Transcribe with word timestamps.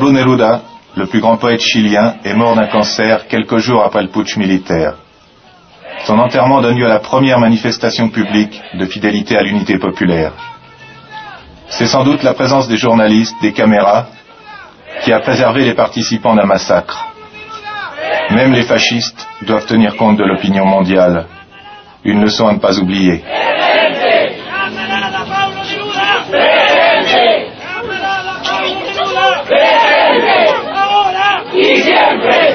Pablo 0.00 0.12
Neruda, 0.12 0.62
le 0.96 1.04
plus 1.04 1.20
grand 1.20 1.36
poète 1.36 1.60
chilien, 1.60 2.14
est 2.24 2.32
mort 2.32 2.56
d'un 2.56 2.68
cancer 2.68 3.26
quelques 3.28 3.58
jours 3.58 3.84
après 3.84 4.00
le 4.00 4.08
putsch 4.08 4.38
militaire. 4.38 4.94
Son 6.06 6.18
enterrement 6.18 6.62
donne 6.62 6.78
lieu 6.78 6.86
à 6.86 6.88
la 6.88 7.00
première 7.00 7.38
manifestation 7.38 8.08
publique 8.08 8.62
de 8.72 8.86
fidélité 8.86 9.36
à 9.36 9.42
l'unité 9.42 9.76
populaire. 9.76 10.32
C'est 11.68 11.84
sans 11.84 12.02
doute 12.02 12.22
la 12.22 12.32
présence 12.32 12.66
des 12.66 12.78
journalistes, 12.78 13.36
des 13.42 13.52
caméras, 13.52 14.06
qui 15.02 15.12
a 15.12 15.20
préservé 15.20 15.66
les 15.66 15.74
participants 15.74 16.34
d'un 16.34 16.46
massacre. 16.46 17.12
Même 18.30 18.54
les 18.54 18.62
fascistes 18.62 19.28
doivent 19.42 19.66
tenir 19.66 19.96
compte 19.96 20.16
de 20.16 20.24
l'opinion 20.24 20.64
mondiale. 20.64 21.26
Une 22.04 22.22
leçon 22.22 22.48
à 22.48 22.54
ne 22.54 22.58
pas 22.58 22.78
oublier. 22.78 23.22
Amen. 32.10 32.49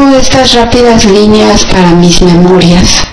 Escribo 0.00 0.16
estas 0.16 0.54
rápidas 0.54 1.04
líneas 1.04 1.66
para 1.66 1.90
mis 1.90 2.22
memorias, 2.22 3.06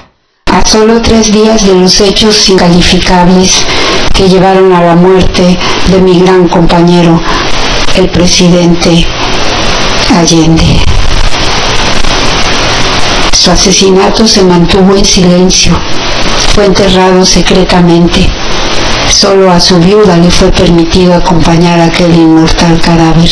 a 0.46 0.66
solo 0.66 1.02
tres 1.02 1.34
días 1.34 1.66
de 1.66 1.74
los 1.74 2.00
hechos 2.00 2.48
incalificables 2.48 3.66
que 4.14 4.30
llevaron 4.30 4.72
a 4.72 4.82
la 4.82 4.96
muerte 4.96 5.60
de 5.92 6.00
mi 6.00 6.22
gran 6.22 6.48
compañero, 6.48 7.20
el 7.98 8.10
presidente 8.10 9.06
Allende. 10.16 10.82
Su 13.34 13.52
asesinato 13.52 14.26
se 14.26 14.44
mantuvo 14.44 14.96
en 14.96 15.04
silencio, 15.04 15.78
fue 16.56 16.68
enterrado 16.68 17.26
secretamente. 17.26 18.30
Solo 19.10 19.52
a 19.52 19.60
su 19.60 19.78
viuda 19.80 20.16
le 20.16 20.32
fue 20.32 20.52
permitido 20.52 21.16
acompañar 21.16 21.82
aquel 21.82 22.16
inmortal 22.16 22.80
cadáver. 22.80 23.30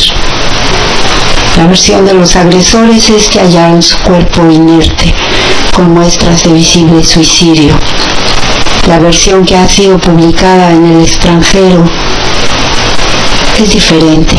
La 1.57 1.67
versión 1.67 2.05
de 2.05 2.13
los 2.13 2.35
agresores 2.35 3.09
es 3.09 3.29
que 3.29 3.39
hallaron 3.39 3.81
su 3.81 3.97
cuerpo 3.99 4.49
inerte, 4.51 5.13
con 5.73 5.93
muestras 5.93 6.43
de 6.43 6.51
visible 6.51 7.01
suicidio. 7.03 7.73
La 8.87 8.99
versión 8.99 9.45
que 9.45 9.55
ha 9.55 9.67
sido 9.67 9.97
publicada 9.97 10.71
en 10.71 10.85
el 10.85 11.01
extranjero 11.01 11.85
es 13.57 13.71
diferente. 13.71 14.35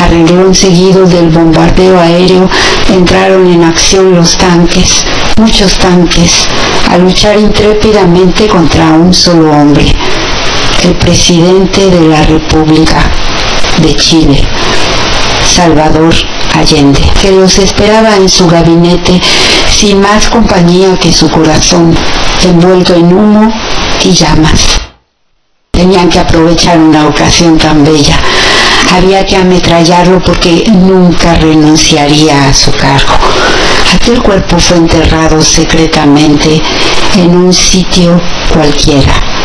A 0.00 0.54
seguido 0.54 1.06
del 1.06 1.30
bombardeo 1.30 2.00
aéreo 2.00 2.50
entraron 2.92 3.46
en 3.46 3.62
acción 3.62 4.14
los 4.14 4.36
tanques, 4.36 5.04
muchos 5.36 5.78
tanques, 5.78 6.48
a 6.90 6.98
luchar 6.98 7.38
intrépidamente 7.38 8.48
contra 8.48 8.90
un 8.90 9.14
solo 9.14 9.52
hombre, 9.52 9.94
el 10.84 10.96
presidente 10.98 11.90
de 11.90 12.08
la 12.08 12.22
República 12.24 13.10
de 13.78 13.94
Chile. 13.94 14.42
Salvador 15.46 16.14
Allende, 16.54 17.00
que 17.20 17.30
los 17.30 17.58
esperaba 17.58 18.16
en 18.16 18.28
su 18.28 18.46
gabinete 18.46 19.20
sin 19.70 20.00
más 20.00 20.28
compañía 20.28 20.96
que 20.96 21.12
su 21.12 21.28
corazón, 21.30 21.94
envuelto 22.42 22.94
en 22.94 23.12
humo 23.12 23.52
y 24.04 24.12
llamas. 24.12 24.80
Tenían 25.70 26.08
que 26.08 26.18
aprovechar 26.18 26.78
una 26.78 27.06
ocasión 27.06 27.58
tan 27.58 27.84
bella. 27.84 28.18
Había 28.94 29.26
que 29.26 29.36
ametrallarlo 29.36 30.22
porque 30.22 30.64
nunca 30.68 31.34
renunciaría 31.34 32.48
a 32.48 32.54
su 32.54 32.72
cargo. 32.72 33.12
Aquel 33.94 34.22
cuerpo 34.22 34.58
fue 34.58 34.78
enterrado 34.78 35.42
secretamente 35.42 36.62
en 37.16 37.36
un 37.36 37.52
sitio 37.52 38.18
cualquiera. 38.52 39.35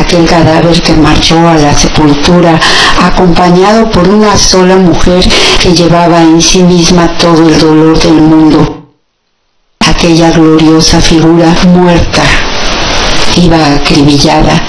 Aquel 0.00 0.26
cadáver 0.26 0.80
que 0.82 0.94
marchó 0.94 1.36
a 1.48 1.54
la 1.54 1.74
sepultura 1.74 2.58
acompañado 3.02 3.90
por 3.90 4.08
una 4.08 4.36
sola 4.36 4.76
mujer 4.76 5.24
que 5.60 5.72
llevaba 5.72 6.20
en 6.22 6.40
sí 6.40 6.62
misma 6.62 7.16
todo 7.18 7.48
el 7.48 7.58
dolor 7.58 7.98
del 7.98 8.14
mundo. 8.14 8.86
Aquella 9.80 10.30
gloriosa 10.30 11.00
figura 11.00 11.54
muerta 11.68 12.22
iba 13.36 13.74
acribillada 13.74 14.62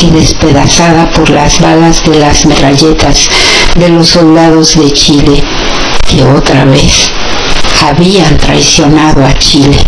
y 0.00 0.10
despedazada 0.10 1.10
por 1.10 1.28
las 1.30 1.60
balas 1.60 2.02
de 2.04 2.18
las 2.18 2.46
metralletas 2.46 3.28
de 3.74 3.88
los 3.88 4.08
soldados 4.08 4.76
de 4.76 4.92
Chile 4.92 5.42
que 6.08 6.22
otra 6.24 6.64
vez 6.64 7.10
habían 7.86 8.36
traicionado 8.38 9.24
a 9.24 9.36
Chile. 9.38 9.78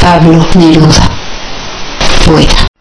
Pablo 0.00 0.46
Neruda, 0.54 1.08
poeta. 2.26 2.71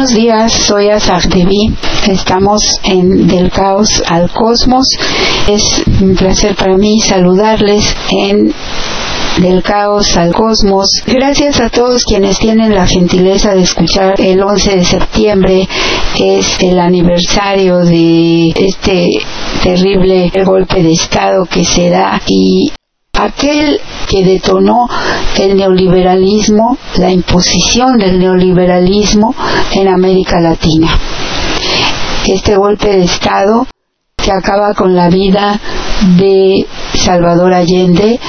Buenos 0.00 0.16
días, 0.16 0.52
soy 0.54 0.88
Devi. 1.28 1.74
Estamos 2.08 2.80
en 2.84 3.28
Del 3.28 3.50
Caos 3.50 4.02
al 4.08 4.30
Cosmos. 4.30 4.86
Es 5.46 5.84
un 6.00 6.14
placer 6.14 6.56
para 6.56 6.78
mí 6.78 7.02
saludarles 7.02 7.94
en 8.10 8.50
del 9.42 9.62
caos 9.62 10.16
al 10.16 10.32
cosmos. 10.32 10.88
Gracias 11.06 11.60
a 11.60 11.68
todos 11.68 12.06
quienes 12.06 12.38
tienen 12.38 12.74
la 12.74 12.86
gentileza 12.86 13.54
de 13.54 13.60
escuchar 13.60 14.18
el 14.18 14.42
11 14.42 14.76
de 14.76 14.84
septiembre, 14.86 15.68
es 16.18 16.56
el 16.60 16.78
aniversario 16.78 17.84
de 17.84 18.54
este 18.56 19.20
terrible 19.62 20.32
golpe 20.46 20.82
de 20.82 20.92
Estado 20.92 21.44
que 21.44 21.66
se 21.66 21.90
da 21.90 22.22
y 22.26 22.72
aquel 23.20 23.78
que 24.08 24.24
detonó 24.24 24.88
el 25.38 25.56
neoliberalismo, 25.56 26.76
la 26.98 27.10
imposición 27.10 27.98
del 27.98 28.18
neoliberalismo 28.18 29.34
en 29.72 29.88
América 29.88 30.40
Latina. 30.40 30.98
Este 32.26 32.56
golpe 32.56 32.88
de 32.88 33.04
Estado 33.04 33.66
que 34.16 34.32
acaba 34.32 34.74
con 34.74 34.94
la 34.94 35.08
vida 35.08 35.58
de 36.18 36.66
Salvador 36.94 37.54
Allende, 37.54 38.20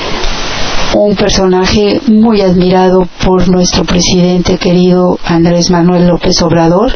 un 0.95 1.15
personaje 1.15 2.01
muy 2.07 2.41
admirado 2.41 3.07
por 3.23 3.47
nuestro 3.49 3.83
presidente 3.83 4.57
querido 4.57 5.17
Andrés 5.25 5.69
Manuel 5.69 6.07
López 6.07 6.41
Obrador, 6.41 6.91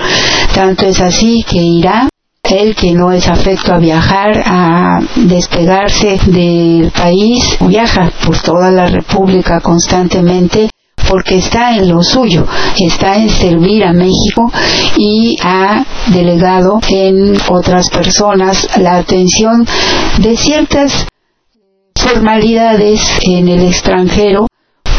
tanto 0.54 0.86
es 0.86 1.00
así 1.02 1.44
que 1.48 1.58
irá 1.58 2.10
él 2.50 2.76
que 2.76 2.94
no 2.94 3.12
es 3.12 3.28
afecto 3.28 3.74
a 3.74 3.80
viajar, 3.80 4.42
a 4.46 5.00
despegarse 5.16 6.20
del 6.28 6.92
país, 6.92 7.58
viaja 7.62 8.12
por 8.26 8.38
toda 8.40 8.72
la 8.72 8.88
República 8.88 9.60
constantemente 9.62 10.70
porque 11.08 11.38
está 11.38 11.76
en 11.76 11.90
lo 11.90 12.02
suyo, 12.02 12.46
está 12.80 13.18
en 13.18 13.30
servir 13.30 13.84
a 13.84 13.94
México 13.94 14.52
y 14.98 15.38
ha 15.44 15.86
delegado 16.08 16.80
en 16.90 17.38
otras 17.50 17.90
personas 17.90 18.68
la 18.80 18.98
atención 18.98 19.66
de 20.18 20.36
ciertas 20.36 21.08
formalidades 21.96 23.02
en 23.22 23.48
el 23.48 23.68
extranjero 23.68 24.48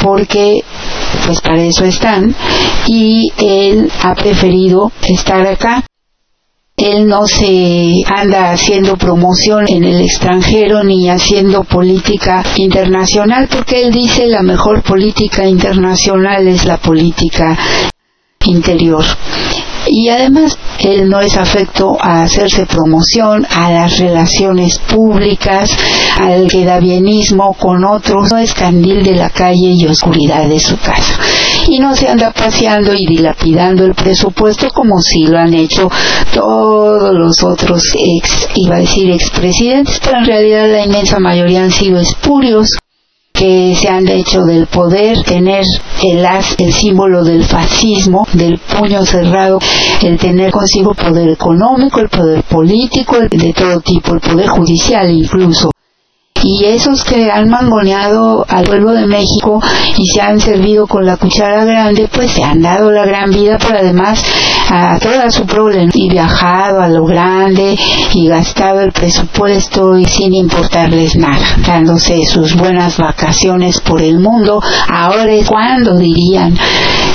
porque 0.02 0.62
pues 1.26 1.40
para 1.40 1.62
eso 1.62 1.84
están 1.84 2.34
y 2.86 3.32
él 3.38 3.90
ha 4.02 4.14
preferido 4.14 4.92
estar 5.02 5.46
acá 5.46 5.84
él 6.76 7.06
no 7.06 7.26
se 7.26 8.02
anda 8.06 8.52
haciendo 8.52 8.96
promoción 8.96 9.66
en 9.66 9.84
el 9.84 10.02
extranjero 10.02 10.84
ni 10.84 11.08
haciendo 11.08 11.64
política 11.64 12.42
internacional 12.56 13.48
porque 13.50 13.82
él 13.82 13.92
dice 13.92 14.26
la 14.26 14.42
mejor 14.42 14.82
política 14.82 15.46
internacional 15.46 16.46
es 16.46 16.66
la 16.66 16.76
política 16.76 17.56
interior. 18.44 19.04
Y 19.88 20.08
además, 20.08 20.58
él 20.80 21.08
no 21.08 21.20
es 21.20 21.36
afecto 21.36 21.96
a 22.00 22.22
hacerse 22.22 22.66
promoción, 22.66 23.46
a 23.50 23.70
las 23.70 23.98
relaciones 23.98 24.78
públicas, 24.78 25.76
al 26.18 26.48
quedabienismo 26.48 27.54
con 27.54 27.84
otros, 27.84 28.30
no 28.30 28.38
es 28.38 28.52
candil 28.52 29.02
de 29.02 29.14
la 29.14 29.30
calle 29.30 29.74
y 29.76 29.86
oscuridad 29.86 30.48
de 30.48 30.60
su 30.60 30.76
casa. 30.78 31.18
Y 31.68 31.78
no 31.78 31.94
se 31.94 32.08
anda 32.08 32.32
paseando 32.32 32.94
y 32.94 33.06
dilapidando 33.06 33.84
el 33.84 33.94
presupuesto 33.94 34.68
como 34.70 35.00
si 35.00 35.26
lo 35.26 35.38
han 35.38 35.54
hecho 35.54 35.90
todos 36.32 37.14
los 37.14 37.42
otros 37.42 37.92
ex, 37.94 38.48
iba 38.54 38.76
a 38.76 38.80
decir 38.80 39.10
expresidentes, 39.10 40.00
pero 40.04 40.18
en 40.18 40.26
realidad 40.26 40.70
la 40.70 40.84
inmensa 40.84 41.18
mayoría 41.18 41.62
han 41.62 41.72
sido 41.72 42.00
espurios 42.00 42.78
que 43.36 43.74
se 43.76 43.88
han 43.88 44.08
hecho 44.08 44.42
del 44.42 44.66
poder, 44.66 45.22
tener 45.22 45.64
el 46.02 46.24
as, 46.24 46.54
el 46.58 46.72
símbolo 46.72 47.22
del 47.22 47.44
fascismo, 47.44 48.26
del 48.32 48.58
puño 48.58 49.04
cerrado, 49.04 49.58
el 50.02 50.18
tener 50.18 50.50
consigo 50.50 50.94
poder 50.94 51.28
económico, 51.28 52.00
el 52.00 52.08
poder 52.08 52.42
político, 52.44 53.16
de 53.20 53.52
todo 53.52 53.80
tipo, 53.80 54.14
el 54.14 54.20
poder 54.20 54.48
judicial 54.48 55.10
incluso 55.10 55.70
y 56.46 56.64
esos 56.64 57.02
que 57.02 57.28
han 57.28 57.48
mangoneado 57.48 58.46
al 58.48 58.64
pueblo 58.64 58.92
de 58.92 59.06
México 59.06 59.60
y 59.98 60.06
se 60.06 60.20
han 60.20 60.40
servido 60.40 60.86
con 60.86 61.04
la 61.04 61.16
cuchara 61.16 61.64
grande, 61.64 62.08
pues 62.12 62.30
se 62.30 62.44
han 62.44 62.62
dado 62.62 62.92
la 62.92 63.04
gran 63.04 63.30
vida, 63.32 63.58
pero 63.58 63.80
además 63.80 64.22
a 64.70 64.98
toda 65.00 65.28
su 65.30 65.44
problema 65.44 65.90
y 65.92 66.08
viajado 66.08 66.80
a 66.80 66.88
lo 66.88 67.04
grande 67.04 67.76
y 68.14 68.28
gastado 68.28 68.80
el 68.80 68.92
presupuesto 68.92 69.98
y 69.98 70.04
sin 70.04 70.34
importarles 70.34 71.16
nada, 71.16 71.44
dándose 71.66 72.24
sus 72.26 72.54
buenas 72.54 72.96
vacaciones 72.96 73.80
por 73.80 74.00
el 74.00 74.20
mundo. 74.20 74.62
Ahora 74.88 75.32
es 75.32 75.48
cuando 75.48 75.96
dirían 75.96 76.56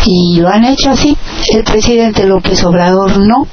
y 0.05 0.41
lo 0.41 0.50
han 0.50 0.65
hecho 0.65 0.89
así. 0.89 1.15
El 1.53 1.63
presidente 1.63 2.25
López 2.25 2.63
Obrador 2.65 3.17
no. 3.17 3.47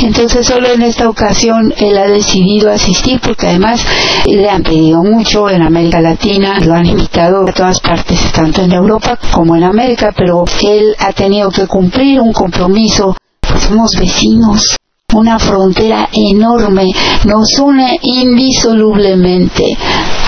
Entonces 0.00 0.46
solo 0.46 0.68
en 0.72 0.82
esta 0.82 1.08
ocasión 1.08 1.72
él 1.76 1.96
ha 1.98 2.06
decidido 2.06 2.70
asistir 2.70 3.20
porque 3.20 3.48
además 3.48 3.84
le 4.26 4.48
han 4.48 4.62
pedido 4.62 5.02
mucho 5.02 5.23
en 5.24 5.62
América 5.62 6.02
Latina, 6.02 6.60
lo 6.60 6.74
han 6.74 6.84
invitado 6.84 7.48
a 7.48 7.52
todas 7.52 7.80
partes, 7.80 8.30
tanto 8.32 8.60
en 8.60 8.72
Europa 8.72 9.18
como 9.32 9.56
en 9.56 9.64
América, 9.64 10.12
pero 10.14 10.44
él 10.62 10.94
ha 10.98 11.12
tenido 11.12 11.50
que 11.50 11.66
cumplir 11.66 12.20
un 12.20 12.32
compromiso. 12.32 13.16
Somos 13.58 13.92
vecinos, 13.98 14.76
una 15.14 15.38
frontera 15.38 16.08
enorme 16.12 16.86
nos 17.24 17.58
une 17.60 17.98
indisolublemente 18.02 19.76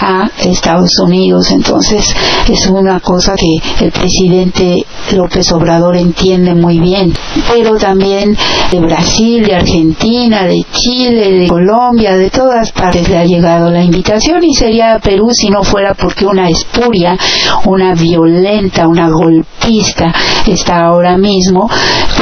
a 0.00 0.30
Estados 0.38 0.98
Unidos. 1.00 1.50
Entonces 1.50 2.14
es 2.48 2.66
una 2.68 3.00
cosa 3.00 3.34
que 3.34 3.60
el 3.84 3.92
presidente 3.92 4.84
López 5.14 5.50
Obrador 5.52 5.96
entiende 5.96 6.54
muy 6.54 6.78
bien. 6.78 7.12
Pero 7.52 7.76
también 7.76 8.36
de 8.70 8.80
Brasil, 8.80 9.44
de 9.44 9.56
Argentina, 9.56 10.44
de 10.44 10.64
Chile, 10.72 11.32
de 11.32 11.48
Colombia, 11.48 12.16
de 12.16 12.30
todas 12.30 12.72
partes 12.72 13.08
le 13.08 13.18
ha 13.18 13.24
llegado 13.24 13.70
la 13.70 13.82
invitación 13.82 14.44
y 14.44 14.54
sería 14.54 14.98
Perú 15.02 15.30
si 15.32 15.50
no 15.50 15.62
fuera 15.62 15.94
porque 15.94 16.26
una 16.26 16.48
espuria, 16.48 17.16
una 17.64 17.94
violenta, 17.94 18.86
una 18.86 19.08
golpista 19.08 20.12
está 20.46 20.86
ahora 20.86 21.16
mismo 21.16 21.68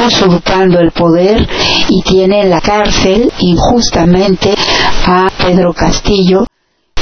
usurpando 0.05 0.79
el 0.79 0.91
poder 0.91 1.47
y 1.89 2.01
tiene 2.01 2.45
la 2.45 2.54
cárcel 2.61 3.31
injustamente 3.39 4.53
a 5.05 5.27
Pedro 5.37 5.73
Castillo 5.73 6.45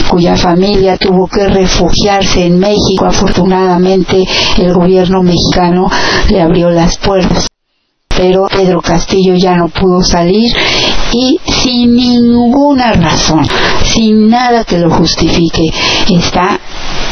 cuya 0.10 0.38
familia 0.38 0.98
tuvo 0.98 1.28
que 1.28 1.48
refugiarse 1.48 2.46
en 2.46 2.60
México. 2.60 3.06
Afortunadamente 3.06 4.24
el 4.58 4.74
gobierno 4.74 5.24
mexicano 5.24 5.90
le 6.30 6.42
abrió 6.42 6.70
las 6.70 6.98
puertas. 6.98 7.48
Pero 8.16 8.46
Pedro 8.48 8.80
Castillo 8.80 9.34
ya 9.36 9.56
no 9.56 9.70
pudo 9.70 10.04
salir 10.04 10.54
y 11.14 11.40
sin 11.48 11.96
ninguna 11.96 12.94
razón, 12.94 13.44
sin 13.84 14.30
nada 14.30 14.64
que 14.64 14.78
lo 14.78 14.92
justifique, 14.92 15.72
está 16.10 16.60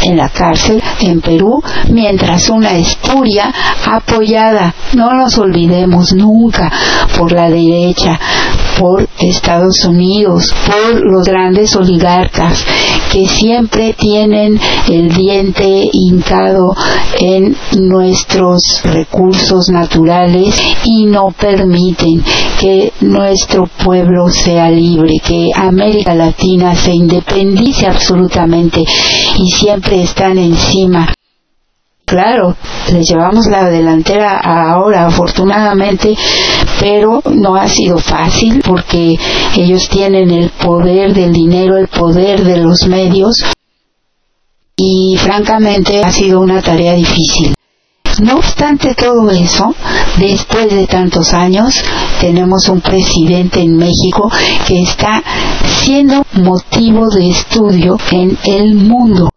en 0.03 0.17
la 0.17 0.29
cárcel 0.29 0.81
en 1.01 1.22
Perú, 1.22 1.62
mientras 1.89 2.50
una 2.50 2.77
esturia 2.77 3.53
apoyada, 3.86 4.74
no 4.93 5.13
nos 5.13 5.38
olvidemos 5.38 6.13
nunca, 6.13 6.72
por 7.17 7.31
la 7.31 7.50
derecha, 7.50 8.20
por 8.77 9.08
Estados 9.20 9.86
Unidos, 9.86 10.53
por 10.65 11.05
los 11.05 11.27
grandes 11.27 11.75
oligarcas 11.75 12.65
que 13.12 13.27
siempre 13.27 13.93
tienen 13.93 14.60
el 14.89 15.10
diente 15.10 15.89
hincado 15.91 16.74
en 17.20 17.55
nuestros 17.77 18.81
recursos 18.84 19.70
naturales 19.70 20.55
y 20.86 21.05
no 21.05 21.31
permiten 21.31 22.24
que 22.60 22.93
nuestro 23.01 23.67
pueblo 23.84 24.29
sea 24.29 24.70
libre, 24.70 25.20
que 25.24 25.50
América 25.53 26.15
Latina 26.15 26.74
se 26.75 26.93
independice 26.93 27.88
absolutamente 27.88 28.81
y 29.38 29.51
siempre 29.51 29.90
están 29.95 30.38
encima 30.38 31.13
claro, 32.12 32.57
les 32.91 33.07
llevamos 33.10 33.48
la 33.48 33.69
delantera 33.69 34.38
ahora, 34.38 35.05
afortunadamente, 35.05 36.13
pero 36.77 37.21
no 37.31 37.55
ha 37.55 37.69
sido 37.69 38.00
fácil 38.00 38.62
porque 38.67 39.17
ellos 39.55 39.88
tienen 39.88 40.29
el 40.29 40.50
poder 40.50 41.13
del 41.13 41.31
dinero, 41.31 41.77
el 41.77 41.88
poder 41.88 42.43
de 42.43 42.57
los 42.57 42.86
medios 42.86 43.36
y 44.75 45.15
francamente 45.19 46.03
ha 46.03 46.12
sido 46.12 46.41
una 46.41 46.62
tarea 46.62 46.95
difícil. 46.95 47.55
No 48.21 48.36
obstante 48.39 48.93
todo 48.93 49.31
eso, 49.31 49.74
después 50.17 50.69
de 50.69 50.88
tantos 50.88 51.33
años, 51.33 51.81
tenemos 52.19 52.67
un 52.67 52.81
presidente 52.81 53.62
en 53.62 53.77
México 53.77 54.29
que 54.67 54.81
está 54.81 55.24
siendo 55.81 56.25
motivo 56.33 57.07
de 57.10 57.29
estudio 57.29 57.98
en 58.12 58.38
el 58.43 58.75
mundo 58.75 59.29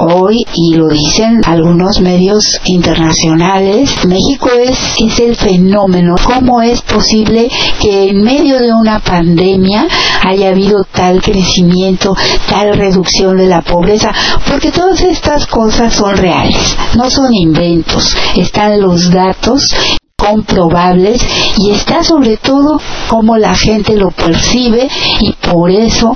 hoy, 0.00 0.44
y 0.54 0.74
lo 0.74 0.88
dicen 0.88 1.40
algunos 1.46 2.00
medios 2.00 2.44
internacionales, 2.64 3.90
México 4.06 4.48
es, 4.58 4.78
es 4.98 5.20
el 5.20 5.36
fenómeno. 5.36 6.14
¿Cómo 6.24 6.62
es 6.62 6.80
posible 6.82 7.48
que 7.80 8.08
en 8.08 8.22
medio 8.22 8.58
de 8.58 8.72
una 8.72 9.00
pandemia 9.00 9.86
haya 10.22 10.50
habido 10.50 10.84
tal 10.84 11.22
crecimiento, 11.22 12.14
tal 12.48 12.76
reducción 12.76 13.36
de 13.36 13.46
la 13.46 13.62
pobreza? 13.62 14.12
Porque 14.48 14.70
todas 14.70 15.00
estas 15.02 15.46
cosas 15.46 15.94
son 15.94 16.16
reales, 16.16 16.76
no 16.96 17.10
son 17.10 17.34
inventos. 17.34 18.16
Están 18.36 18.80
los 18.80 19.10
datos 19.10 19.74
comprobables 20.16 21.26
y 21.56 21.70
está 21.70 22.04
sobre 22.04 22.36
todo 22.36 22.80
cómo 23.08 23.38
la 23.38 23.54
gente 23.54 23.96
lo 23.96 24.10
percibe 24.10 24.88
y 25.20 25.32
por 25.32 25.70
eso 25.70 26.14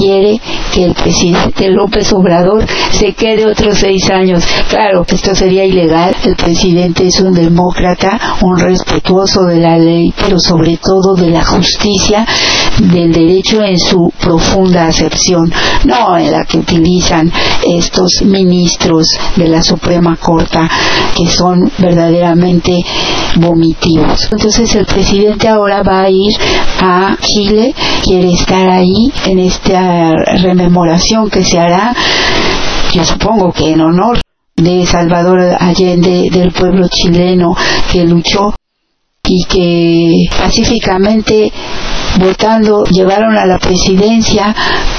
quiere 0.00 0.40
que 0.72 0.84
el 0.84 0.94
presidente 0.94 1.68
López 1.68 2.10
Obrador 2.12 2.64
se 2.90 3.12
quede 3.12 3.46
otros 3.46 3.78
seis 3.78 4.08
años. 4.10 4.42
Claro, 4.70 5.04
esto 5.06 5.34
sería 5.34 5.64
ilegal. 5.64 6.16
El 6.24 6.36
presidente 6.36 7.06
es 7.06 7.20
un 7.20 7.34
demócrata, 7.34 8.18
un 8.40 8.58
respetuoso 8.58 9.44
de 9.44 9.60
la 9.60 9.76
ley, 9.76 10.12
pero 10.16 10.38
sobre 10.38 10.78
todo 10.78 11.14
de 11.14 11.28
la 11.28 11.44
justicia, 11.44 12.26
del 12.78 13.12
derecho 13.12 13.62
en 13.62 13.78
su 13.78 14.10
profunda 14.20 14.86
acepción, 14.86 15.52
no 15.84 16.16
en 16.16 16.32
la 16.32 16.44
que 16.44 16.58
utilizan 16.58 17.30
estos 17.66 18.22
ministros 18.24 19.06
de 19.36 19.48
la 19.48 19.62
Suprema 19.62 20.16
Corte 20.16 20.60
que 21.16 21.28
son 21.28 21.70
verdaderamente 21.78 22.72
vomitivos. 23.36 24.28
Entonces 24.32 24.74
el 24.74 24.86
presidente 24.86 25.48
ahora 25.48 25.82
va 25.82 26.02
a 26.02 26.10
ir 26.10 26.32
a 26.80 27.16
Chile, 27.20 27.74
quiere 28.02 28.32
estar 28.32 28.68
ahí 28.68 29.12
en 29.26 29.38
esta 29.40 29.89
rememoración 30.42 31.30
que 31.30 31.44
se 31.44 31.58
hará, 31.58 31.94
yo 32.92 33.04
supongo 33.04 33.52
que 33.52 33.70
en 33.70 33.80
honor 33.80 34.20
de 34.56 34.84
Salvador 34.86 35.56
Allende, 35.58 36.28
del 36.30 36.52
pueblo 36.52 36.88
chileno 36.88 37.56
que 37.90 38.04
luchó 38.04 38.54
y 39.24 39.44
que 39.44 40.28
pacíficamente 40.36 41.52
votando 42.18 42.84
llevaron 42.84 43.36
a 43.36 43.46
la 43.46 43.58
presidencia 43.58 44.54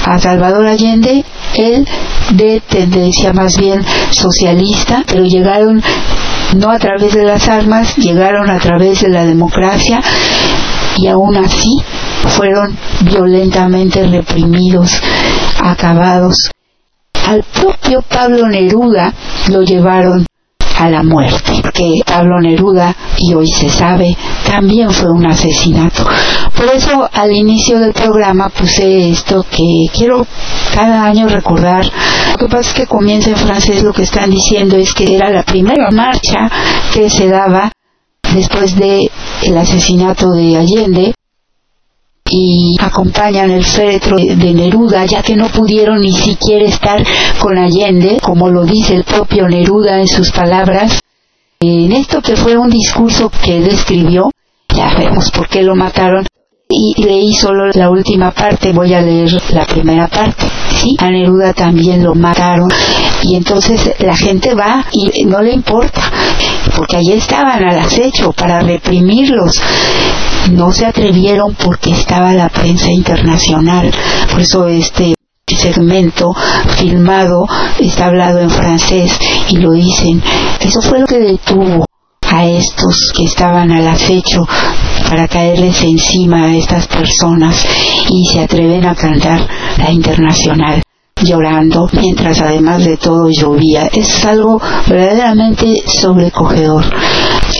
a 0.06 0.18
Salvador 0.18 0.66
Allende, 0.66 1.24
él 1.54 1.86
de 2.32 2.60
tendencia 2.60 3.32
más 3.32 3.58
bien 3.58 3.84
socialista, 4.10 5.04
pero 5.06 5.24
llegaron 5.24 5.82
no 6.56 6.70
a 6.70 6.78
través 6.78 7.14
de 7.14 7.24
las 7.24 7.48
armas, 7.48 7.96
llegaron 7.96 8.48
a 8.50 8.58
través 8.58 9.02
de 9.02 9.08
la 9.08 9.24
democracia 9.24 10.00
y 10.98 11.08
aún 11.08 11.36
así 11.36 11.70
fueron 12.28 12.76
violentamente 13.02 14.06
reprimidos, 14.06 15.00
acabados. 15.62 16.50
Al 17.26 17.44
propio 17.44 18.02
Pablo 18.02 18.48
Neruda 18.48 19.12
lo 19.48 19.62
llevaron 19.62 20.26
a 20.78 20.90
la 20.90 21.02
muerte, 21.02 21.60
porque 21.62 22.00
Pablo 22.04 22.40
Neruda, 22.40 22.94
y 23.18 23.34
hoy 23.34 23.46
se 23.46 23.68
sabe, 23.68 24.16
también 24.44 24.90
fue 24.90 25.10
un 25.12 25.24
asesinato. 25.26 26.04
Por 26.56 26.66
eso 26.66 27.08
al 27.12 27.30
inicio 27.30 27.78
del 27.78 27.92
programa 27.92 28.48
puse 28.48 29.10
esto 29.10 29.44
que 29.48 29.86
quiero 29.94 30.26
cada 30.74 31.04
año 31.04 31.28
recordar. 31.28 31.84
Lo 32.32 32.38
que 32.38 32.56
pasa 32.56 32.70
es 32.70 32.74
que 32.74 32.86
comienza 32.86 33.30
en 33.30 33.36
francés, 33.36 33.82
lo 33.82 33.92
que 33.92 34.02
están 34.02 34.30
diciendo 34.30 34.76
es 34.76 34.92
que 34.92 35.14
era 35.14 35.30
la 35.30 35.44
primera 35.44 35.90
marcha 35.90 36.50
que 36.92 37.08
se 37.08 37.28
daba 37.28 37.70
después 38.34 38.74
de 38.76 39.10
el 39.42 39.56
asesinato 39.56 40.30
de 40.32 40.56
Allende 40.56 41.14
y 42.30 42.76
acompañan 42.80 43.50
el 43.50 43.64
féretro 43.64 44.16
de 44.16 44.54
Neruda, 44.54 45.04
ya 45.04 45.22
que 45.22 45.36
no 45.36 45.48
pudieron 45.48 46.00
ni 46.00 46.12
siquiera 46.12 46.64
estar 46.64 47.04
con 47.40 47.58
Allende, 47.58 48.18
como 48.22 48.48
lo 48.48 48.64
dice 48.64 48.94
el 48.94 49.04
propio 49.04 49.48
Neruda 49.48 50.00
en 50.00 50.08
sus 50.08 50.32
palabras. 50.32 51.00
En 51.60 51.92
esto 51.92 52.22
que 52.22 52.36
fue 52.36 52.56
un 52.56 52.70
discurso 52.70 53.30
que 53.30 53.58
él 53.58 53.68
escribió, 53.68 54.30
ya 54.74 54.94
vemos 54.96 55.30
por 55.30 55.48
qué 55.48 55.62
lo 55.62 55.76
mataron, 55.76 56.26
y 56.72 57.02
leí 57.02 57.34
solo 57.34 57.70
la 57.74 57.90
última 57.90 58.30
parte, 58.30 58.72
voy 58.72 58.94
a 58.94 59.00
leer 59.00 59.30
la 59.52 59.66
primera 59.66 60.08
parte. 60.08 60.46
Sí, 60.80 60.96
a 60.98 61.10
Neruda 61.10 61.52
también 61.52 62.02
lo 62.02 62.14
mataron 62.14 62.70
y 63.22 63.36
entonces 63.36 63.94
la 63.98 64.16
gente 64.16 64.54
va 64.54 64.84
y 64.92 65.24
no 65.24 65.40
le 65.42 65.52
importa, 65.52 66.00
porque 66.76 66.96
allí 66.96 67.12
estaban 67.12 67.62
al 67.62 67.78
acecho 67.78 68.32
para 68.32 68.60
reprimirlos. 68.60 69.60
No 70.52 70.72
se 70.72 70.86
atrevieron 70.86 71.54
porque 71.54 71.92
estaba 71.92 72.32
la 72.32 72.48
prensa 72.48 72.90
internacional, 72.90 73.92
por 74.30 74.40
eso 74.40 74.66
este 74.66 75.14
segmento 75.46 76.34
filmado 76.78 77.46
está 77.78 78.06
hablado 78.06 78.40
en 78.40 78.50
francés 78.50 79.12
y 79.48 79.58
lo 79.58 79.72
dicen. 79.72 80.22
Eso 80.60 80.80
fue 80.80 81.00
lo 81.00 81.06
que 81.06 81.18
detuvo 81.18 81.84
a 82.32 82.46
estos 82.46 83.12
que 83.14 83.24
estaban 83.24 83.70
al 83.70 83.86
acecho 83.86 84.46
para 85.12 85.28
caerles 85.28 85.82
encima 85.82 86.44
a 86.44 86.56
estas 86.56 86.86
personas 86.86 87.66
y 88.08 88.24
se 88.32 88.40
atreven 88.40 88.86
a 88.86 88.94
cantar 88.94 89.46
la 89.76 89.92
internacional 89.92 90.82
llorando 91.22 91.86
mientras 91.92 92.40
además 92.40 92.82
de 92.82 92.96
todo 92.96 93.28
llovía. 93.28 93.90
Es 93.92 94.24
algo 94.24 94.58
verdaderamente 94.88 95.82
sobrecogedor. 95.86 96.86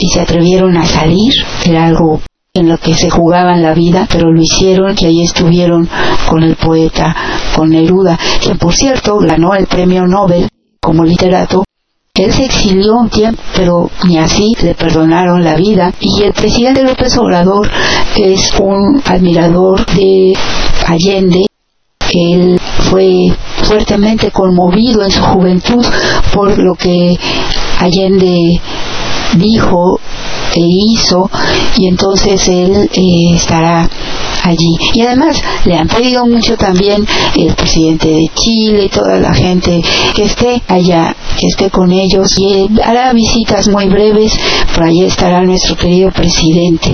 Y 0.01 0.09
se 0.09 0.21
atrevieron 0.21 0.77
a 0.77 0.85
salir, 0.87 1.31
era 1.63 1.85
algo 1.85 2.21
en 2.55 2.69
lo 2.69 2.79
que 2.79 2.95
se 2.95 3.11
jugaban 3.11 3.61
la 3.61 3.75
vida, 3.75 4.07
pero 4.11 4.31
lo 4.31 4.41
hicieron 4.41 4.95
y 4.97 5.05
ahí 5.05 5.21
estuvieron 5.21 5.87
con 6.27 6.41
el 6.41 6.55
poeta, 6.55 7.15
con 7.55 7.69
Neruda, 7.69 8.17
quien 8.41 8.57
por 8.57 8.73
cierto 8.73 9.19
ganó 9.19 9.53
el 9.53 9.67
premio 9.67 10.07
Nobel 10.07 10.49
como 10.81 11.05
literato 11.05 11.63
él 12.15 12.31
se 12.31 12.45
exilió 12.45 12.93
un 12.93 13.09
tiempo, 13.09 13.41
pero 13.55 13.89
ni 14.03 14.19
así 14.19 14.53
le 14.61 14.75
perdonaron 14.75 15.43
la 15.43 15.55
vida. 15.55 15.91
Y 15.99 16.21
el 16.21 16.31
presidente 16.31 16.83
López 16.83 17.17
Obrador 17.17 17.67
es 18.15 18.53
un 18.59 19.01
admirador 19.03 19.83
de 19.87 20.33
Allende. 20.85 21.47
Él 22.13 22.61
fue 22.91 23.33
fuertemente 23.63 24.29
conmovido 24.29 25.03
en 25.03 25.09
su 25.09 25.23
juventud 25.23 25.83
por 26.35 26.55
lo 26.59 26.75
que 26.75 27.17
Allende 27.79 28.61
dijo 29.37 29.99
e 30.55 30.61
hizo 30.61 31.29
y 31.77 31.87
entonces 31.87 32.47
él 32.47 32.89
eh, 32.93 33.35
estará 33.35 33.89
allí. 34.43 34.75
Y 34.93 35.01
además 35.01 35.41
le 35.65 35.75
han 35.75 35.87
pedido 35.87 36.25
mucho 36.25 36.57
también 36.57 37.05
el 37.35 37.53
presidente 37.55 38.07
de 38.09 38.25
Chile, 38.35 38.85
y 38.85 38.89
toda 38.89 39.19
la 39.19 39.33
gente 39.33 39.81
que 40.13 40.23
esté 40.23 40.61
allá, 40.67 41.15
que 41.39 41.47
esté 41.47 41.69
con 41.69 41.91
ellos 41.91 42.37
y 42.37 42.69
hará 42.83 43.13
visitas 43.13 43.67
muy 43.67 43.87
breves, 43.87 44.37
por 44.73 44.83
allí 44.83 45.05
estará 45.05 45.41
nuestro 45.41 45.75
querido 45.75 46.11
presidente. 46.11 46.93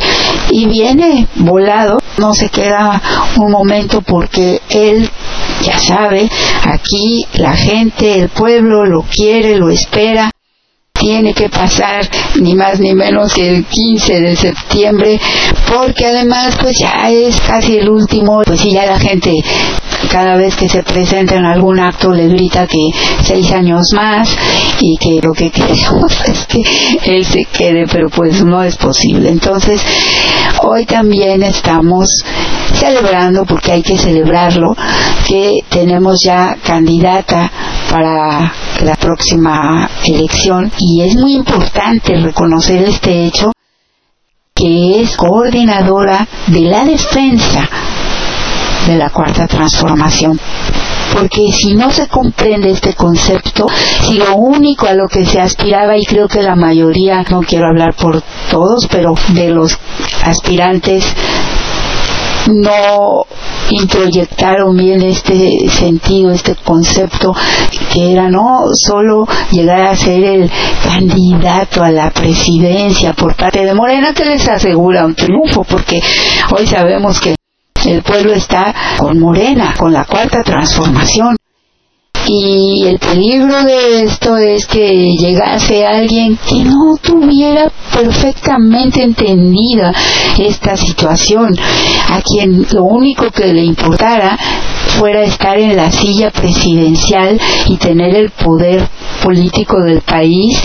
Y 0.52 0.66
viene 0.66 1.28
volado, 1.36 2.00
no 2.18 2.34
se 2.34 2.50
queda 2.50 3.02
un 3.38 3.52
momento 3.52 4.02
porque 4.02 4.62
él 4.70 5.10
ya 5.64 5.80
sabe, 5.80 6.30
aquí 6.64 7.26
la 7.34 7.54
gente, 7.56 8.20
el 8.20 8.30
pueblo 8.30 8.86
lo 8.86 9.02
quiere, 9.02 9.58
lo 9.58 9.70
espera 9.70 10.32
tiene 11.00 11.34
que 11.34 11.50
pasar 11.50 12.08
ni 12.40 12.56
más 12.56 12.80
ni 12.80 12.94
menos 12.94 13.34
que 13.34 13.50
el 13.50 13.66
15 13.66 14.22
de 14.22 14.36
septiembre 14.36 15.20
porque 15.68 16.06
además 16.06 16.58
pues 16.60 16.78
ya 16.80 17.10
es 17.10 17.40
casi 17.42 17.78
el 17.78 17.90
último 17.90 18.42
pues 18.46 18.60
si 18.60 18.74
ya 18.74 18.86
la 18.86 19.00
gente 19.00 19.34
cada 20.12 20.36
vez 20.36 20.56
que 20.56 20.68
se 20.68 20.84
presenta 20.84 21.36
en 21.36 21.46
algún 21.46 21.80
acto 21.80 22.12
le 22.12 22.28
grita 22.28 22.68
que 22.68 22.90
seis 23.24 23.52
años 23.52 23.92
más 23.96 24.36
y 24.80 24.98
que 24.98 25.20
lo 25.22 25.34
que 25.34 25.52
queremos 25.52 26.12
es 26.28 26.46
que 26.48 26.62
él 27.06 27.26
se 27.26 27.46
quede, 27.46 27.86
pero 27.92 28.10
pues 28.10 28.44
no 28.44 28.64
es 28.64 28.78
posible. 28.78 29.30
Entonces, 29.30 29.82
hoy 30.64 30.86
también 30.86 31.44
estamos 31.44 32.24
celebrando, 32.74 33.46
porque 33.46 33.72
hay 33.74 33.84
que 33.84 33.98
celebrarlo, 33.98 34.76
que 35.28 35.60
tenemos 35.70 36.20
ya 36.26 36.58
candidata 36.64 37.52
para 37.90 38.54
la 38.84 38.96
próxima 38.96 39.90
elección 40.06 40.72
y 40.90 41.02
es 41.02 41.16
muy 41.16 41.36
importante 41.36 42.16
reconocer 42.16 42.82
este 42.82 43.26
hecho 43.26 43.52
que 44.56 45.02
es 45.02 45.16
coordinadora 45.16 46.28
de 46.48 46.62
la 46.62 46.84
defensa 46.84 47.70
de 48.88 48.98
la 48.98 49.12
cuarta 49.12 49.46
transformación. 49.46 50.40
Porque 51.14 51.52
si 51.52 51.76
no 51.76 51.92
se 51.92 52.08
comprende 52.08 52.72
este 52.72 52.96
concepto, 52.96 53.68
si 54.08 54.16
lo 54.16 54.36
único 54.36 54.88
a 54.88 54.96
lo 54.96 55.08
que 55.08 55.26
se 55.26 55.40
aspiraba, 55.40 55.96
y 55.96 56.06
creo 56.06 56.28
que 56.28 56.42
la 56.42 56.56
mayoría, 56.56 57.24
no 57.30 57.42
quiero 57.42 57.68
hablar 57.68 57.94
por 57.94 58.24
todos, 58.50 58.88
pero 58.88 59.14
de 59.34 59.50
los 59.50 59.78
aspirantes 60.24 61.06
no 62.50 63.26
introyectaron 63.72 64.76
bien 64.76 65.02
este 65.02 65.70
sentido, 65.70 66.32
este 66.32 66.56
concepto, 66.56 67.34
que 67.94 68.12
era 68.12 68.30
no 68.30 68.62
solo 68.74 69.28
llegar 69.52 69.82
a 69.82 69.96
ser 69.96 70.24
el 70.24 70.52
candidato 70.84 71.84
a 71.84 71.92
la 71.92 72.10
presidencia 72.12 73.14
por 73.14 73.36
parte 73.36 73.64
de 73.64 73.74
Morena, 73.74 74.14
que 74.14 74.26
les 74.26 74.48
asegura 74.48 75.06
un 75.06 75.16
triunfo, 75.16 75.64
porque 75.64 76.02
hoy 76.52 76.68
sabemos 76.68 77.20
que 77.20 77.36
el 77.86 78.02
pueblo 78.02 78.34
está 78.34 78.74
con 78.98 79.20
Morena, 79.20 79.74
con 79.78 79.94
la 79.94 80.06
cuarta 80.06 80.44
transformación. 80.44 81.36
Y 82.32 82.86
el 82.86 83.00
peligro 83.00 83.64
de 83.64 84.04
esto 84.04 84.38
es 84.38 84.68
que 84.68 85.16
llegase 85.18 85.84
alguien 85.84 86.38
que 86.48 86.64
no 86.64 86.96
tuviera 87.02 87.72
perfectamente 87.92 89.02
entendida 89.02 89.92
esta 90.38 90.78
situación, 90.78 91.58
a 92.12 92.22
quien 92.22 92.68
lo 92.72 92.84
único 92.84 93.32
que 93.32 93.52
le 93.52 93.64
importara 93.64 94.38
fuera 95.00 95.24
estar 95.24 95.58
en 95.58 95.76
la 95.76 95.92
silla 95.92 96.30
presidencial 96.30 97.42
y 97.68 97.78
tener 97.78 98.16
el 98.16 98.30
poder 98.30 98.88
político 99.24 99.82
del 99.82 100.02
país 100.02 100.62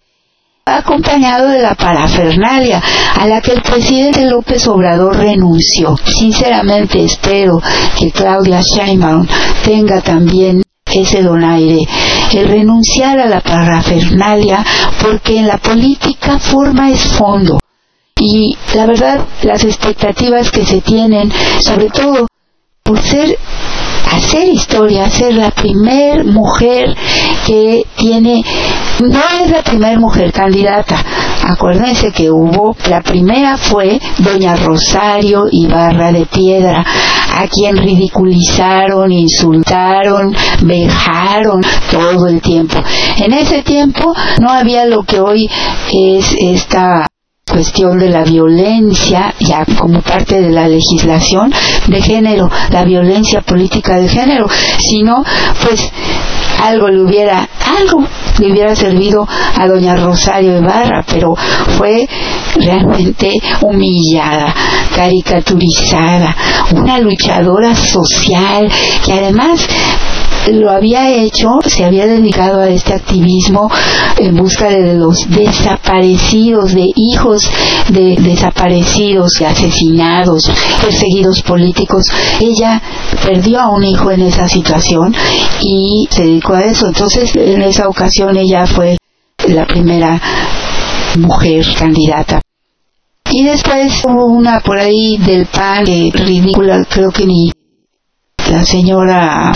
acompañado 0.67 1.49
de 1.49 1.63
la 1.63 1.75
parafernalia 1.75 2.83
a 3.19 3.27
la 3.27 3.41
que 3.41 3.53
el 3.53 3.63
presidente 3.63 4.27
López 4.27 4.67
Obrador 4.69 5.17
renunció. 5.17 5.97
Sinceramente 6.05 7.03
espero 7.03 7.59
que 7.99 8.11
Claudia 8.11 8.61
Sheinbaum 8.61 9.27
tenga 9.65 10.03
también 10.03 10.63
ese 10.95 11.23
donaire, 11.23 11.87
el 12.33 12.49
renunciar 12.49 13.19
a 13.19 13.27
la 13.27 13.41
parafernalia, 13.41 14.65
porque 15.01 15.39
en 15.39 15.47
la 15.47 15.59
política 15.59 16.39
forma 16.39 16.91
es 16.91 17.03
fondo. 17.09 17.61
Y 18.19 18.57
la 18.75 18.87
verdad, 18.87 19.21
las 19.43 19.65
expectativas 19.65 20.51
que 20.51 20.65
se 20.65 20.81
tienen, 20.81 21.33
sobre 21.61 21.91
todo 21.91 22.27
por 22.83 23.01
ser 23.01 23.39
hacer 24.13 24.49
historia, 24.49 25.09
ser 25.11 25.35
la 25.35 25.51
primer 25.51 26.25
mujer 26.25 26.95
que 27.47 27.83
tiene, 27.97 28.45
no 29.09 29.21
es 29.43 29.51
la 29.51 29.63
primer 29.63 29.99
mujer 29.99 30.33
candidata. 30.33 30.97
Acuérdense 31.47 32.11
que 32.13 32.31
hubo, 32.31 32.77
la 32.89 33.03
primera 33.03 33.57
fue 33.57 34.01
doña 34.19 34.57
Rosario 34.57 35.47
Ibarra 35.51 36.13
de 36.13 36.27
Piedra, 36.27 36.85
a 37.37 37.47
quien 37.49 37.77
ridiculizaron, 37.77 39.13
insultaron, 39.13 40.35
vejaron 40.63 41.61
todo 41.91 42.29
el 42.29 42.41
tiempo. 42.41 42.79
En 43.19 43.33
ese 43.33 43.63
tiempo 43.63 44.15
no 44.41 44.51
había 44.51 44.87
lo 44.87 45.03
que 45.03 45.21
hoy 45.21 45.51
es 45.93 46.35
esta 46.39 47.07
cuestión 47.51 47.99
de 47.99 48.09
la 48.09 48.25
violencia, 48.25 49.35
ya 49.39 49.65
como 49.79 50.01
parte 50.01 50.41
de 50.41 50.51
la 50.51 50.67
legislación 50.67 51.53
de 51.87 52.03
género, 52.03 52.51
la 52.71 52.85
violencia 52.85 53.43
política 53.43 53.97
de 53.97 54.09
género, 54.09 54.49
sino 54.79 55.23
pues 55.65 55.93
algo 56.63 56.89
le 56.89 57.03
hubiera, 57.03 57.49
algo 57.79 58.05
le 58.39 58.53
hubiera 58.53 58.75
servido 58.75 59.27
a 59.29 59.67
doña 59.67 59.97
Rosario 59.97 60.59
Ibarra, 60.59 61.05
pero 61.11 61.35
fue 61.79 62.09
realmente 62.57 63.33
humillada, 63.61 64.55
caricaturizada, 64.95 66.35
una 66.73 66.99
luchadora 66.99 67.75
social 67.75 68.71
que 69.05 69.13
además 69.13 69.67
lo 70.53 70.71
había 70.71 71.11
hecho, 71.11 71.59
se 71.67 71.85
había 71.85 72.07
dedicado 72.07 72.61
a 72.61 72.69
este 72.69 72.95
activismo 72.95 73.71
en 74.19 74.37
busca 74.37 74.69
de 74.69 74.95
los 74.95 75.29
desaparecidos, 75.29 76.75
de 76.75 76.91
hijos 76.95 77.51
de 77.89 78.17
desaparecidos, 78.21 79.41
asesinados, 79.43 80.51
perseguidos 80.81 81.43
políticos. 81.43 82.05
Ella 82.41 82.83
perdió 83.25 83.61
a 83.61 83.71
un 83.71 83.85
hijo 83.85 84.11
en 84.11 84.23
esa 84.23 84.49
situación 84.49 85.15
y 85.63 86.09
se 86.11 86.25
dedicó 86.25 86.55
a 86.55 86.63
eso. 86.63 86.87
Entonces, 86.87 87.35
en 87.35 87.63
esa 87.63 87.89
ocasión 87.89 88.37
ella 88.37 88.67
fue 88.67 88.97
la 89.49 89.67
primera 89.67 90.21
mujer 91.19 91.65
candidata. 91.79 92.41
Y 93.31 93.45
después 93.45 94.03
hubo 94.05 94.27
una 94.27 94.61
por 94.61 94.79
ahí 94.79 95.17
del 95.19 95.47
PAN, 95.47 95.87
ridícula, 95.87 96.85
creo 96.89 97.11
que 97.11 97.27
ni 97.27 97.51
la 98.51 98.65
señora 98.65 99.53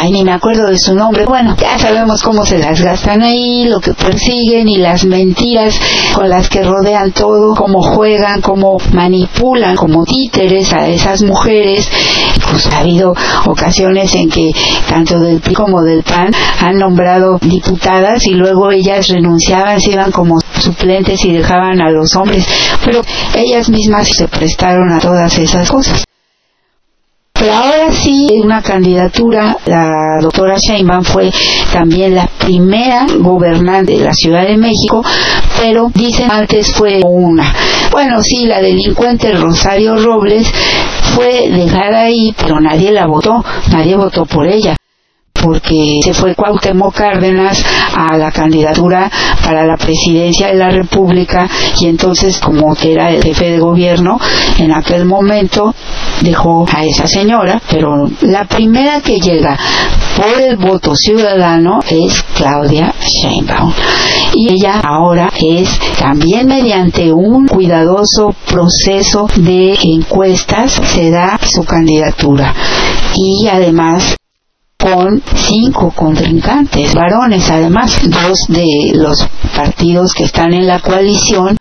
ay, 0.00 0.10
ni 0.10 0.24
me 0.24 0.32
acuerdo 0.32 0.66
de 0.68 0.78
su 0.78 0.94
nombre. 0.94 1.24
Bueno, 1.26 1.56
ya 1.60 1.78
sabemos 1.78 2.22
cómo 2.22 2.44
se 2.44 2.58
las 2.58 2.80
gastan 2.80 3.22
ahí, 3.22 3.64
lo 3.64 3.80
que 3.80 3.94
persiguen 3.94 4.68
y 4.68 4.78
las 4.78 5.04
mentiras 5.04 5.74
con 6.14 6.28
las 6.28 6.48
que 6.48 6.62
rodean 6.62 7.12
todo, 7.12 7.54
cómo 7.54 7.82
juegan, 7.82 8.40
cómo 8.40 8.78
manipulan 8.92 9.76
como 9.76 10.04
títeres 10.04 10.72
a 10.72 10.88
esas 10.88 11.22
mujeres. 11.22 11.88
Pues 12.50 12.66
ha 12.66 12.80
habido 12.80 13.14
ocasiones 13.46 14.14
en 14.14 14.30
que 14.30 14.52
tanto 14.88 15.18
del 15.18 15.40
PRI 15.40 15.54
como 15.54 15.82
del 15.82 16.02
PAN 16.02 16.30
han 16.60 16.78
nombrado 16.78 17.38
diputadas 17.40 18.26
y 18.26 18.34
luego 18.34 18.70
ellas 18.70 19.08
renunciaban, 19.08 19.80
se 19.80 19.92
iban 19.92 20.12
como 20.12 20.38
suplentes 20.58 21.24
y 21.24 21.32
dejaban 21.32 21.80
a 21.80 21.90
los 21.90 22.14
hombres, 22.16 22.46
pero 22.84 23.00
ellas 23.34 23.68
mismas 23.68 24.08
se 24.08 24.28
prestaron 24.28 24.92
a 24.92 25.00
todas 25.00 25.38
esas 25.38 25.70
cosas. 25.70 26.04
Pero 27.44 27.56
ahora 27.56 27.92
sí, 27.92 28.40
una 28.42 28.62
candidatura, 28.62 29.58
la 29.66 30.16
doctora 30.22 30.56
Sheinbaum 30.56 31.04
fue 31.04 31.30
también 31.74 32.14
la 32.14 32.26
primera 32.38 33.04
gobernante 33.18 33.92
de 33.92 34.02
la 34.02 34.14
Ciudad 34.14 34.46
de 34.46 34.56
México, 34.56 35.04
pero 35.60 35.90
dicen 35.94 36.30
antes 36.30 36.72
fue 36.72 37.02
una. 37.04 37.54
Bueno, 37.90 38.22
sí, 38.22 38.46
la 38.46 38.62
delincuente 38.62 39.34
Rosario 39.34 39.94
Robles 39.96 40.50
fue 41.14 41.50
dejada 41.50 42.04
ahí, 42.04 42.34
pero 42.38 42.58
nadie 42.60 42.90
la 42.92 43.04
votó, 43.04 43.44
nadie 43.70 43.94
votó 43.94 44.24
por 44.24 44.46
ella 44.46 44.74
porque 45.44 46.00
se 46.02 46.14
fue 46.14 46.34
Cuauhtémoc 46.34 46.94
Cárdenas 46.94 47.62
a 47.94 48.16
la 48.16 48.32
candidatura 48.32 49.10
para 49.44 49.66
la 49.66 49.76
presidencia 49.76 50.48
de 50.48 50.54
la 50.54 50.70
República 50.70 51.46
y 51.80 51.86
entonces 51.86 52.38
como 52.38 52.74
que 52.74 52.94
era 52.94 53.10
el 53.10 53.22
jefe 53.22 53.50
de 53.50 53.58
gobierno 53.58 54.18
en 54.58 54.72
aquel 54.72 55.04
momento 55.04 55.74
dejó 56.22 56.64
a 56.72 56.84
esa 56.84 57.06
señora, 57.06 57.60
pero 57.70 58.08
la 58.22 58.44
primera 58.44 59.00
que 59.02 59.18
llega 59.18 59.58
por 60.16 60.40
el 60.40 60.56
voto 60.56 60.94
ciudadano 60.94 61.80
es 61.90 62.22
Claudia 62.34 62.94
Sheinbaum. 63.00 63.72
Y 64.34 64.52
ella 64.52 64.80
ahora 64.80 65.30
es 65.36 65.68
también 65.98 66.46
mediante 66.46 67.12
un 67.12 67.46
cuidadoso 67.46 68.34
proceso 68.46 69.26
de 69.36 69.76
encuestas 69.82 70.72
se 70.72 71.10
da 71.10 71.38
su 71.42 71.64
candidatura. 71.64 72.54
Y 73.14 73.46
además 73.48 74.16
con 74.84 75.22
cinco 75.34 75.90
contrincantes, 75.96 76.94
varones 76.94 77.50
además, 77.50 77.98
dos 78.04 78.38
de 78.48 78.92
los 78.92 79.26
partidos 79.56 80.12
que 80.12 80.24
están 80.24 80.52
en 80.52 80.66
la 80.66 80.78
coalición 80.78 81.56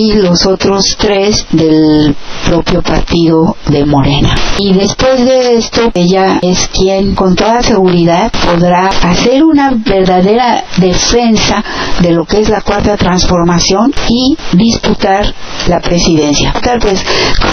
y 0.00 0.12
los 0.12 0.46
otros 0.46 0.96
tres 0.96 1.44
del 1.50 2.14
propio 2.46 2.82
partido 2.82 3.56
de 3.66 3.84
Morena. 3.84 4.32
Y 4.58 4.72
después 4.72 5.24
de 5.24 5.56
esto, 5.56 5.90
ella 5.92 6.38
es 6.40 6.68
quien 6.68 7.16
con 7.16 7.34
toda 7.34 7.64
seguridad 7.64 8.30
podrá 8.30 8.86
hacer 9.02 9.42
una 9.42 9.72
verdadera 9.74 10.62
defensa 10.76 11.64
de 12.00 12.12
lo 12.12 12.24
que 12.24 12.42
es 12.42 12.48
la 12.48 12.60
cuarta 12.60 12.96
transformación 12.96 13.92
y 14.08 14.36
disputar 14.52 15.34
la 15.66 15.80
presidencia. 15.80 16.52
Tal 16.62 16.78
vez 16.78 17.04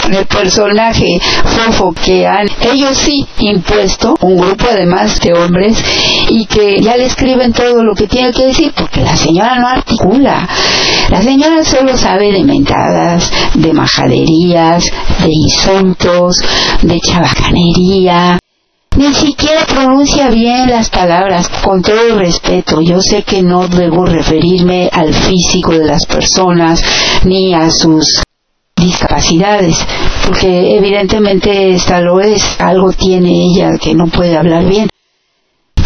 con 0.02 0.14
el 0.14 0.26
personaje 0.26 1.20
fofo 1.44 1.92
que 1.92 2.28
han 2.28 2.46
ellos 2.72 2.96
sí 2.96 3.26
impuesto, 3.38 4.16
un 4.20 4.36
grupo 4.36 4.66
además 4.70 5.20
de 5.20 5.32
hombres, 5.32 5.82
y 6.28 6.46
que 6.46 6.80
ya 6.80 6.96
le 6.96 7.06
escriben 7.06 7.52
todo 7.52 7.82
lo 7.82 7.94
que 7.94 8.06
tiene 8.06 8.30
que 8.30 8.46
decir, 8.46 8.72
porque 8.76 9.00
la 9.00 9.16
señora 9.16 9.58
no 9.58 9.66
articula. 9.66 10.48
La 11.08 11.22
señora 11.22 11.64
solo 11.64 11.96
sabe 11.96 12.35
de 12.36 12.44
mentadas, 12.44 13.30
de 13.54 13.72
majaderías, 13.72 14.84
de 15.22 15.32
insultos, 15.32 16.36
de 16.82 17.00
chabacanería, 17.00 18.38
ni 18.96 19.14
siquiera 19.14 19.66
pronuncia 19.66 20.28
bien 20.30 20.70
las 20.70 20.90
palabras, 20.90 21.48
con 21.62 21.82
todo 21.82 22.18
respeto. 22.18 22.80
Yo 22.80 23.00
sé 23.00 23.22
que 23.22 23.42
no 23.42 23.68
debo 23.68 24.06
referirme 24.06 24.88
al 24.92 25.12
físico 25.12 25.72
de 25.72 25.84
las 25.84 26.06
personas 26.06 26.82
ni 27.24 27.54
a 27.54 27.70
sus 27.70 28.22
discapacidades, 28.76 29.76
porque 30.26 30.76
evidentemente 30.76 31.70
esta 31.70 32.00
lo 32.00 32.20
es, 32.20 32.42
algo 32.60 32.92
tiene 32.92 33.30
ella 33.44 33.78
que 33.80 33.94
no 33.94 34.06
puede 34.06 34.36
hablar 34.36 34.64
bien. 34.66 34.88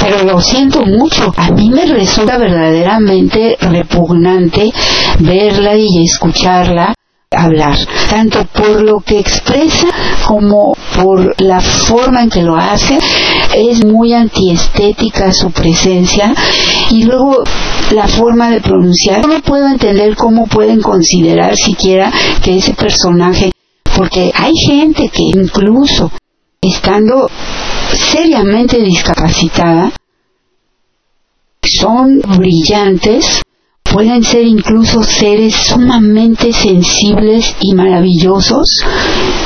Pero 0.00 0.24
lo 0.24 0.40
siento 0.40 0.84
mucho, 0.86 1.32
a 1.36 1.50
mí 1.50 1.70
me 1.70 1.84
resulta 1.84 2.38
verdaderamente 2.38 3.56
repugnante 3.60 4.72
verla 5.18 5.76
y 5.76 6.04
escucharla 6.04 6.94
hablar, 7.36 7.76
tanto 8.08 8.44
por 8.46 8.82
lo 8.82 8.98
que 9.00 9.20
expresa 9.20 9.86
como 10.26 10.76
por 10.96 11.40
la 11.40 11.60
forma 11.60 12.24
en 12.24 12.30
que 12.30 12.42
lo 12.42 12.56
hace. 12.56 12.98
Es 13.54 13.84
muy 13.84 14.12
antiestética 14.12 15.32
su 15.32 15.52
presencia 15.52 16.34
y 16.90 17.04
luego 17.04 17.44
la 17.92 18.08
forma 18.08 18.50
de 18.50 18.60
pronunciar. 18.60 19.26
No 19.26 19.40
puedo 19.42 19.68
entender 19.68 20.16
cómo 20.16 20.46
pueden 20.46 20.80
considerar 20.80 21.56
siquiera 21.56 22.12
que 22.42 22.58
ese 22.58 22.74
personaje, 22.74 23.52
porque 23.96 24.32
hay 24.34 24.52
gente 24.56 25.08
que 25.08 25.22
incluso 25.22 26.10
estando 26.60 27.28
seriamente 27.96 28.78
discapacitada, 28.78 29.92
son 31.62 32.20
brillantes 32.38 33.42
pueden 33.92 34.22
ser 34.22 34.44
incluso 34.44 35.02
seres 35.02 35.54
sumamente 35.54 36.52
sensibles 36.52 37.56
y 37.60 37.74
maravillosos, 37.74 38.84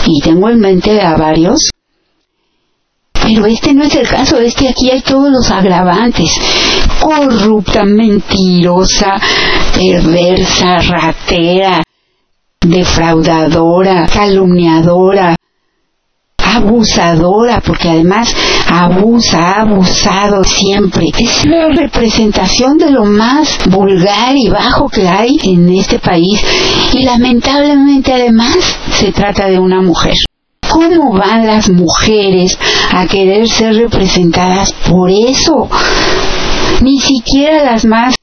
y 0.06 0.20
tengo 0.20 0.50
en 0.50 0.60
mente 0.60 1.00
a 1.00 1.16
varios, 1.16 1.70
pero 3.24 3.46
este 3.46 3.72
no 3.72 3.84
es 3.84 3.94
el 3.94 4.06
caso, 4.06 4.38
este 4.38 4.68
aquí 4.68 4.90
hay 4.90 5.00
todos 5.00 5.30
los 5.30 5.50
agravantes. 5.50 6.30
Corrupta, 7.00 7.84
mentirosa, 7.84 9.14
perversa, 9.74 10.78
ratera, 10.80 11.82
defraudadora, 12.60 14.06
calumniadora, 14.12 15.36
abusadora, 16.56 17.60
porque 17.60 17.88
además 17.88 18.34
abusa, 18.68 19.38
ha 19.38 19.60
abusado 19.62 20.44
siempre. 20.44 21.06
Es 21.18 21.44
la 21.46 21.68
representación 21.68 22.78
de 22.78 22.90
lo 22.90 23.04
más 23.04 23.58
vulgar 23.70 24.36
y 24.36 24.48
bajo 24.48 24.88
que 24.88 25.08
hay 25.08 25.36
en 25.44 25.68
este 25.70 25.98
país 25.98 26.40
y 26.92 27.02
lamentablemente 27.04 28.12
además 28.12 28.56
se 28.90 29.12
trata 29.12 29.46
de 29.46 29.58
una 29.58 29.82
mujer. 29.82 30.14
¿Cómo 30.68 31.12
van 31.12 31.46
las 31.46 31.70
mujeres 31.70 32.58
a 32.92 33.06
querer 33.06 33.48
ser 33.48 33.76
representadas 33.76 34.72
por 34.90 35.10
eso? 35.10 35.68
Ni 36.80 36.98
siquiera 36.98 37.64
las 37.64 37.84
más 37.84 38.14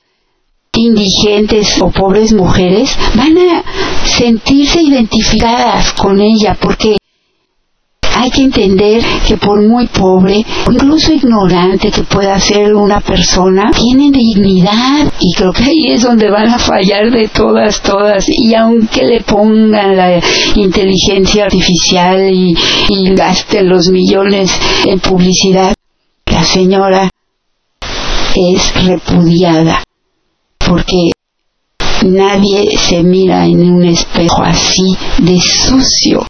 indigentes 0.74 1.82
o 1.82 1.90
pobres 1.90 2.34
mujeres 2.34 2.98
van 3.16 3.38
a 3.38 3.64
sentirse 4.06 4.82
identificadas 4.82 5.94
con 5.94 6.20
ella 6.20 6.58
porque 6.60 6.98
hay 8.16 8.30
que 8.30 8.44
entender 8.44 9.04
que 9.28 9.38
por 9.38 9.62
muy 9.68 9.88
pobre, 9.88 10.46
incluso 10.70 11.14
ignorante 11.14 11.92
que 11.92 12.04
pueda 12.04 12.40
ser 12.40 12.74
una 12.76 13.00
persona, 13.00 13.72
tienen 13.72 14.12
dignidad. 14.12 15.12
Y 15.20 15.34
creo 15.34 15.54
que 15.54 15.64
ahí 15.64 15.88
es 15.92 16.02
donde 16.04 16.30
van 16.30 16.50
a 16.50 16.60
fallar 16.60 17.12
de 17.12 17.28
todas, 17.28 17.82
todas. 17.82 18.26
Y 18.28 18.54
aunque 18.56 19.04
le 19.04 19.22
pongan 19.22 19.96
la 19.96 20.22
inteligencia 20.56 21.46
artificial 21.46 22.30
y, 22.32 22.56
y 22.90 23.16
gasten 23.16 23.70
los 23.70 23.90
millones 23.90 24.52
en 24.86 25.00
publicidad, 25.00 25.74
la 26.26 26.44
señora 26.44 27.10
es 28.36 28.86
repudiada. 28.86 29.84
Porque 30.58 31.12
nadie 32.04 32.78
se 32.78 33.04
mira 33.04 33.46
en 33.46 33.74
un 33.74 33.86
espejo 33.86 34.42
así 34.44 34.96
de 35.20 35.40
sucio 35.40 36.26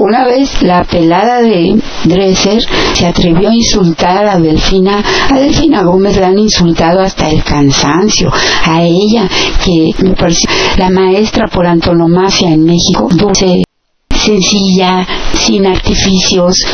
una 0.00 0.24
vez 0.24 0.62
la 0.62 0.84
pelada 0.84 1.40
de 1.40 1.80
Dresser 2.04 2.62
se 2.94 3.06
atrevió 3.06 3.48
a 3.48 3.54
insultar 3.54 4.26
a 4.26 4.38
Delfina, 4.38 5.02
a 5.30 5.38
Delfina 5.38 5.82
Gómez 5.82 6.16
la 6.16 6.28
han 6.28 6.38
insultado 6.38 7.00
hasta 7.00 7.28
el 7.28 7.42
cansancio, 7.42 8.30
a 8.64 8.82
ella 8.82 9.28
que 9.64 9.90
me 10.02 10.14
pareció 10.14 10.48
la 10.76 10.90
maestra 10.90 11.48
por 11.48 11.66
antonomasia 11.66 12.50
en 12.50 12.64
México, 12.64 13.08
dulce, 13.10 13.64
sencilla, 14.14 15.06
sin 15.34 15.66
artificios, 15.66 16.64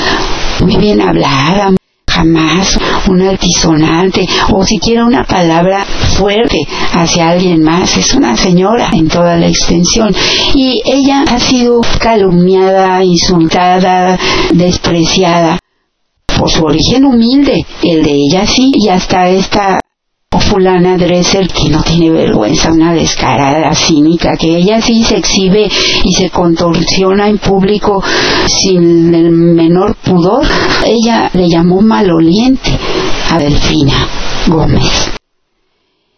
muy 0.60 0.76
bien 0.76 1.00
hablada, 1.00 1.72
jamás 2.14 2.78
un 3.08 3.22
altisonante 3.22 4.26
o 4.52 4.64
siquiera 4.64 5.04
una 5.04 5.24
palabra 5.24 5.84
fuerte 6.16 6.60
hacia 6.92 7.30
alguien 7.30 7.62
más. 7.62 7.96
Es 7.96 8.14
una 8.14 8.36
señora 8.36 8.90
en 8.92 9.08
toda 9.08 9.36
la 9.36 9.48
extensión. 9.48 10.14
Y 10.54 10.82
ella 10.84 11.24
ha 11.28 11.38
sido 11.40 11.80
calumniada, 11.98 13.02
insultada, 13.04 14.18
despreciada 14.52 15.58
por 16.38 16.50
su 16.50 16.64
origen 16.64 17.04
humilde, 17.04 17.64
el 17.82 18.02
de 18.02 18.12
ella 18.12 18.46
sí, 18.46 18.72
y 18.74 18.88
hasta 18.88 19.28
esta 19.28 19.78
fulana 20.40 20.96
Dresser 20.96 21.48
que 21.48 21.68
no 21.68 21.82
tiene 21.82 22.10
vergüenza, 22.10 22.72
una 22.72 22.92
descarada 22.92 23.74
cínica, 23.74 24.36
que 24.36 24.56
ella 24.56 24.80
sí 24.80 25.02
se 25.04 25.16
exhibe 25.16 25.68
y 26.04 26.14
se 26.14 26.30
contorsiona 26.30 27.28
en 27.28 27.38
público 27.38 28.02
sin 28.46 29.14
el 29.14 29.30
menor 29.30 29.96
pudor. 29.96 30.46
Ella 30.84 31.30
le 31.32 31.48
llamó 31.48 31.80
maloliente 31.80 32.70
a 33.30 33.38
Delfina 33.38 34.08
Gómez. 34.46 35.14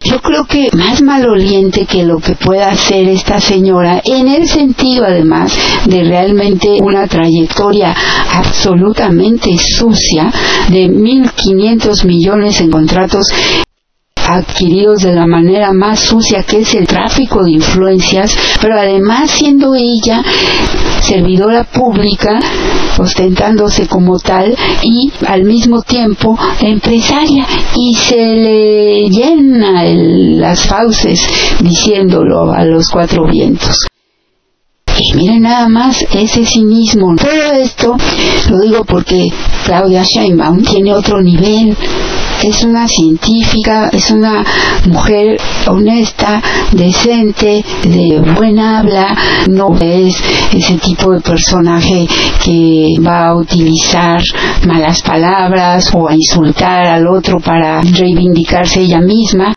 Yo 0.01 0.21
creo 0.21 0.45
que 0.45 0.69
más 0.73 1.03
maloliente 1.03 1.85
que 1.85 2.05
lo 2.05 2.19
que 2.19 2.37
pueda 2.37 2.69
hacer 2.69 3.09
esta 3.09 3.41
señora, 3.41 4.01
en 4.05 4.29
el 4.29 4.47
sentido 4.47 5.05
además 5.05 5.53
de 5.87 6.05
realmente 6.05 6.79
una 6.81 7.09
trayectoria 7.09 7.95
absolutamente 8.33 9.57
sucia 9.59 10.33
de 10.69 10.89
1.500 10.89 12.05
millones 12.05 12.61
en 12.61 12.71
contratos 12.71 13.27
adquiridos 14.27 15.03
de 15.03 15.13
la 15.13 15.27
manera 15.27 15.73
más 15.73 16.01
sucia 16.01 16.43
que 16.43 16.61
es 16.61 16.75
el 16.75 16.87
tráfico 16.87 17.45
de 17.45 17.53
influencias, 17.53 18.37
pero 18.61 18.79
además 18.79 19.31
siendo 19.31 19.75
ella 19.75 20.23
servidora 21.01 21.65
pública, 21.65 22.39
ostentándose 22.99 23.87
como 23.87 24.19
tal 24.19 24.57
y 24.83 25.13
al 25.27 25.45
mismo 25.45 25.83
tiempo 25.83 26.37
empresaria 26.61 27.47
y 27.77 27.95
se 27.95 28.17
le 28.17 29.09
llena 29.09 29.85
las 29.85 30.67
fauces 30.67 31.27
diciéndolo 31.61 32.53
a 32.53 32.65
los 32.65 32.91
cuatro 32.91 33.27
vientos. 33.27 33.87
Y 34.99 35.15
miren 35.15 35.43
nada 35.43 35.69
más 35.69 36.07
ese 36.15 36.47
cinismo. 36.47 37.15
Todo 37.17 37.53
esto 37.53 37.97
lo 38.49 38.61
digo 38.61 38.85
porque 38.85 39.29
Claudia 39.67 40.03
Sheinbaum 40.03 40.63
tiene 40.65 40.95
otro 40.95 41.21
nivel 41.21 41.77
es 42.43 42.63
una 42.63 42.87
científica, 42.89 43.89
es 43.93 44.11
una 44.11 44.45
mujer 44.87 45.37
honesta, 45.67 46.43
decente, 46.73 47.65
de 47.83 48.21
buena 48.37 48.81
habla, 48.81 49.17
no 49.49 49.77
es 49.81 50.15
ese 50.53 50.79
tipo 50.79 51.13
de 51.13 51.21
personaje 51.21 52.07
que 52.45 52.95
va 53.05 53.29
a 53.29 53.37
utilizar 53.37 54.23
malas 54.67 55.03
palabras 55.03 55.91
o 55.95 56.09
a 56.09 56.15
insultar 56.15 56.87
al 56.87 57.07
otro 57.07 57.39
para 57.41 57.81
reivindicarse 57.81 58.81
ella 58.81 59.01
misma 59.01 59.56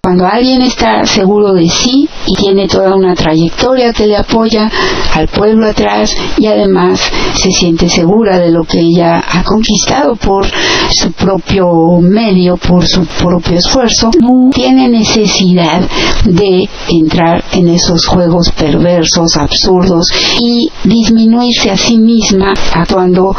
Cuando 0.00 0.26
alguien 0.26 0.62
está 0.62 1.04
seguro 1.04 1.52
de 1.54 1.68
sí 1.68 2.08
y 2.24 2.34
tiene 2.34 2.68
toda 2.68 2.94
una 2.94 3.14
trayectoria 3.14 3.92
que 3.92 4.06
le 4.06 4.16
apoya 4.16 4.70
al 5.12 5.26
pueblo 5.26 5.66
atrás 5.66 6.16
y 6.38 6.46
además 6.46 7.00
se 7.34 7.50
siente 7.50 7.88
segura 7.88 8.38
de 8.38 8.52
lo 8.52 8.62
que 8.62 8.78
ella 8.78 9.20
ha 9.28 9.42
conquistado 9.42 10.14
por 10.14 10.46
su 10.90 11.10
propio 11.12 11.98
medio, 12.00 12.56
por 12.56 12.86
su 12.86 13.04
propio 13.06 13.58
esfuerzo, 13.58 14.12
no 14.20 14.50
tiene 14.54 14.88
necesidad 14.88 15.82
de 16.24 16.68
entrar 16.88 17.44
en 17.52 17.68
esos 17.68 18.06
juegos 18.06 18.52
perversos, 18.52 19.36
absurdos 19.36 20.08
y 20.40 20.70
disminuirse 20.84 21.72
a 21.72 21.76
sí 21.76 21.98
misma 21.98 22.54
actuando 22.72 23.34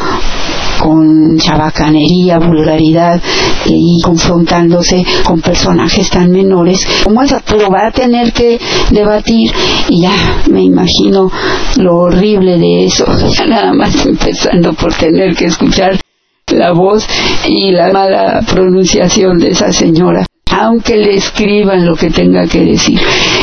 con 0.79 1.37
chabacanería, 1.37 2.39
vulgaridad 2.39 3.21
y 3.65 3.99
confrontándose 4.01 5.03
con 5.23 5.41
personajes 5.41 6.09
tan 6.09 6.31
menores 6.31 6.85
como 7.03 7.21
esa, 7.21 7.41
pero 7.45 7.69
va 7.69 7.87
a 7.87 7.91
tener 7.91 8.31
que 8.33 8.59
debatir 8.91 9.51
y 9.89 10.01
ya 10.01 10.43
me 10.49 10.63
imagino 10.63 11.31
lo 11.77 11.97
horrible 11.97 12.57
de 12.57 12.85
eso, 12.85 13.05
ya 13.29 13.45
nada 13.47 13.73
más 13.73 14.05
empezando 14.05 14.73
por 14.73 14.93
tener 14.93 15.35
que 15.35 15.45
escuchar 15.45 15.99
la 16.47 16.71
voz 16.71 17.05
y 17.47 17.71
la 17.71 17.91
mala 17.91 18.41
pronunciación 18.51 19.37
de 19.39 19.49
esa 19.49 19.71
señora, 19.71 20.25
aunque 20.51 20.97
le 20.97 21.15
escriban 21.15 21.85
lo 21.85 21.95
que 21.95 22.09
tenga 22.09 22.47
que 22.47 22.65
decir. 22.65 22.99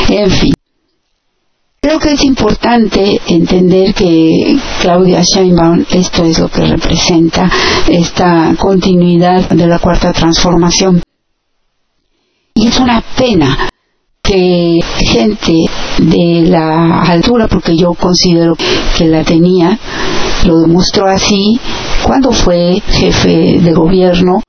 En 0.09 0.29
fin. 0.29 0.53
Creo 1.87 1.99
que 1.99 2.11
es 2.11 2.23
importante 2.25 3.21
entender 3.27 3.93
que 3.93 4.57
Claudia 4.81 5.21
Sheinbaum 5.21 5.85
esto 5.89 6.25
es 6.25 6.37
lo 6.37 6.49
que 6.49 6.65
representa 6.65 7.49
esta 7.87 8.53
continuidad 8.59 9.47
de 9.47 9.67
la 9.67 9.79
cuarta 9.79 10.11
transformación. 10.11 11.01
Y 12.55 12.67
es 12.67 12.77
una 12.77 13.01
pena 13.17 13.69
que 14.21 14.81
gente 14.97 15.63
de 15.99 16.49
la 16.49 17.03
altura, 17.03 17.47
porque 17.47 17.77
yo 17.77 17.93
considero 17.93 18.57
que 18.97 19.05
la 19.05 19.23
tenía, 19.23 19.79
lo 20.43 20.59
demostró 20.59 21.07
así 21.07 21.57
cuando 22.03 22.33
fue 22.33 22.81
jefe 22.85 23.61
de 23.61 23.71
gobierno 23.71 24.41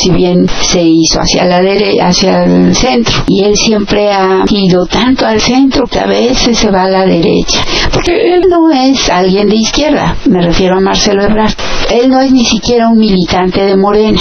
si 0.00 0.10
bien 0.10 0.46
se 0.62 0.82
hizo 0.82 1.20
hacia 1.20 1.44
la 1.44 1.60
derecha, 1.60 2.08
hacia 2.08 2.44
el 2.44 2.74
centro 2.74 3.24
y 3.26 3.42
él 3.44 3.56
siempre 3.56 4.10
ha 4.12 4.44
ido 4.50 4.86
tanto 4.86 5.26
al 5.26 5.40
centro 5.40 5.84
que 5.86 5.98
a 5.98 6.06
veces 6.06 6.58
se 6.58 6.70
va 6.70 6.84
a 6.84 6.90
la 6.90 7.06
derecha 7.06 7.60
porque 7.92 8.34
él 8.34 8.42
no 8.48 8.70
es 8.70 9.08
alguien 9.10 9.48
de 9.48 9.56
izquierda 9.56 10.16
me 10.26 10.40
refiero 10.40 10.78
a 10.78 10.80
Marcelo 10.80 11.24
Ebrard 11.24 11.54
él 11.90 12.10
no 12.10 12.20
es 12.20 12.32
ni 12.32 12.44
siquiera 12.44 12.88
un 12.88 12.98
militante 12.98 13.60
de 13.60 13.76
Morena 13.76 14.20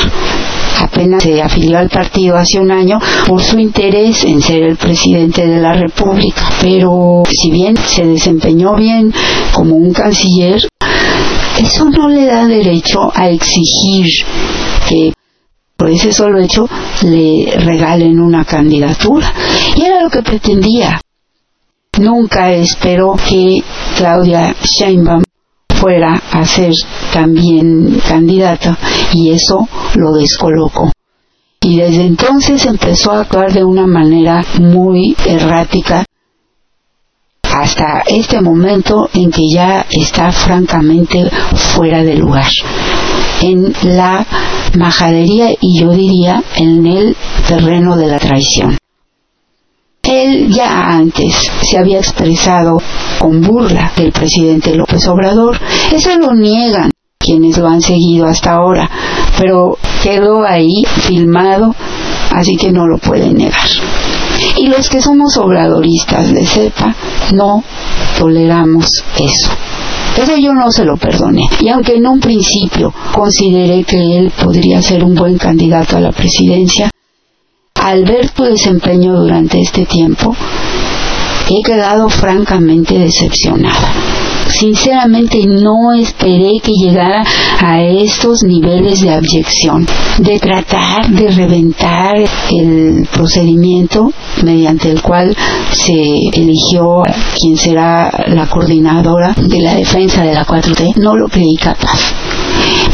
apenas 0.80 1.24
se 1.24 1.42
afilió 1.42 1.78
al 1.78 1.89
partido 1.89 2.38
hace 2.38 2.60
un 2.60 2.72
año 2.72 3.00
por 3.28 3.42
su 3.42 3.60
interés 3.60 4.24
en 4.24 4.42
ser 4.42 4.63
el 4.63 4.78
presidente 4.78 5.46
de 5.46 5.60
la 5.60 5.74
República. 5.74 6.50
Pero 6.62 7.24
si 7.30 7.52
bien 7.52 7.76
se 7.78 8.06
desempeñó 8.06 8.76
bien 8.76 9.13
como 9.54 9.76
un 9.76 9.94
canciller, 9.94 10.62
eso 11.60 11.89
no 11.89 12.08
le 12.08 12.26
da 12.26 12.48
derecho 12.48 13.12
a 13.13 13.30
exigir 13.30 14.08
que 14.88 15.13
por 15.80 15.89
ese 15.89 16.12
solo 16.12 16.42
hecho 16.42 16.68
le 17.04 17.52
regalen 17.58 18.20
una 18.20 18.44
candidatura. 18.44 19.34
Y 19.78 19.84
era 19.84 20.04
lo 20.04 20.10
que 20.10 20.22
pretendía. 20.22 21.00
Nunca 21.98 22.52
esperó 22.52 23.15
que 23.15 23.63
Claudia 23.96 24.54
Sheinbaum 24.62 25.24
fuera 25.80 26.22
a 26.32 26.46
ser 26.46 26.74
también 27.13 28.02
candidata 28.06 28.78
y 29.13 29.32
eso 29.32 29.70
lo 29.96 30.12
descolocó. 30.12 30.92
Y 31.62 31.78
desde 31.78 32.06
entonces 32.06 32.65
empezó 32.65 33.13
a 33.13 33.22
actuar 33.22 33.54
de 33.54 33.63
una 33.63 33.88
manera 33.88 34.44
muy 34.60 35.15
errática 35.26 36.04
hasta 37.44 38.04
este 38.06 38.42
momento 38.42 39.10
en 39.13 39.32
que 39.32 39.50
ya 39.50 39.86
está 39.89 40.32
francamente 40.32 41.30
fuera 41.74 42.04
de 42.04 42.15
lugar 42.15 42.48
en 43.41 43.73
la 43.84 44.25
majadería 44.78 45.49
y 45.60 45.80
yo 45.80 45.91
diría 45.91 46.43
en 46.56 46.86
el 46.86 47.15
terreno 47.47 47.97
de 47.97 48.08
la 48.08 48.19
traición. 48.19 48.78
Él 50.04 50.52
ya 50.52 50.88
antes 50.88 51.36
se 51.62 51.78
había 51.78 51.99
expresado 51.99 52.82
con 53.19 53.41
burla 53.41 53.91
del 53.95 54.12
presidente 54.12 54.73
López 54.75 55.08
Obrador. 55.08 55.60
Eso 55.91 56.17
lo 56.17 56.34
niegan 56.34 56.91
quienes 57.19 57.58
lo 57.58 57.67
han 57.67 57.82
seguido 57.82 58.25
hasta 58.25 58.54
ahora, 58.54 58.89
pero 59.38 59.78
quedó 60.02 60.43
ahí 60.43 60.84
filmado, 60.88 61.75
así 62.32 62.56
que 62.56 62.71
no 62.71 62.88
lo 62.88 62.97
pueden 62.97 63.36
negar. 63.36 63.69
Y 64.58 64.67
los 64.67 64.89
que 64.89 65.02
somos 65.02 65.38
obradoristas 65.38 66.34
de 66.34 66.45
cepa 66.45 66.95
no 67.34 67.63
toleramos 68.17 69.04
eso. 69.17 69.52
Eso 70.17 70.38
yo 70.38 70.54
no 70.54 70.72
se 70.72 70.86
lo 70.86 70.98
perdoné. 70.98 71.50
Y 71.62 71.69
aunque 71.69 71.95
en 71.95 72.08
un 72.08 72.19
principio 72.19 72.93
consideré 73.13 73.84
que 73.84 74.17
él 74.17 74.32
podría 74.32 74.82
ser 74.82 75.04
un 75.04 75.15
buen 75.15 75.38
candidato 75.38 75.98
a 75.98 76.02
la 76.02 76.12
presidencia, 76.12 76.89
al 77.76 78.04
ver 78.04 78.30
tu 78.32 78.43
desempeño 78.43 79.19
durante 79.19 79.62
este 79.62 79.86
tiempo, 79.86 80.36
he 81.50 81.63
quedado 81.63 82.10
francamente 82.10 82.98
decepcionada. 83.00 83.93
Sinceramente 84.50 85.46
no 85.46 85.94
esperé 85.94 86.54
que 86.62 86.72
llegara 86.72 87.24
a 87.62 87.82
estos 87.82 88.44
niveles 88.44 89.02
de 89.02 89.14
abyección, 89.14 89.88
de 90.18 90.40
tratar 90.40 91.08
de 91.10 91.30
reventar 91.30 92.16
el 92.52 93.08
procedimiento 93.12 94.12
mediante 94.44 94.90
el 94.90 95.02
cual 95.02 95.36
se 95.72 95.94
eligió 96.34 97.04
quien 97.40 97.58
será 97.58 98.12
la 98.28 98.48
coordinadora 98.48 99.34
de 99.38 99.62
la 99.62 99.76
defensa 99.76 100.24
de 100.24 100.34
la 100.34 100.46
4T. 100.46 100.96
No 100.98 101.16
lo 101.16 101.28
creí 101.28 101.56
capaz 101.56 102.14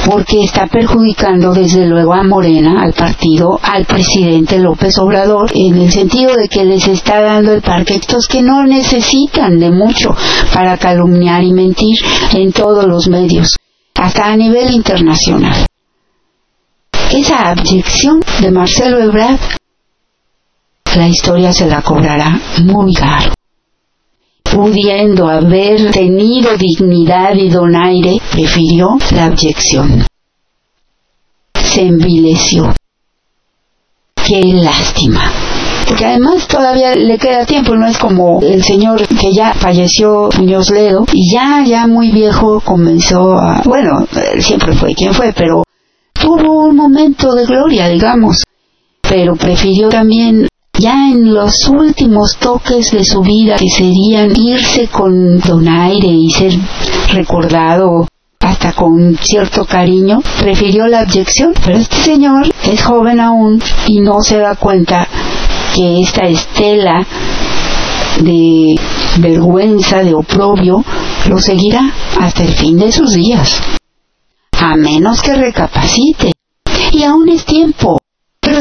porque 0.05 0.43
está 0.43 0.67
perjudicando 0.67 1.53
desde 1.53 1.85
luego 1.85 2.13
a 2.13 2.23
Morena, 2.23 2.83
al 2.83 2.93
partido, 2.93 3.59
al 3.61 3.85
presidente 3.85 4.59
López 4.59 4.97
Obrador, 4.99 5.51
en 5.53 5.77
el 5.77 5.91
sentido 5.91 6.35
de 6.35 6.47
que 6.47 6.63
les 6.63 6.87
está 6.87 7.21
dando 7.21 7.53
el 7.53 7.61
parque 7.61 7.95
estos 7.95 8.27
que 8.27 8.41
no 8.41 8.63
necesitan 8.63 9.59
de 9.59 9.71
mucho 9.71 10.15
para 10.53 10.77
calumniar 10.77 11.43
y 11.43 11.51
mentir 11.51 11.97
en 12.33 12.51
todos 12.51 12.85
los 12.85 13.07
medios, 13.07 13.55
hasta 13.95 14.27
a 14.27 14.35
nivel 14.35 14.73
internacional. 14.73 15.65
Esa 17.11 17.49
abyección 17.49 18.21
de 18.41 18.51
Marcelo 18.51 18.99
Ebrard, 18.99 19.39
la 20.95 21.07
historia 21.07 21.53
se 21.53 21.67
la 21.67 21.81
cobrará 21.81 22.39
muy 22.63 22.93
caro 22.93 23.34
pudiendo 24.55 25.27
haber 25.27 25.91
tenido 25.91 26.55
dignidad 26.55 27.35
y 27.35 27.49
donaire, 27.49 28.21
prefirió 28.31 28.97
la 29.11 29.25
abyección. 29.25 30.05
Se 31.53 31.81
envileció. 31.81 32.73
Qué 34.25 34.53
lástima. 34.53 35.29
Porque 35.85 36.05
además 36.05 36.47
todavía 36.47 36.95
le 36.95 37.17
queda 37.17 37.45
tiempo, 37.45 37.75
no 37.75 37.85
es 37.85 37.97
como 37.97 38.39
el 38.41 38.63
señor 38.63 39.05
que 39.05 39.33
ya 39.33 39.53
falleció, 39.53 40.29
Muñoz 40.37 40.71
Ledo, 40.71 41.05
y 41.11 41.31
ya, 41.31 41.63
ya 41.65 41.85
muy 41.85 42.11
viejo 42.11 42.61
comenzó 42.61 43.37
a, 43.37 43.61
bueno, 43.65 44.07
siempre 44.39 44.73
fue 44.73 44.95
quien 44.95 45.13
fue, 45.13 45.33
pero 45.33 45.63
tuvo 46.13 46.63
un 46.69 46.77
momento 46.77 47.35
de 47.35 47.45
gloria, 47.45 47.89
digamos, 47.89 48.41
pero 49.01 49.35
prefirió 49.35 49.89
también 49.89 50.47
ya 50.77 51.09
en 51.09 51.33
los 51.33 51.67
últimos 51.67 52.37
toques 52.37 52.91
de 52.91 53.03
su 53.03 53.21
vida, 53.21 53.55
que 53.55 53.69
serían 53.69 54.35
irse 54.35 54.87
con 54.87 55.39
donaire 55.39 56.07
y 56.07 56.29
ser 56.31 56.53
recordado 57.13 58.07
hasta 58.39 58.73
con 58.73 59.17
cierto 59.17 59.65
cariño, 59.65 60.21
prefirió 60.39 60.87
la 60.87 60.99
abyección. 60.99 61.53
Pero 61.63 61.77
este 61.77 61.97
señor 61.97 62.51
es 62.63 62.83
joven 62.83 63.19
aún 63.19 63.61
y 63.87 64.01
no 64.01 64.21
se 64.21 64.37
da 64.37 64.55
cuenta 64.55 65.07
que 65.73 66.01
esta 66.01 66.25
estela 66.25 67.05
de 68.21 68.75
vergüenza, 69.19 70.03
de 70.03 70.13
oprobio, 70.13 70.83
lo 71.27 71.39
seguirá 71.39 71.91
hasta 72.19 72.43
el 72.43 72.53
fin 72.53 72.77
de 72.77 72.91
sus 72.91 73.13
días. 73.13 73.61
A 74.59 74.75
menos 74.75 75.21
que 75.21 75.35
recapacite. 75.35 76.31
Y 76.91 77.03
aún 77.03 77.27
es 77.29 77.45
tiempo 77.45 77.97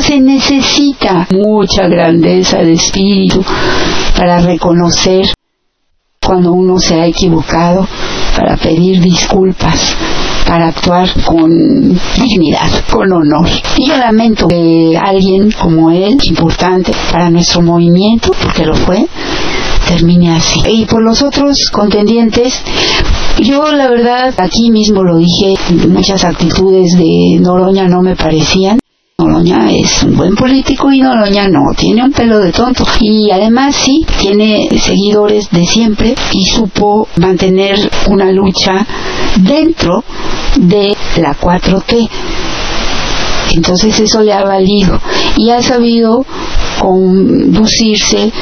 se 0.00 0.20
necesita 0.20 1.26
mucha 1.30 1.86
grandeza 1.88 2.58
de 2.58 2.72
espíritu 2.72 3.44
para 4.16 4.40
reconocer 4.40 5.26
cuando 6.24 6.52
uno 6.52 6.78
se 6.78 6.94
ha 6.94 7.06
equivocado, 7.06 7.86
para 8.36 8.56
pedir 8.56 9.00
disculpas, 9.00 9.94
para 10.46 10.68
actuar 10.68 11.08
con 11.24 11.50
dignidad, 12.16 12.70
con 12.90 13.12
honor. 13.12 13.48
Y 13.76 13.88
yo 13.88 13.96
lamento 13.96 14.48
que 14.48 14.98
alguien 15.00 15.50
como 15.52 15.90
él, 15.90 16.18
importante 16.24 16.92
para 17.12 17.30
nuestro 17.30 17.62
movimiento, 17.62 18.30
porque 18.42 18.64
lo 18.64 18.74
fue, 18.74 19.06
termine 19.86 20.34
así. 20.34 20.60
Y 20.66 20.86
por 20.86 21.02
los 21.02 21.22
otros 21.22 21.68
contendientes, 21.70 22.62
yo 23.38 23.70
la 23.72 23.88
verdad 23.88 24.34
aquí 24.38 24.70
mismo 24.70 25.02
lo 25.02 25.18
dije, 25.18 25.54
muchas 25.88 26.24
actitudes 26.24 26.96
de 26.96 27.38
Noroña 27.40 27.86
no 27.86 28.00
me 28.00 28.16
parecían, 28.16 28.78
Noroña 29.16 29.70
es 29.70 30.02
un 30.02 30.16
buen 30.16 30.34
político 30.34 30.90
y 30.90 31.00
Noroña 31.00 31.46
no, 31.48 31.72
tiene 31.76 32.02
un 32.02 32.10
pelo 32.10 32.40
de 32.40 32.50
tonto. 32.50 32.84
Y 33.00 33.30
además 33.30 33.76
sí, 33.76 34.04
tiene 34.18 34.68
seguidores 34.80 35.48
de 35.50 35.64
siempre 35.64 36.16
y 36.32 36.44
supo 36.44 37.06
mantener 37.18 37.78
una 38.08 38.32
lucha 38.32 38.84
dentro 39.36 40.02
de 40.56 40.96
la 41.18 41.36
4T. 41.36 42.08
Entonces 43.54 44.00
eso 44.00 44.20
le 44.20 44.32
ha 44.32 44.42
valido 44.42 45.00
y 45.36 45.50
ha 45.50 45.62
sabido 45.62 46.26
conducirse 46.80 48.32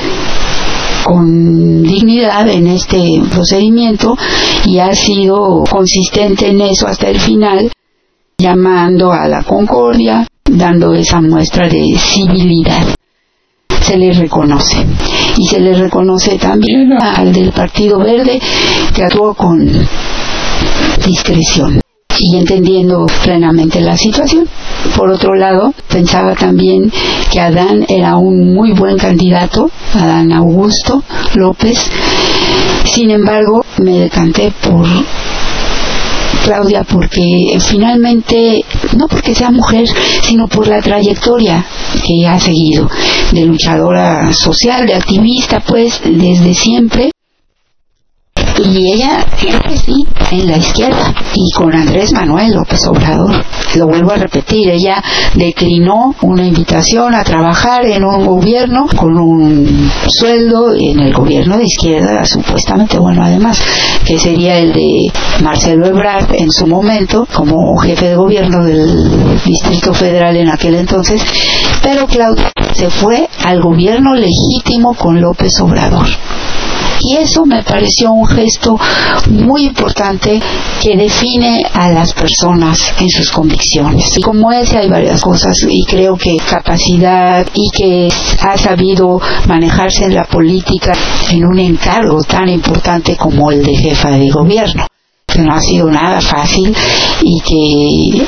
con 1.04 1.82
dignidad 1.82 2.48
en 2.48 2.68
este 2.68 3.20
procedimiento 3.30 4.16
y 4.64 4.78
ha 4.78 4.94
sido 4.94 5.64
consistente 5.68 6.48
en 6.48 6.62
eso 6.62 6.86
hasta 6.86 7.10
el 7.10 7.20
final, 7.20 7.70
llamando 8.38 9.12
a 9.12 9.28
la 9.28 9.42
concordia, 9.42 10.26
dando 10.52 10.94
esa 10.94 11.20
muestra 11.20 11.68
de 11.68 11.96
civilidad. 11.98 12.94
Se 13.80 13.96
le 13.96 14.12
reconoce. 14.12 14.86
Y 15.36 15.46
se 15.46 15.60
le 15.60 15.74
reconoce 15.74 16.38
también 16.38 16.92
al 16.92 17.32
del 17.32 17.52
Partido 17.52 17.98
Verde 17.98 18.40
que 18.94 19.02
actuó 19.02 19.34
con 19.34 19.66
discreción 21.04 21.80
y 22.18 22.36
entendiendo 22.36 23.06
plenamente 23.24 23.80
la 23.80 23.96
situación. 23.96 24.46
Por 24.96 25.10
otro 25.10 25.34
lado, 25.34 25.74
pensaba 25.88 26.34
también 26.34 26.92
que 27.30 27.40
Adán 27.40 27.84
era 27.88 28.16
un 28.16 28.54
muy 28.54 28.72
buen 28.72 28.98
candidato, 28.98 29.70
Adán 29.94 30.32
Augusto 30.32 31.02
López. 31.34 31.78
Sin 32.84 33.10
embargo, 33.10 33.64
me 33.78 33.98
decanté 33.98 34.52
por 34.62 34.86
Claudia 36.42 36.84
porque 36.84 37.58
finalmente, 37.60 38.64
no 38.96 39.06
porque 39.08 39.34
sea 39.34 39.50
mujer, 39.50 39.86
sino 40.22 40.48
por 40.48 40.66
la 40.68 40.80
trayectoria 40.80 41.64
que 42.04 42.26
ha 42.26 42.38
seguido, 42.38 42.88
de 43.32 43.46
luchadora 43.46 44.32
social, 44.32 44.86
de 44.86 44.94
activista, 44.94 45.60
pues 45.60 46.00
desde 46.04 46.54
siempre 46.54 47.12
y 48.58 48.92
ella 48.92 49.24
siempre 49.36 49.76
sí 49.76 50.06
en 50.30 50.46
la 50.46 50.56
izquierda 50.56 51.14
y 51.34 51.50
con 51.52 51.74
Andrés 51.74 52.12
Manuel 52.12 52.52
López 52.52 52.86
Obrador. 52.86 53.44
Lo 53.76 53.86
vuelvo 53.86 54.12
a 54.12 54.16
repetir, 54.16 54.68
ella 54.68 55.02
declinó 55.34 56.14
una 56.22 56.46
invitación 56.46 57.14
a 57.14 57.24
trabajar 57.24 57.86
en 57.86 58.04
un 58.04 58.26
gobierno 58.26 58.86
con 58.96 59.18
un 59.18 59.90
sueldo 60.08 60.74
en 60.74 61.00
el 61.00 61.12
gobierno 61.12 61.56
de 61.58 61.64
izquierda 61.64 62.24
supuestamente. 62.24 62.98
Bueno 62.98 63.24
además 63.24 63.62
que 64.04 64.18
sería 64.18 64.58
el 64.58 64.72
de 64.72 65.12
Marcelo 65.42 65.86
Ebrard 65.86 66.34
en 66.34 66.50
su 66.50 66.66
momento 66.66 67.26
como 67.32 67.76
jefe 67.78 68.08
de 68.08 68.16
gobierno 68.16 68.64
del 68.64 69.40
Distrito 69.44 69.94
Federal 69.94 70.36
en 70.36 70.48
aquel 70.48 70.74
entonces. 70.74 71.22
Pero 71.82 72.06
Claudia 72.06 72.52
se 72.74 72.90
fue 72.90 73.28
al 73.44 73.60
gobierno 73.60 74.14
legítimo 74.14 74.94
con 74.94 75.20
López 75.20 75.52
Obrador 75.60 76.06
y 77.04 77.16
eso 77.16 77.44
me 77.44 77.62
pareció 77.62 78.12
un 78.12 78.26
gesto 78.26 78.78
muy 79.28 79.66
importante 79.66 80.40
que 80.80 80.96
define 80.96 81.64
a 81.72 81.90
las 81.90 82.12
personas 82.12 82.92
en 82.98 83.08
sus 83.08 83.30
convicciones. 83.30 84.16
Y 84.16 84.22
como 84.22 84.52
ese 84.52 84.78
hay 84.78 84.88
varias 84.88 85.20
cosas 85.20 85.56
y 85.68 85.84
creo 85.84 86.16
que 86.16 86.36
capacidad 86.36 87.46
y 87.54 87.70
que 87.70 88.08
ha 88.40 88.56
sabido 88.56 89.20
manejarse 89.48 90.04
en 90.04 90.14
la 90.14 90.24
política 90.24 90.92
en 91.30 91.44
un 91.44 91.58
encargo 91.58 92.22
tan 92.22 92.48
importante 92.48 93.16
como 93.16 93.50
el 93.50 93.62
de 93.62 93.76
jefa 93.76 94.10
de 94.10 94.30
gobierno 94.30 94.86
que 95.26 95.40
no 95.40 95.54
ha 95.54 95.60
sido 95.60 95.90
nada 95.90 96.20
fácil 96.20 96.74
y 97.22 97.40
que 97.40 98.26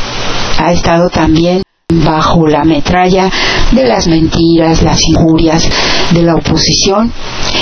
ha 0.59 0.73
estado 0.73 1.11
también 1.11 1.63
bajo 1.93 2.47
la 2.47 2.65
metralla 2.65 3.31
de 3.73 3.87
las 3.87 4.07
mentiras, 4.07 4.83
las 4.83 5.03
injurias 5.03 5.69
de 6.13 6.23
la 6.23 6.35
oposición 6.35 7.13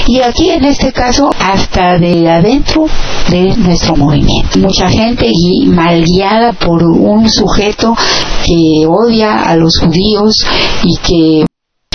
y 0.06 0.20
aquí 0.20 0.50
en 0.50 0.64
este 0.64 0.92
caso 0.92 1.30
hasta 1.40 1.98
de 1.98 2.30
adentro 2.30 2.86
de 3.30 3.56
nuestro 3.56 3.96
movimiento. 3.96 4.58
Mucha 4.60 4.88
gente 4.88 5.26
y 5.28 5.66
mal 5.66 6.04
guiada 6.04 6.52
por 6.52 6.84
un 6.84 7.28
sujeto 7.28 7.96
que 8.44 8.86
odia 8.86 9.42
a 9.42 9.56
los 9.56 9.78
judíos 9.78 10.36
y 10.84 10.96
que 10.98 11.46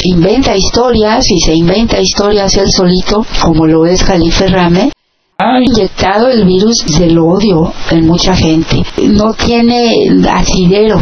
inventa 0.04 0.56
historias 0.56 1.30
y 1.32 1.40
se 1.40 1.54
inventa 1.54 2.00
historias 2.00 2.56
él 2.58 2.72
solito, 2.72 3.26
como 3.42 3.66
lo 3.66 3.86
es 3.86 4.04
Jalife 4.04 4.48
Rame, 4.48 4.92
ha 5.40 5.60
inyectado 5.62 6.30
el 6.30 6.46
virus 6.46 6.84
del 6.98 7.20
odio 7.20 7.72
en 7.92 8.08
mucha 8.08 8.36
gente. 8.36 8.84
No 9.04 9.36
tiene 9.36 10.08
asidero 10.32 11.00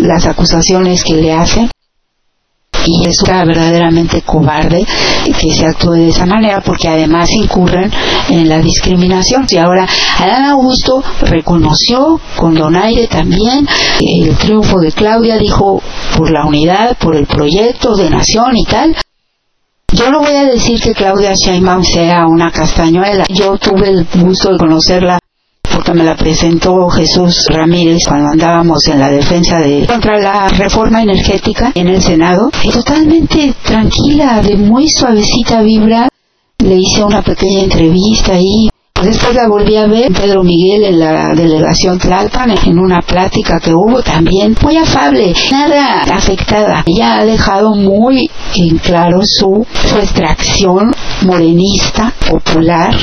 las 0.00 0.24
acusaciones 0.24 1.04
que 1.04 1.16
le 1.16 1.34
hacen 1.34 1.70
y 2.86 3.06
es 3.06 3.22
verdaderamente 3.26 4.22
cobarde 4.22 4.86
que 5.38 5.52
se 5.52 5.66
actúe 5.66 5.92
de 5.92 6.08
esa 6.08 6.24
manera 6.24 6.62
porque 6.62 6.88
además 6.88 7.28
incurren 7.30 7.90
en 8.30 8.48
la 8.48 8.58
discriminación. 8.60 9.44
Y 9.50 9.58
ahora 9.58 9.86
Adán 10.18 10.46
Augusto 10.46 11.02
reconoció 11.20 12.18
con 12.36 12.54
donaire 12.54 13.06
también 13.06 13.68
el 14.00 14.34
triunfo 14.36 14.78
de 14.80 14.92
Claudia, 14.92 15.36
dijo 15.36 15.82
por 16.16 16.30
la 16.30 16.46
unidad, 16.46 16.96
por 16.96 17.16
el 17.16 17.26
proyecto 17.26 17.94
de 17.96 18.08
nación 18.08 18.56
y 18.56 18.64
tal, 18.64 18.96
yo 19.94 20.10
no 20.10 20.20
voy 20.20 20.34
a 20.34 20.44
decir 20.44 20.80
que 20.80 20.92
Claudia 20.92 21.34
Sheinbaum 21.34 21.84
sea 21.84 22.26
una 22.26 22.50
castañuela. 22.50 23.24
Yo 23.28 23.56
tuve 23.58 23.88
el 23.88 24.06
gusto 24.20 24.52
de 24.52 24.58
conocerla 24.58 25.18
porque 25.62 25.94
me 25.94 26.04
la 26.04 26.16
presentó 26.16 26.88
Jesús 26.88 27.46
Ramírez 27.48 28.02
cuando 28.06 28.30
andábamos 28.30 28.86
en 28.88 28.98
la 28.98 29.10
defensa 29.10 29.58
de 29.58 29.86
contra 29.86 30.18
la 30.18 30.48
reforma 30.48 31.02
energética 31.02 31.72
en 31.74 31.88
el 31.88 32.02
Senado. 32.02 32.50
Totalmente 32.72 33.54
tranquila, 33.62 34.40
de 34.42 34.56
muy 34.56 34.88
suavecita 34.88 35.62
vibra. 35.62 36.08
Le 36.58 36.76
hice 36.76 37.04
una 37.04 37.22
pequeña 37.22 37.60
entrevista 37.60 38.32
ahí 38.32 38.68
Después 39.02 39.34
la 39.34 39.48
volví 39.48 39.76
a 39.76 39.86
ver 39.86 40.12
Pedro 40.12 40.42
Miguel 40.42 40.84
en 40.84 40.98
la 40.98 41.34
delegación 41.34 41.98
Tlalpan 41.98 42.54
en 42.64 42.78
una 42.78 43.02
plática 43.02 43.60
que 43.60 43.74
hubo 43.74 44.02
también 44.02 44.56
muy 44.62 44.78
afable, 44.78 45.34
nada 45.50 46.04
afectada. 46.04 46.84
Ella 46.86 47.18
ha 47.18 47.24
dejado 47.26 47.74
muy 47.74 48.30
en 48.54 48.78
claro 48.78 49.18
su, 49.24 49.66
extracción 50.00 50.94
morenista, 51.22 52.14
popular, 52.30 52.96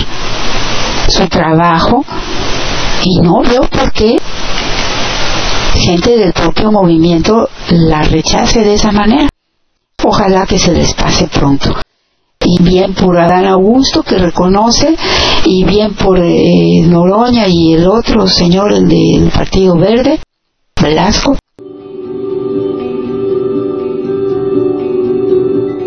su 1.07 1.27
trabajo 1.27 2.03
y 3.03 3.19
no 3.21 3.41
veo 3.43 3.67
por 3.69 3.91
qué 3.91 4.15
gente 5.75 6.17
del 6.17 6.33
propio 6.33 6.71
movimiento 6.71 7.47
la 7.69 8.01
rechace 8.01 8.61
de 8.61 8.73
esa 8.73 8.91
manera. 8.91 9.29
Ojalá 10.03 10.47
que 10.47 10.57
se 10.57 10.71
les 10.71 10.93
pase 10.95 11.27
pronto 11.27 11.75
y 12.43 12.63
bien 12.63 12.93
por 12.93 13.19
Adán 13.19 13.45
Augusto 13.45 14.03
que 14.03 14.17
reconoce 14.17 14.95
y 15.45 15.63
bien 15.63 15.93
por 15.95 16.19
eh, 16.19 16.81
Noroña 16.87 17.47
y 17.47 17.73
el 17.73 17.87
otro 17.87 18.27
señor 18.27 18.73
del 18.73 19.29
Partido 19.29 19.77
Verde, 19.77 20.19
Velasco. 20.81 21.37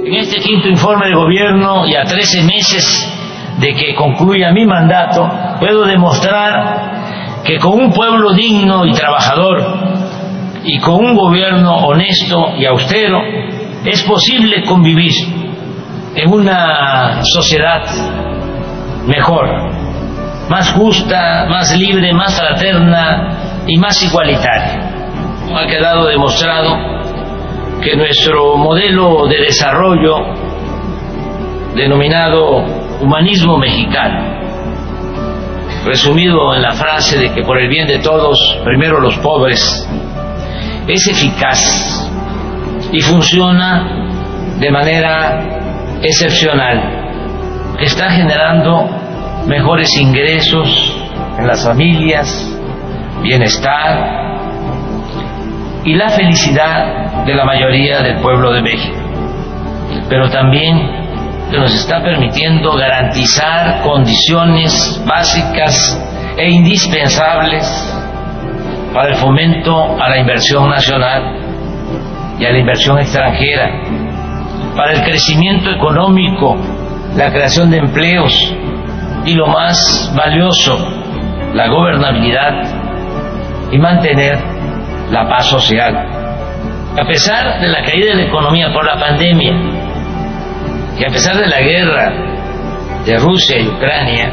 En 0.07 0.15
este 0.15 0.41
quinto 0.41 0.69
informe 0.69 1.09
de 1.09 1.15
gobierno 1.15 1.87
y 1.87 1.97
a 1.97 2.05
13 2.05 2.43
meses 2.43 3.09
de 3.61 3.75
que 3.75 3.95
concluya 3.95 4.53
mi 4.53 4.65
mandato, 4.65 5.29
puedo 5.59 5.85
demostrar 5.85 7.43
que 7.45 7.59
con 7.59 7.73
un 7.73 7.93
pueblo 7.93 8.33
digno 8.33 8.87
y 8.87 8.93
trabajador 8.93 9.63
y 10.65 10.79
con 10.79 11.05
un 11.05 11.17
gobierno 11.17 11.77
honesto 11.87 12.55
y 12.57 12.65
austero 12.65 13.21
es 13.85 14.03
posible 14.03 14.63
convivir 14.65 15.13
en 16.15 16.33
una 16.33 17.23
sociedad 17.25 17.83
mejor, 19.07 19.49
más 20.49 20.73
justa, 20.73 21.47
más 21.49 21.77
libre, 21.77 22.13
más 22.13 22.39
fraterna 22.39 23.65
y 23.67 23.77
más 23.77 24.03
igualitaria. 24.03 24.91
Ha 25.57 25.67
quedado 25.67 26.07
demostrado 26.07 26.77
que 27.83 27.97
nuestro 27.97 28.57
modelo 28.57 29.27
de 29.27 29.39
desarrollo, 29.39 30.17
denominado 31.75 32.59
humanismo 33.01 33.59
mexicano, 33.59 34.35
resumido 35.85 36.55
en 36.55 36.63
la 36.63 36.73
frase 36.73 37.19
de 37.19 37.33
que 37.33 37.43
por 37.43 37.59
el 37.59 37.69
bien 37.69 37.87
de 37.87 37.99
todos, 37.99 38.39
primero 38.65 39.01
los 39.01 39.19
pobres, 39.19 39.89
es 40.87 41.09
eficaz 41.09 42.11
y 42.93 43.01
funciona 43.01 44.09
de 44.59 44.71
manera 44.71 45.64
excepcional 46.05 47.77
que 47.79 47.87
está 47.87 48.11
generando 48.11 48.89
mejores 49.47 49.89
ingresos 49.97 50.97
en 51.39 51.47
las 51.47 51.65
familias, 51.65 52.29
bienestar 53.23 54.25
y 55.85 55.95
la 55.95 56.09
felicidad 56.11 57.25
de 57.25 57.35
la 57.35 57.45
mayoría 57.45 58.01
del 58.01 58.21
pueblo 58.21 58.53
de 58.53 58.63
México. 58.63 58.97
Pero 60.09 60.29
también 60.31 61.05
que 61.51 61.59
nos 61.59 61.75
está 61.75 62.03
permitiendo 62.03 62.75
garantizar 62.77 63.83
condiciones 63.83 65.03
básicas 65.07 66.01
e 66.37 66.51
indispensables 66.51 67.65
para 68.93 69.09
el 69.09 69.17
fomento 69.17 69.97
a 70.01 70.09
la 70.09 70.19
inversión 70.19 70.69
nacional 70.69 71.41
y 72.39 72.45
a 72.45 72.51
la 72.51 72.59
inversión 72.59 72.99
extranjera, 72.99 73.71
para 74.77 74.93
el 74.93 75.03
crecimiento 75.03 75.71
económico, 75.71 76.57
la 77.17 77.31
creación 77.31 77.71
de 77.71 77.79
empleos 77.79 78.33
y 79.25 79.35
lo 79.35 79.47
más 79.47 80.13
valioso, 80.17 80.77
la 81.55 81.69
gobernabilidad 81.69 83.71
y 83.71 83.79
mantener 83.79 84.39
la 85.11 85.29
paz 85.29 85.47
social. 85.47 85.95
A 87.01 87.07
pesar 87.07 87.61
de 87.61 87.69
la 87.69 87.85
caída 87.85 88.11
de 88.11 88.15
la 88.15 88.25
economía 88.25 88.73
por 88.73 88.85
la 88.85 88.99
pandemia 88.99 89.53
y 90.99 91.05
a 91.05 91.09
pesar 91.09 91.37
de 91.37 91.47
la 91.47 91.61
guerra 91.61 92.13
de 93.05 93.19
Rusia 93.19 93.61
y 93.61 93.67
Ucrania, 93.67 94.33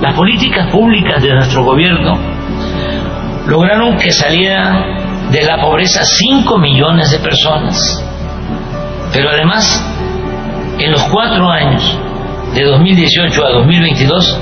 las 0.00 0.14
políticas 0.14 0.70
públicas 0.70 1.22
de 1.22 1.34
nuestro 1.34 1.64
gobierno 1.64 2.18
lograron 3.46 3.96
que 3.96 4.10
salieran 4.10 5.30
de 5.30 5.42
la 5.42 5.60
pobreza 5.60 6.04
5 6.04 6.58
millones 6.58 7.10
de 7.10 7.18
personas. 7.18 8.04
Pero 9.14 9.30
además, 9.30 9.64
en 10.78 10.90
los 10.90 11.04
cuatro 11.04 11.48
años 11.48 11.96
de 12.52 12.64
2018 12.64 13.46
a 13.46 13.50
2022, 13.52 14.40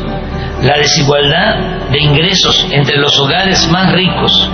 la 0.63 0.79
desigualdad 0.79 1.91
de 1.91 2.01
ingresos 2.01 2.67
entre 2.71 2.97
los 2.97 3.19
hogares 3.19 3.69
más 3.71 3.93
ricos 3.93 4.49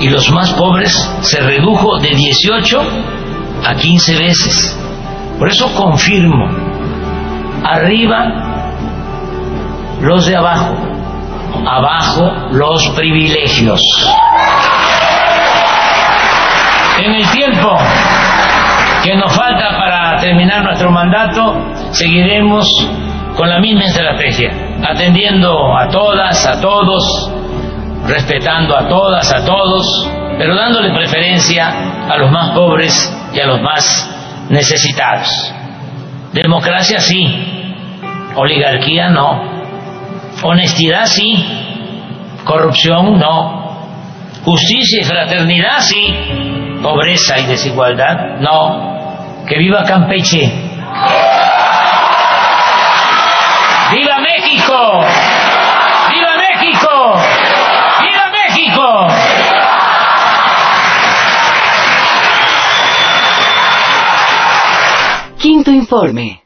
y 0.00 0.08
los 0.08 0.28
más 0.32 0.52
pobres 0.54 0.92
se 1.20 1.40
redujo 1.40 1.98
de 2.00 2.08
18 2.08 2.82
a 3.64 3.74
15 3.76 4.18
veces. 4.18 4.78
Por 5.38 5.48
eso 5.48 5.72
confirmo, 5.74 6.50
arriba 7.62 8.72
los 10.00 10.26
de 10.26 10.34
abajo, 10.34 10.74
abajo 11.66 12.32
los 12.50 12.88
privilegios. 12.96 13.80
En 16.98 17.14
el 17.14 17.26
tiempo 17.28 17.78
que 19.06 19.14
nos 19.14 19.32
falta 19.36 19.68
para 19.78 20.16
terminar 20.20 20.64
nuestro 20.64 20.90
mandato, 20.90 21.54
seguiremos 21.92 22.66
con 23.36 23.48
la 23.48 23.60
misma 23.60 23.84
estrategia, 23.84 24.50
atendiendo 24.84 25.76
a 25.76 25.88
todas, 25.88 26.44
a 26.44 26.60
todos, 26.60 27.30
respetando 28.08 28.76
a 28.76 28.88
todas, 28.88 29.32
a 29.32 29.44
todos, 29.44 30.10
pero 30.36 30.56
dándole 30.56 30.92
preferencia 30.92 31.68
a 32.10 32.16
los 32.16 32.32
más 32.32 32.50
pobres 32.50 33.16
y 33.32 33.38
a 33.38 33.46
los 33.46 33.60
más 33.62 34.46
necesitados. 34.50 35.54
Democracia 36.32 36.98
sí, 36.98 37.72
oligarquía 38.34 39.08
no, 39.08 39.40
honestidad 40.42 41.06
sí, 41.06 41.46
corrupción 42.42 43.20
no, 43.20 43.86
justicia 44.44 45.00
y 45.00 45.04
fraternidad 45.04 45.78
sí, 45.78 46.12
pobreza 46.82 47.38
y 47.38 47.46
desigualdad 47.46 48.40
no. 48.40 48.95
Que 49.48 49.58
viva 49.58 49.84
Campeche. 49.84 50.40
¡Viva 53.92 54.18
México! 54.18 55.04
¡Viva 56.10 56.36
México! 56.36 57.14
¡Viva 58.00 58.26
México! 58.32 59.06
Quinto 65.38 65.70
informe. 65.70 66.42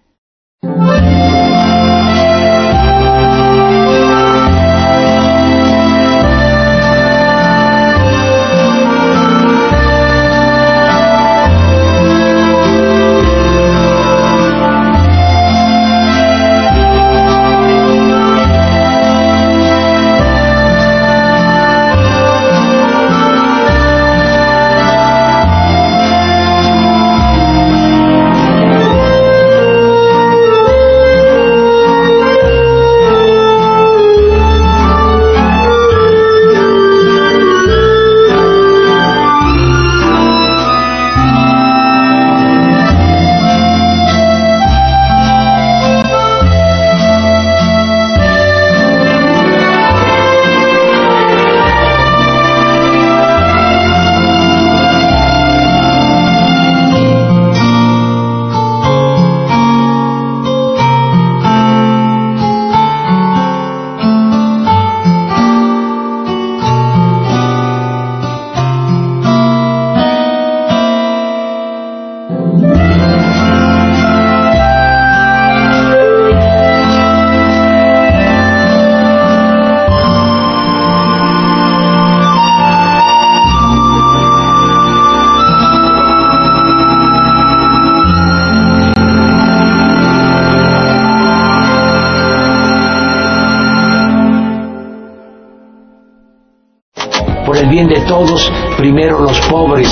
Por 97.51 97.59
el 97.59 97.69
bien 97.69 97.89
de 97.89 98.01
todos, 98.03 98.49
primero 98.77 99.19
los 99.19 99.41
pobres. 99.49 99.89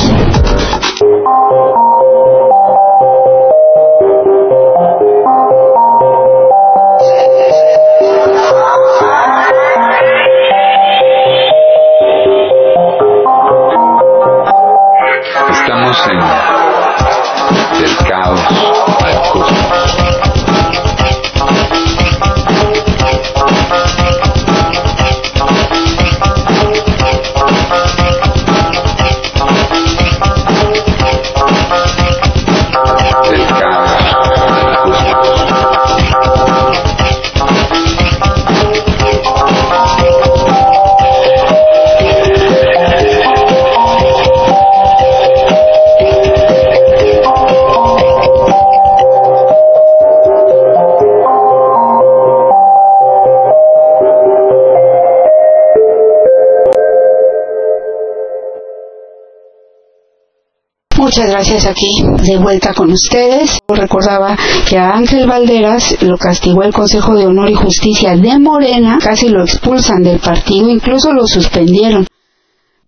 Muchas 61.19 61.33
gracias 61.33 61.67
aquí 61.67 62.05
de 62.23 62.37
vuelta 62.37 62.73
con 62.73 62.93
ustedes. 62.93 63.59
Recordaba 63.67 64.37
que 64.69 64.79
a 64.79 64.91
Ángel 64.91 65.27
Valderas 65.27 66.01
lo 66.01 66.17
castigó 66.17 66.63
el 66.63 66.73
Consejo 66.73 67.17
de 67.17 67.27
Honor 67.27 67.51
y 67.51 67.55
Justicia 67.55 68.15
de 68.15 68.39
Morena, 68.39 68.99
casi 69.03 69.29
lo 69.29 69.43
expulsan 69.43 70.05
del 70.05 70.21
partido, 70.21 70.69
incluso 70.69 71.13
lo 71.13 71.27
suspendieron. 71.27 72.07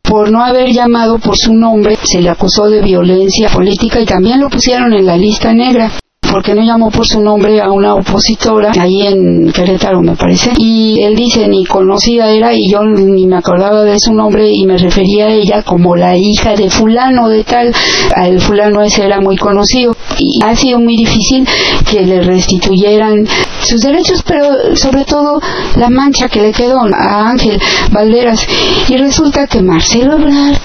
Por 0.01 0.31
no 0.31 0.45
haber 0.45 0.71
llamado 0.71 1.19
por 1.19 1.37
su 1.37 1.53
nombre, 1.53 1.99
se 2.05 2.21
le 2.21 2.31
acusó 2.31 2.71
de 2.71 2.83
violencia 2.83 3.49
política 3.49 4.01
y 4.01 4.07
también 4.07 4.39
lo 4.39 4.49
pusieron 4.49 4.93
en 4.93 5.07
la 5.07 5.17
lista 5.17 5.53
negra. 5.53 5.91
Porque 6.31 6.55
no 6.55 6.63
llamó 6.63 6.91
por 6.91 7.07
su 7.07 7.21
nombre 7.21 7.61
a 7.61 7.71
una 7.71 7.95
opositora 7.95 8.73
ahí 8.79 9.03
en 9.07 9.53
Querétaro, 9.53 10.03
me 10.03 10.17
parece. 10.17 10.53
Y 10.59 11.01
él 11.03 11.17
dice, 11.17 11.49
ni 11.49 11.65
conocida 11.65 12.31
era 12.31 12.55
y 12.55 12.71
yo 12.71 12.83
ni 12.83 13.27
me 13.27 13.37
acordaba 13.37 13.85
de 13.85 13.99
su 13.99 14.13
nombre 14.13 14.51
y 14.51 14.65
me 14.67 14.79
refería 14.79 15.27
a 15.27 15.31
ella 15.31 15.63
como 15.63 15.97
la 15.97 16.17
hija 16.17 16.55
de 16.55 16.71
fulano 16.71 17.29
de 17.29 17.45
tal. 17.45 17.75
El 18.17 18.41
fulano 18.41 18.83
ese 18.83 19.05
era 19.05 19.21
muy 19.21 19.37
conocido 19.37 19.95
y 20.19 20.41
ha 20.45 20.55
sido 20.55 20.79
muy 20.79 20.97
difícil 20.97 21.47
que 21.91 22.03
le 22.03 22.23
restituyeran 22.23 23.27
sus 23.61 23.81
derechos, 23.81 24.23
pero 24.27 24.77
sobre 24.77 25.05
todo 25.05 25.41
la 25.77 25.91
mancha 25.91 26.29
que 26.29 26.43
le 26.43 26.53
quedó 26.53 26.81
a 26.81 27.31
Ángel 27.31 27.61
Valderas. 27.91 28.47
Y 28.89 28.97
resulta 28.97 29.47
que 29.47 29.63
Marcelo 29.63 30.19
Ebrard, 30.19 30.59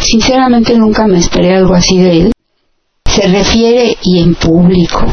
sinceramente 0.00 0.76
nunca 0.76 1.06
me 1.06 1.18
esperé 1.18 1.54
algo 1.54 1.74
así 1.74 1.98
de 1.98 2.20
él, 2.20 2.33
se 3.14 3.28
refiere 3.28 3.96
y 4.02 4.18
en 4.18 4.34
público 4.34 5.06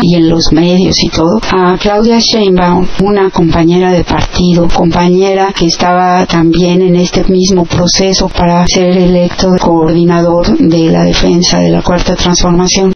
y 0.00 0.14
en 0.14 0.28
los 0.28 0.52
medios 0.52 0.94
y 1.02 1.08
todo, 1.08 1.40
a 1.50 1.76
Claudia 1.76 2.20
Sheinbaum, 2.20 2.86
una 3.02 3.30
compañera 3.30 3.90
de 3.90 4.04
partido, 4.04 4.68
compañera 4.72 5.52
que 5.52 5.66
estaba 5.66 6.24
también 6.26 6.80
en 6.80 6.94
este 6.94 7.24
mismo 7.24 7.64
proceso 7.64 8.28
para 8.28 8.64
ser 8.68 8.96
electo 8.96 9.48
coordinador 9.60 10.56
de 10.58 10.92
la 10.92 11.02
defensa 11.02 11.58
de 11.58 11.70
la 11.70 11.82
cuarta 11.82 12.14
transformación. 12.14 12.92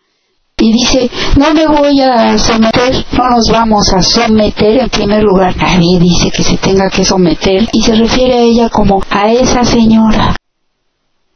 Y 0.56 0.72
dice, 0.72 1.10
no 1.36 1.52
me 1.52 1.66
voy 1.66 2.00
a 2.02 2.38
someter, 2.38 3.04
no 3.18 3.30
nos 3.30 3.50
vamos 3.50 3.92
a 3.92 4.02
someter 4.02 4.82
en 4.82 4.88
primer 4.88 5.24
lugar. 5.24 5.56
Nadie 5.56 5.98
dice 5.98 6.30
que 6.30 6.44
se 6.44 6.56
tenga 6.58 6.88
que 6.88 7.04
someter 7.04 7.68
y 7.72 7.82
se 7.82 7.96
refiere 7.96 8.34
a 8.34 8.42
ella 8.42 8.68
como 8.68 9.02
a 9.10 9.32
esa 9.32 9.64
señora. 9.64 10.36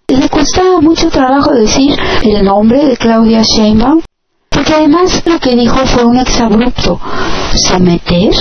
Le 0.09 0.29
costaba 0.29 0.81
mucho 0.81 1.11
trabajo 1.11 1.53
decir 1.53 1.93
el 2.23 2.45
nombre 2.45 2.85
de 2.85 2.97
Claudia 2.97 3.43
Sheinbaum 3.43 4.03
porque 4.49 4.73
además 4.73 5.23
lo 5.27 5.39
que 5.41 5.57
dijo 5.57 5.85
fue 5.85 6.05
un 6.05 6.19
exabrupto. 6.19 7.01
Someter 7.55 8.33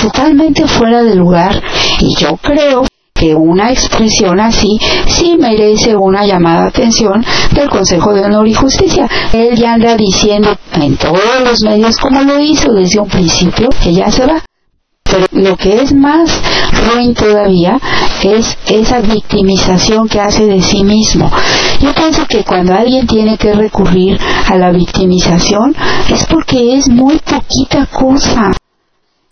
totalmente 0.00 0.66
fuera 0.66 1.02
de 1.02 1.16
lugar. 1.16 1.60
Y 2.00 2.14
yo 2.16 2.36
creo 2.36 2.84
que 3.12 3.34
una 3.34 3.72
expresión 3.72 4.38
así 4.40 4.78
sí 5.08 5.36
merece 5.38 5.96
una 5.96 6.24
llamada 6.24 6.62
de 6.62 6.68
atención 6.68 7.24
del 7.52 7.68
Consejo 7.68 8.14
de 8.14 8.24
Honor 8.24 8.46
y 8.46 8.54
Justicia. 8.54 9.08
Él 9.32 9.56
ya 9.56 9.74
anda 9.74 9.96
diciendo 9.96 10.56
en 10.74 10.96
todos 10.96 11.40
los 11.44 11.62
medios, 11.62 11.98
como 11.98 12.22
lo 12.22 12.40
hizo 12.40 12.72
desde 12.72 13.00
un 13.00 13.08
principio, 13.08 13.68
que 13.82 13.92
ya 13.92 14.10
se 14.10 14.24
va. 14.24 14.42
Pero 15.12 15.26
lo 15.32 15.56
que 15.58 15.82
es 15.82 15.92
más 15.92 16.30
ruin 16.86 17.12
todavía 17.12 17.78
es 18.22 18.56
esa 18.66 19.00
victimización 19.00 20.08
que 20.08 20.20
hace 20.20 20.46
de 20.46 20.62
sí 20.62 20.82
mismo. 20.84 21.30
Yo 21.80 21.92
pienso 21.92 22.24
que 22.26 22.44
cuando 22.44 22.72
alguien 22.72 23.06
tiene 23.06 23.36
que 23.36 23.52
recurrir 23.52 24.18
a 24.46 24.56
la 24.56 24.70
victimización 24.70 25.76
es 26.08 26.24
porque 26.24 26.76
es 26.76 26.88
muy 26.88 27.18
poquita 27.18 27.84
cosa. 27.86 28.52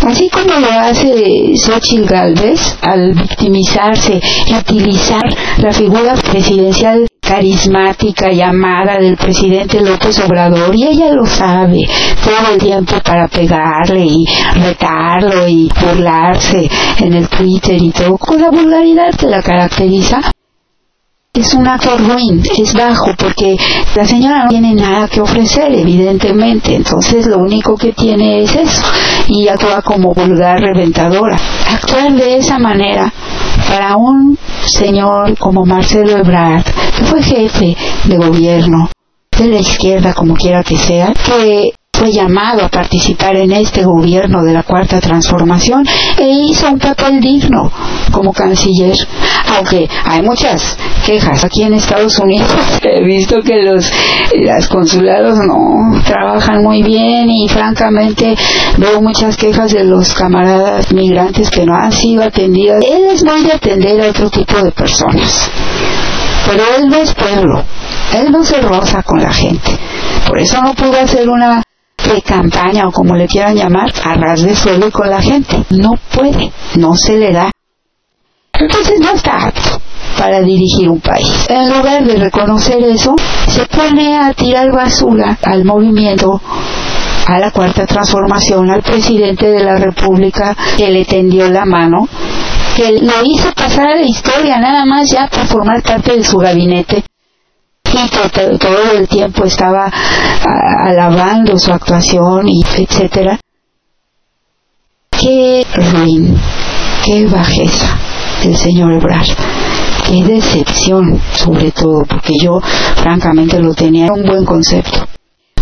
Así 0.07 0.29
como 0.29 0.61
lo 0.61 0.71
hace 0.71 1.55
Xochitl 1.57 2.05
Galvez 2.05 2.77
al 2.83 3.15
victimizarse 3.15 4.21
y 4.47 4.55
utilizar 4.55 5.23
la 5.59 5.73
figura 5.73 6.13
presidencial 6.15 7.10
carismática 7.31 8.33
y 8.33 8.41
amada 8.41 8.99
del 8.99 9.17
presidente 9.17 9.81
López 9.81 10.19
Obrador 10.19 10.75
y 10.75 10.83
ella 10.83 11.13
lo 11.13 11.25
sabe. 11.25 11.87
Todo 12.25 12.55
el 12.55 12.61
tiempo 12.61 12.97
para 13.05 13.29
pegarle 13.29 14.05
y 14.05 14.27
retarlo 14.55 15.47
y 15.47 15.71
burlarse 15.81 16.69
en 16.99 17.15
el 17.15 17.29
Twitter 17.29 17.81
y 17.81 17.93
todo. 17.93 18.19
Con 18.19 18.41
la 18.41 18.51
vulgaridad 18.51 19.15
que 19.17 19.27
la 19.27 19.43
caracteriza 19.43 20.21
es 21.33 21.55
un 21.55 21.69
acto 21.69 21.97
ruin, 21.97 22.43
es 22.59 22.75
bajo, 22.75 23.15
porque 23.17 23.57
la 23.95 24.05
señora 24.05 24.43
no 24.43 24.49
tiene 24.49 24.75
nada 24.75 25.07
que 25.07 25.21
ofrecer, 25.21 25.73
evidentemente, 25.73 26.75
entonces 26.75 27.27
lo 27.27 27.39
único 27.39 27.77
que 27.77 27.93
tiene 27.93 28.43
es 28.43 28.57
eso, 28.57 28.83
y 29.29 29.47
actúa 29.47 29.81
como 29.83 30.13
vulgar 30.13 30.61
reventadora. 30.61 31.39
Actuar 31.73 32.13
de 32.15 32.39
esa 32.39 32.59
manera 32.59 33.13
para 33.71 33.97
un 33.97 34.37
señor 34.67 35.39
como 35.39 35.65
Marcelo 35.65 36.19
Ebrard, 36.19 36.65
que 36.97 37.05
fue 37.05 37.23
jefe 37.23 37.77
de 38.05 38.17
gobierno 38.17 38.91
de 39.39 39.47
la 39.47 39.61
izquierda, 39.61 40.13
como 40.13 40.35
quiera 40.35 40.65
que 40.65 40.77
sea, 40.77 41.13
que 41.15 41.71
fue 42.01 42.13
llamado 42.13 42.65
a 42.65 42.71
participar 42.71 43.37
en 43.37 43.53
este 43.53 43.85
gobierno 43.85 44.43
de 44.43 44.55
la 44.55 44.63
cuarta 44.63 45.01
transformación 45.01 45.87
e 46.19 46.31
hizo 46.49 46.71
un 46.71 46.79
papel 46.79 47.21
digno 47.21 47.71
como 48.11 48.33
canciller, 48.33 48.97
aunque 49.55 49.87
hay 50.07 50.23
muchas 50.23 50.79
quejas 51.05 51.45
aquí 51.45 51.63
en 51.63 51.75
Estados 51.75 52.19
Unidos. 52.19 52.49
He 52.83 53.05
visto 53.05 53.43
que 53.43 53.63
los, 53.65 53.93
los 54.35 54.69
consulados 54.69 55.41
no 55.47 56.01
trabajan 56.07 56.63
muy 56.63 56.83
bien 56.83 57.29
y 57.29 57.47
francamente 57.49 58.35
veo 58.79 59.03
muchas 59.03 59.37
quejas 59.37 59.71
de 59.73 59.85
los 59.85 60.15
camaradas 60.15 60.91
migrantes 60.95 61.51
que 61.51 61.67
no 61.67 61.75
han 61.75 61.93
sido 61.93 62.23
atendidas. 62.23 62.83
Él 62.83 63.09
es 63.13 63.23
muy 63.23 63.43
de 63.43 63.53
atender 63.53 64.01
a 64.01 64.09
otro 64.09 64.31
tipo 64.31 64.57
de 64.63 64.73
personas, 64.73 65.51
pero 66.47 66.63
él 66.79 66.89
no 66.89 66.97
es 66.97 67.13
pueblo, 67.13 67.63
él 68.17 68.33
no 68.33 68.43
se 68.43 68.59
roza 68.63 69.03
con 69.03 69.21
la 69.21 69.35
gente. 69.35 69.79
Por 70.27 70.39
eso 70.39 70.63
no 70.63 70.73
pudo 70.73 70.99
hacer 70.99 71.29
una 71.29 71.63
de 72.13 72.23
campaña 72.23 72.89
o 72.89 72.93
como 72.93 73.15
le 73.15 73.27
quieran 73.27 73.57
llamar, 73.57 73.93
a 74.05 74.15
ras 74.15 74.43
de 74.43 74.55
suelo 74.55 74.89
y 74.89 74.91
con 74.91 75.09
la 75.09 75.21
gente. 75.21 75.65
No 75.71 75.95
puede, 76.15 76.53
no 76.77 76.95
se 76.97 77.17
le 77.17 77.33
da. 77.33 77.51
Entonces 78.53 79.01
no 79.01 79.13
está 79.13 79.47
apto 79.47 79.81
para 80.19 80.41
dirigir 80.43 80.89
un 80.89 81.01
país. 81.01 81.47
En 81.49 81.71
lugar 81.71 82.05
de 82.05 82.17
reconocer 82.17 82.83
eso, 82.85 83.17
se 83.49 83.65
pone 83.67 84.17
a 84.19 84.33
tirar 84.35 84.71
basura 84.71 85.39
al 85.43 85.65
movimiento 85.65 86.41
a 87.27 87.39
la 87.39 87.51
cuarta 87.53 87.87
transformación, 87.87 88.71
al 88.71 88.83
presidente 88.83 89.47
de 89.47 89.63
la 89.63 89.77
República 89.77 90.55
que 90.77 90.91
le 90.91 91.05
tendió 91.05 91.49
la 91.49 91.65
mano, 91.65 92.09
que 92.77 92.93
lo 93.01 93.25
hizo 93.25 93.53
pasar 93.53 93.89
a 93.89 93.97
la 93.97 94.07
historia 94.07 94.59
nada 94.59 94.85
más 94.85 95.11
ya 95.11 95.29
para 95.29 95.47
formar 95.47 95.83
parte 95.83 96.17
de 96.17 96.25
su 96.25 96.39
gabinete 96.39 97.05
todo 98.09 98.93
el 98.93 99.09
tiempo 99.09 99.45
estaba 99.45 99.91
alabando 100.85 101.59
su 101.59 101.73
actuación 101.73 102.49
y 102.49 102.63
etcétera. 102.63 103.39
Qué 105.11 105.67
ruin, 105.75 106.37
qué 107.05 107.27
bajeza 107.27 107.99
el 108.45 108.57
señor 108.57 108.93
Ebrard. 108.95 109.29
Qué 110.07 110.25
decepción, 110.25 111.21
sobre 111.35 111.71
todo, 111.71 112.05
porque 112.09 112.33
yo 112.41 112.61
francamente 112.97 113.61
lo 113.61 113.75
tenía 113.75 114.09
un 114.13 114.25
buen 114.25 114.45
concepto. 114.45 115.07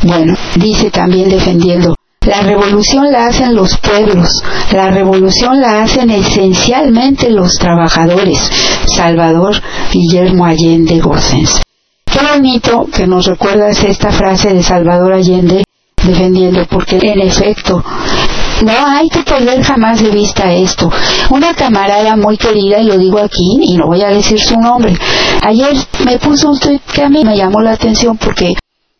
Bueno, 0.03 0.34
dice 0.55 0.91
también 0.91 1.28
defendiendo, 1.28 1.95
la 2.24 2.41
revolución 2.43 3.11
la 3.11 3.26
hacen 3.26 3.55
los 3.55 3.76
pueblos, 3.78 4.43
la 4.72 4.91
revolución 4.91 5.61
la 5.61 5.82
hacen 5.82 6.11
esencialmente 6.11 7.30
los 7.30 7.55
trabajadores. 7.55 8.39
Salvador 8.86 9.61
Guillermo 9.93 10.47
Allende 10.47 11.01
Gossens. 11.01 11.61
Qué 12.12 12.20
bonito 12.32 12.86
que 12.94 13.06
nos 13.06 13.26
recuerdas 13.26 13.84
esta 13.84 14.11
frase 14.11 14.54
de 14.54 14.62
Salvador 14.62 15.12
Allende 15.12 15.64
defendiendo, 16.02 16.64
porque 16.66 16.98
en 17.02 17.20
efecto, 17.20 17.84
no 18.64 18.86
hay 18.86 19.09
que 19.09 19.22
perder 19.22 19.62
jamás 19.62 20.00
de 20.02 20.11
vista 20.11 20.52
esto. 20.52 20.90
Una 21.30 21.54
camarada 21.54 22.16
muy 22.16 22.36
querida, 22.36 22.80
y 22.80 22.86
lo 22.86 22.96
digo 22.96 23.18
aquí, 23.18 23.59
y 23.62 23.76
no 23.76 23.86
voy 23.86 24.02
a 24.02 24.09
decir 24.09 24.40
su 24.40 24.59
nombre, 24.59 24.96
ayer 25.42 25.76
me 26.04 26.18
puso 26.18 26.50
un 26.50 26.59
tweet 26.59 26.80
que 26.92 27.02
a 27.02 27.09
mí 27.09 27.24
me 27.24 27.36
llamó 27.36 27.61
la 27.61 27.72
atención 27.72 28.16
porque 28.16 28.54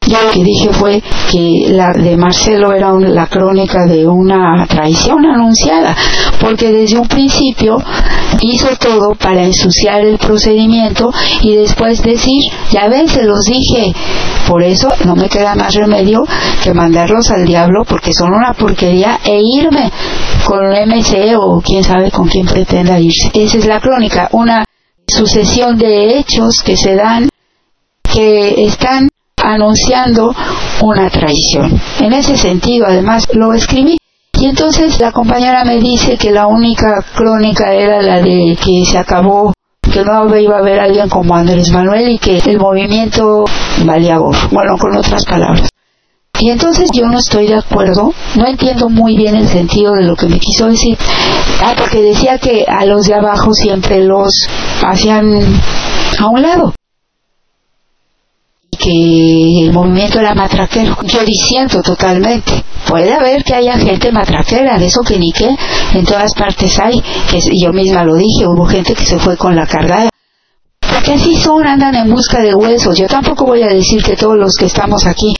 yo 0.09 0.22
lo 0.22 0.30
que 0.30 0.42
dije 0.42 0.72
fue 0.72 1.02
que 1.30 1.66
la 1.68 1.92
de 1.92 2.16
Marcelo 2.16 2.72
era 2.72 2.92
la 2.92 3.26
crónica 3.26 3.86
de 3.86 4.06
una 4.06 4.66
traición 4.66 5.24
anunciada, 5.26 5.94
porque 6.40 6.72
desde 6.72 6.98
un 6.98 7.09
principio 7.09 7.76
hizo 8.40 8.68
todo 8.78 9.14
para 9.14 9.44
ensuciar 9.44 10.00
el 10.00 10.18
procedimiento 10.18 11.12
y 11.42 11.56
después 11.56 12.02
decir, 12.02 12.42
ya 12.70 12.88
ven, 12.88 13.09
se 13.09 13.24
los 13.24 13.44
dije, 13.44 13.92
por 14.46 14.62
eso 14.62 14.88
no 15.04 15.14
me 15.14 15.28
queda 15.28 15.54
más 15.54 15.74
remedio 15.74 16.24
que 16.62 16.72
mandarlos 16.72 17.30
al 17.30 17.44
diablo 17.44 17.84
porque 17.84 18.12
son 18.12 18.32
una 18.32 18.54
porquería 18.54 19.20
e 19.24 19.40
irme 19.42 19.90
con 20.44 20.59
un 20.64 20.72
MC 20.72 21.36
o 21.36 21.61
quién 21.61 21.84
sabe 21.84 22.11
con 22.11 22.28
quién 22.28 22.46
pretenda 22.46 22.98
irse. 22.98 23.30
Esa 23.34 23.59
es 23.59 23.66
la 23.66 23.80
crónica, 23.80 24.28
una 24.32 24.64
sucesión 25.06 25.78
de 25.78 26.18
hechos 26.18 26.62
que 26.64 26.76
se 26.76 26.94
dan 26.94 27.28
que 28.11 28.64
están 28.64 29.09
anunciando 29.49 30.34
una 30.82 31.11
traición. 31.11 31.80
En 32.01 32.12
ese 32.12 32.36
sentido, 32.36 32.86
además, 32.86 33.26
lo 33.32 33.53
escribí. 33.55 33.99
Y 34.40 34.46
entonces 34.46 35.01
la 35.01 35.11
compañera 35.11 35.64
me 35.64 35.78
dice 35.78 36.16
que 36.16 36.30
la 36.30 36.46
única 36.46 37.05
crónica 37.14 37.72
era 37.72 38.01
la 38.03 38.20
de 38.20 38.57
que 38.62 38.84
se 38.84 38.99
acabó, 38.99 39.53
que 39.92 40.05
no 40.05 40.36
iba 40.36 40.57
a 40.57 40.61
haber 40.61 40.78
alguien 40.78 41.09
como 41.09 41.34
Andrés 41.34 41.72
Manuel 41.72 42.11
y 42.11 42.18
que 42.18 42.38
el 42.38 42.59
movimiento 42.59 43.44
valía 43.84 44.18
gorro. 44.18 44.49
Bueno, 44.53 44.76
con 44.78 44.96
otras 44.96 45.24
palabras. 45.24 45.68
Y 46.40 46.51
entonces 46.51 46.88
yo 46.94 47.07
no 47.07 47.18
estoy 47.18 47.49
de 47.49 47.57
acuerdo, 47.57 48.14
no 48.36 48.46
entiendo 48.46 48.88
muy 48.88 49.16
bien 49.16 49.34
el 49.34 49.49
sentido 49.49 49.94
de 49.94 50.05
lo 50.05 50.14
que 50.14 50.28
me 50.28 50.38
quiso 50.38 50.68
decir. 50.68 50.96
Ah, 51.61 51.74
porque 51.76 52.01
decía 52.01 52.38
que 52.38 52.64
a 52.68 52.84
los 52.84 53.07
de 53.07 53.14
abajo 53.14 53.53
siempre 53.53 54.05
los 54.05 54.46
hacían 54.84 55.26
a 56.20 56.28
un 56.28 56.42
lado 56.42 56.74
que 58.79 59.64
el 59.66 59.72
movimiento 59.72 60.20
era 60.20 60.35
matraquero. 60.35 60.97
Yo 61.05 61.22
disiento 61.24 61.83
totalmente. 61.83 62.64
Puede 62.87 63.12
haber 63.12 63.45
que 63.45 63.55
haya 63.55 63.76
gente 63.76 64.12
matraquera, 64.12 64.79
de 64.79 64.87
eso 64.87 65.03
que 65.03 65.18
ni 65.18 65.33
qué, 65.33 65.49
en 65.95 66.05
todas 66.05 66.33
partes 66.35 66.79
hay, 66.79 67.03
que 67.31 67.41
yo 67.59 67.72
misma 67.72 68.05
lo 68.05 68.14
dije, 68.14 68.47
hubo 68.47 68.64
gente 68.66 68.95
que 68.95 69.05
se 69.05 69.18
fue 69.18 69.37
con 69.37 69.55
la 69.55 69.66
cargada. 69.66 70.09
Porque 70.81 71.12
así 71.12 71.37
son, 71.37 71.66
andan 71.66 71.95
en 71.95 72.11
busca 72.11 72.41
de 72.41 72.55
huesos. 72.55 72.97
Yo 72.97 73.07
tampoco 73.07 73.45
voy 73.45 73.62
a 73.62 73.68
decir 73.68 74.03
que 74.03 74.16
todos 74.16 74.37
los 74.37 74.55
que 74.55 74.66
estamos 74.66 75.07
aquí 75.07 75.35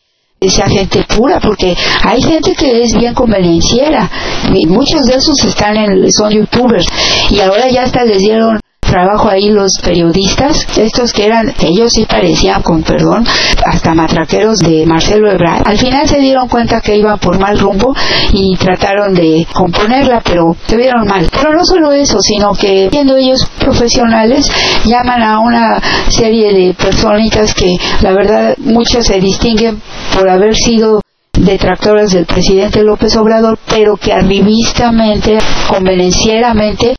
sea 0.47 0.69
gente 0.69 1.05
pura, 1.05 1.41
porque 1.41 1.77
hay 2.05 2.23
gente 2.23 2.55
que 2.55 2.83
es 2.83 2.95
bien 2.95 3.15
convenenciera, 3.15 4.09
y 4.55 4.67
muchos 4.67 5.05
de 5.07 5.17
esos 5.17 5.45
están 5.45 5.77
en, 5.77 6.13
son 6.13 6.31
youtubers, 6.31 6.87
y 7.31 7.41
ahora 7.41 7.69
ya 7.69 7.83
hasta 7.83 8.05
les 8.05 8.19
dieron 8.19 8.61
trabajo 8.89 9.29
ahí 9.29 9.51
los 9.51 9.73
periodistas, 9.83 10.67
estos 10.77 11.13
que 11.13 11.27
eran, 11.27 11.55
ellos 11.61 11.91
sí 11.93 12.07
parecían, 12.07 12.63
con 12.63 12.83
perdón, 12.83 13.27
hasta 13.65 13.95
matraqueros 13.95 14.59
de 14.59 14.87
Marcelo 14.87 15.31
Ebrard. 15.31 15.67
Al 15.67 15.79
final 15.79 16.09
se 16.09 16.19
dieron 16.19 16.49
cuenta 16.49 16.81
que 16.81 16.97
iban 16.97 17.19
por 17.19 17.39
mal 17.39 17.59
rumbo 17.59 17.95
y 18.33 18.57
trataron 18.57 19.15
de 19.15 19.47
componerla, 19.53 20.21
pero 20.25 20.57
se 20.67 20.77
vieron 20.77 21.07
mal. 21.07 21.29
Pero 21.31 21.53
no 21.53 21.65
solo 21.65 21.93
eso, 21.93 22.21
sino 22.21 22.53
que 22.55 22.89
siendo 22.91 23.17
ellos 23.17 23.47
profesionales, 23.59 24.47
llaman 24.85 25.23
a 25.23 25.39
una 25.39 25.81
serie 26.09 26.53
de 26.53 26.75
personitas 26.75 27.55
que 27.55 27.77
la 28.03 28.13
verdad 28.13 28.55
muchos 28.59 29.07
se 29.07 29.21
distinguen 29.21 29.81
por 30.15 30.29
haber 30.29 30.55
sido 30.55 31.01
detractores 31.33 32.13
del 32.13 32.27
presidente 32.27 32.83
López 32.83 33.17
Obrador, 33.17 33.59
pero 33.69 33.97
que 33.97 34.13
arribistamente, 34.13 35.39
convenencieramente, 35.69 36.97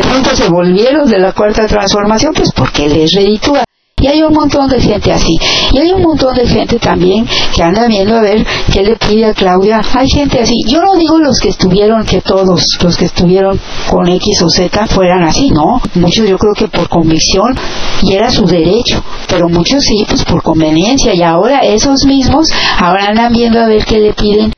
de 0.00 0.08
pronto 0.08 0.34
se 0.34 0.48
volvieron 0.48 1.06
de 1.10 1.18
la 1.18 1.32
cuarta 1.32 1.66
transformación, 1.66 2.32
pues 2.34 2.50
porque 2.52 2.88
les 2.88 3.12
reditúa. 3.12 3.64
Y 4.00 4.06
hay 4.06 4.22
un 4.22 4.32
montón 4.32 4.66
de 4.70 4.80
gente 4.80 5.12
así. 5.12 5.38
Y 5.72 5.78
hay 5.78 5.92
un 5.92 6.00
montón 6.00 6.34
de 6.34 6.46
gente 6.46 6.78
también 6.78 7.28
que 7.54 7.62
anda 7.62 7.86
viendo 7.86 8.16
a 8.16 8.22
ver 8.22 8.46
qué 8.72 8.82
le 8.82 8.96
pide 8.96 9.26
a 9.26 9.34
Claudia. 9.34 9.82
Hay 9.92 10.08
gente 10.08 10.40
así. 10.40 10.54
Yo 10.66 10.80
no 10.80 10.96
digo 10.96 11.18
los 11.18 11.38
que 11.38 11.50
estuvieron, 11.50 12.06
que 12.06 12.22
todos 12.22 12.78
los 12.82 12.96
que 12.96 13.04
estuvieron 13.04 13.60
con 13.90 14.08
X 14.08 14.40
o 14.40 14.48
Z 14.48 14.86
fueran 14.86 15.22
así, 15.24 15.50
no. 15.50 15.82
Muchos 15.96 16.26
yo 16.26 16.38
creo 16.38 16.54
que 16.54 16.68
por 16.68 16.88
convicción 16.88 17.54
y 18.00 18.14
era 18.14 18.30
su 18.30 18.46
derecho. 18.46 19.04
Pero 19.28 19.50
muchos 19.50 19.84
sí, 19.84 20.06
pues 20.08 20.24
por 20.24 20.42
conveniencia. 20.42 21.14
Y 21.14 21.22
ahora 21.22 21.58
esos 21.58 22.06
mismos, 22.06 22.48
ahora 22.78 23.04
andan 23.04 23.34
viendo 23.34 23.60
a 23.60 23.66
ver 23.66 23.84
qué 23.84 23.98
le 23.98 24.14
piden 24.14 24.50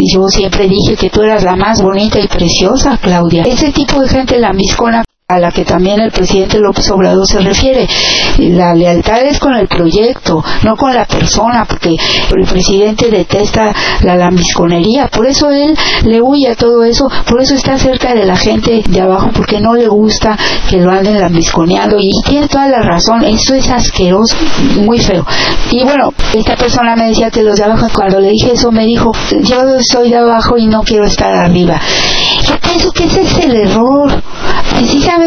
yo 0.00 0.28
siempre 0.28 0.68
dije 0.68 0.96
que 0.96 1.10
tú 1.10 1.22
eras 1.22 1.42
la 1.42 1.56
más 1.56 1.82
bonita 1.82 2.18
y 2.20 2.28
preciosa, 2.28 2.98
Claudia. 2.98 3.42
Ese 3.44 3.72
tipo 3.72 4.00
de 4.00 4.08
gente, 4.08 4.38
la 4.38 4.52
miscona 4.52 5.04
a 5.30 5.38
la 5.38 5.52
que 5.52 5.64
también 5.64 6.00
el 6.00 6.10
presidente 6.10 6.58
López 6.58 6.90
Obrador 6.90 7.24
se 7.26 7.38
refiere. 7.38 7.86
La 8.38 8.74
lealtad 8.74 9.22
es 9.22 9.38
con 9.38 9.54
el 9.54 9.68
proyecto, 9.68 10.42
no 10.64 10.76
con 10.76 10.92
la 10.92 11.04
persona, 11.04 11.64
porque 11.64 11.90
el 11.90 12.46
presidente 12.46 13.10
detesta 13.10 13.72
la 14.02 14.16
lambisconería, 14.16 15.06
por 15.06 15.26
eso 15.26 15.50
él 15.50 15.76
le 16.04 16.20
huye 16.20 16.48
a 16.48 16.56
todo 16.56 16.82
eso, 16.84 17.08
por 17.28 17.40
eso 17.40 17.54
está 17.54 17.78
cerca 17.78 18.14
de 18.14 18.26
la 18.26 18.36
gente 18.36 18.82
de 18.86 19.00
abajo, 19.00 19.30
porque 19.32 19.60
no 19.60 19.74
le 19.74 19.86
gusta 19.86 20.36
que 20.68 20.78
lo 20.78 20.90
anden 20.90 21.20
lambisconeando, 21.20 21.96
y 22.00 22.10
tiene 22.26 22.48
toda 22.48 22.66
la 22.68 22.80
razón, 22.80 23.24
eso 23.24 23.54
es 23.54 23.68
asqueroso, 23.70 24.36
muy 24.80 24.98
feo. 24.98 25.24
Y 25.70 25.84
bueno, 25.84 26.12
esta 26.34 26.56
persona 26.56 26.96
me 26.96 27.08
decía 27.08 27.30
que 27.30 27.42
los 27.42 27.56
de 27.56 27.64
abajo, 27.64 27.86
cuando 27.94 28.18
le 28.18 28.30
dije 28.30 28.52
eso, 28.52 28.72
me 28.72 28.84
dijo, 28.84 29.12
yo 29.42 29.60
soy 29.80 30.10
de 30.10 30.16
abajo 30.16 30.58
y 30.58 30.66
no 30.66 30.82
quiero 30.82 31.04
estar 31.04 31.32
arriba. 31.32 31.80
Yo 32.48 32.56
pienso 32.58 32.90
que 32.92 33.04
ese 33.04 33.22
es 33.22 33.38
el 33.38 33.54
error. 33.54 34.22
Precisamente, 34.74 35.19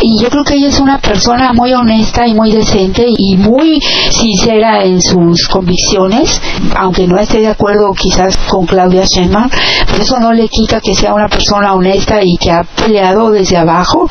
y 0.00 0.22
yo 0.22 0.28
creo 0.28 0.44
que 0.44 0.54
ella 0.54 0.68
es 0.68 0.78
una 0.78 0.98
persona 0.98 1.52
muy 1.52 1.72
honesta 1.72 2.26
y 2.26 2.34
muy 2.34 2.52
decente 2.52 3.06
y 3.08 3.36
muy 3.36 3.80
sincera 4.10 4.84
en 4.84 5.02
sus 5.02 5.48
convicciones, 5.48 6.40
aunque 6.76 7.06
no 7.06 7.18
esté 7.18 7.40
de 7.40 7.48
acuerdo 7.48 7.92
quizás 7.92 8.36
con 8.48 8.66
Claudia 8.66 9.04
Sheinbaum, 9.04 9.48
pero 9.86 10.02
eso 10.02 10.18
no 10.20 10.32
le 10.32 10.48
quita 10.48 10.80
que 10.80 10.94
sea 10.94 11.14
una 11.14 11.28
persona 11.28 11.74
honesta 11.74 12.20
y 12.22 12.36
que 12.36 12.50
ha 12.50 12.62
peleado 12.62 13.30
desde 13.30 13.56
abajo, 13.56 14.08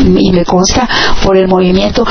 y 0.00 0.30
me 0.30 0.44
consta, 0.44 0.88
por 1.24 1.36
el 1.36 1.48
movimiento. 1.48 2.04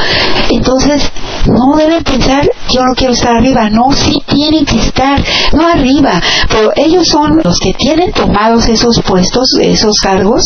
Entonces, 0.49 1.09
no 1.45 1.77
deben 1.77 2.03
pensar, 2.03 2.49
yo 2.69 2.81
no 2.83 2.93
quiero 2.95 3.13
estar 3.13 3.35
arriba, 3.35 3.69
no, 3.69 3.91
sí 3.93 4.21
tienen 4.27 4.65
que 4.65 4.79
estar, 4.79 5.23
no 5.53 5.67
arriba, 5.67 6.21
pero 6.49 6.71
ellos 6.75 7.07
son 7.07 7.41
los 7.43 7.59
que 7.59 7.73
tienen 7.73 8.11
tomados 8.11 8.67
esos 8.67 9.01
puestos, 9.01 9.57
esos 9.61 9.97
cargos, 10.01 10.43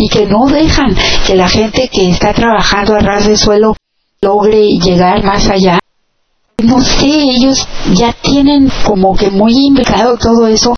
y 0.00 0.08
que 0.08 0.26
no 0.26 0.46
dejan 0.46 0.96
que 1.26 1.34
la 1.34 1.48
gente 1.48 1.88
que 1.92 2.10
está 2.10 2.32
trabajando 2.32 2.94
a 2.94 3.00
ras 3.00 3.26
de 3.26 3.36
suelo 3.36 3.74
logre 4.22 4.78
llegar 4.78 5.24
más 5.24 5.48
allá. 5.48 5.80
No 6.62 6.80
sé, 6.80 7.06
ellos 7.06 7.66
ya 7.94 8.12
tienen 8.12 8.70
como 8.84 9.16
que 9.16 9.30
muy 9.30 9.52
inventado 9.54 10.16
todo 10.16 10.46
eso. 10.46 10.74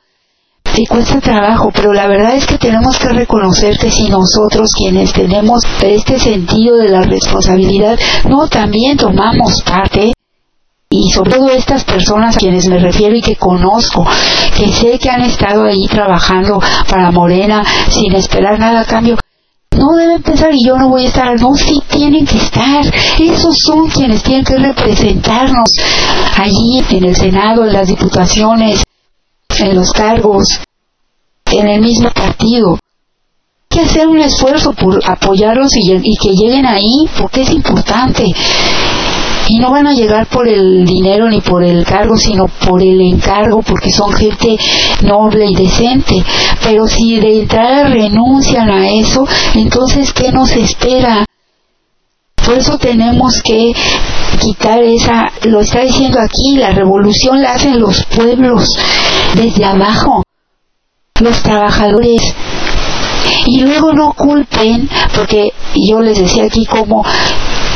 Sí 0.75 0.87
cuesta 0.87 1.21
trabajo, 1.21 1.71
pero 1.75 1.93
la 1.93 2.07
verdad 2.07 2.37
es 2.37 2.47
que 2.47 2.57
tenemos 2.57 2.99
que 2.99 3.09
reconocer 3.09 3.77
que 3.79 3.91
si 3.91 4.09
nosotros 4.09 4.71
quienes 4.77 5.13
tenemos 5.13 5.65
este 5.83 6.19
sentido 6.19 6.77
de 6.77 6.89
la 6.89 7.03
responsabilidad, 7.03 7.99
no 8.29 8.49
también 8.49 8.97
tomamos 8.97 9.63
parte 9.63 10.13
y 10.93 11.09
sobre 11.13 11.31
todo 11.31 11.49
estas 11.51 11.85
personas 11.85 12.35
a 12.35 12.39
quienes 12.39 12.67
me 12.67 12.81
refiero 12.81 13.15
y 13.17 13.23
que 13.23 13.37
conozco, 13.37 14.05
que 14.57 14.73
sé 14.73 14.99
que 14.99 15.09
han 15.09 15.23
estado 15.23 15.65
ahí 15.65 15.87
trabajando 15.89 16.61
para 16.89 17.13
Morena 17.13 17.65
sin 17.89 18.13
esperar 18.17 18.59
nada 18.59 18.81
a 18.81 18.85
cambio, 18.85 19.17
no 19.79 19.97
deben 19.97 20.21
pensar 20.21 20.51
y 20.53 20.67
yo 20.67 20.77
no 20.77 20.89
voy 20.89 21.05
a 21.05 21.09
estar, 21.09 21.41
no, 21.41 21.55
sí 21.55 21.81
tienen 21.89 22.27
que 22.27 22.39
estar, 22.39 22.85
esos 23.21 23.57
son 23.65 23.89
quienes 23.89 24.25
tienen 24.25 24.45
que 24.45 24.57
representarnos 24.57 25.71
allí 26.37 26.83
en 26.91 27.05
el 27.05 27.15
Senado, 27.15 27.65
en 27.65 27.73
las 27.73 27.87
diputaciones, 27.87 28.83
en 29.61 29.77
los 29.77 29.93
cargos, 29.93 30.45
en 31.53 31.69
el 31.69 31.83
mismo 31.83 32.11
partido. 32.11 32.73
Hay 32.73 33.79
que 33.79 33.81
hacer 33.83 34.09
un 34.09 34.19
esfuerzo 34.19 34.73
por 34.73 35.01
apoyarlos 35.09 35.71
y, 35.77 35.93
y 36.03 36.17
que 36.17 36.35
lleguen 36.35 36.67
ahí 36.67 37.09
porque 37.17 37.43
es 37.43 37.51
importante 37.51 38.25
y 39.51 39.59
no 39.59 39.73
van 39.73 39.89
a 39.89 39.95
llegar 39.95 40.29
por 40.29 40.47
el 40.47 40.85
dinero 40.85 41.29
ni 41.29 41.41
por 41.41 41.65
el 41.65 41.85
cargo, 41.85 42.17
sino 42.17 42.47
por 42.47 42.81
el 42.81 43.01
encargo, 43.01 43.63
porque 43.63 43.91
son 43.91 44.13
gente 44.13 44.57
noble 45.03 45.47
y 45.47 45.57
decente. 45.57 46.23
Pero 46.63 46.87
si 46.87 47.19
de 47.19 47.41
entrada 47.41 47.89
renuncian 47.89 48.71
a 48.71 48.89
eso, 48.89 49.27
entonces 49.57 50.13
¿qué 50.13 50.31
nos 50.31 50.53
espera? 50.53 51.25
Por 52.47 52.59
eso 52.59 52.79
tenemos 52.79 53.43
que 53.43 53.73
quitar 54.41 54.85
esa, 54.85 55.33
lo 55.43 55.61
está 55.61 55.81
diciendo 55.81 56.21
aquí, 56.21 56.55
la 56.55 56.71
revolución 56.71 57.43
la 57.43 57.55
hacen 57.55 57.81
los 57.81 58.05
pueblos 58.05 58.79
desde 59.35 59.65
abajo, 59.65 60.23
los 61.21 61.43
trabajadores. 61.43 62.23
Y 63.47 63.63
luego 63.63 63.93
no 63.95 64.13
culpen, 64.13 64.89
porque 65.13 65.53
yo 65.75 66.01
les 66.01 66.19
decía 66.19 66.45
aquí 66.45 66.67
como 66.67 67.05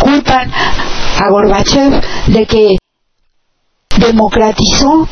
culpan 0.00 0.52
a 1.18 1.30
Gorbachev 1.30 2.00
de 2.28 2.46
que 2.46 2.76
democratizó 3.98 5.08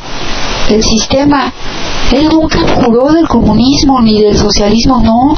el 0.68 0.82
sistema. 0.82 1.52
Él 2.12 2.28
nunca 2.28 2.58
juró 2.74 3.12
del 3.12 3.26
comunismo 3.26 4.00
ni 4.00 4.20
del 4.20 4.36
socialismo, 4.36 5.00
no, 5.02 5.34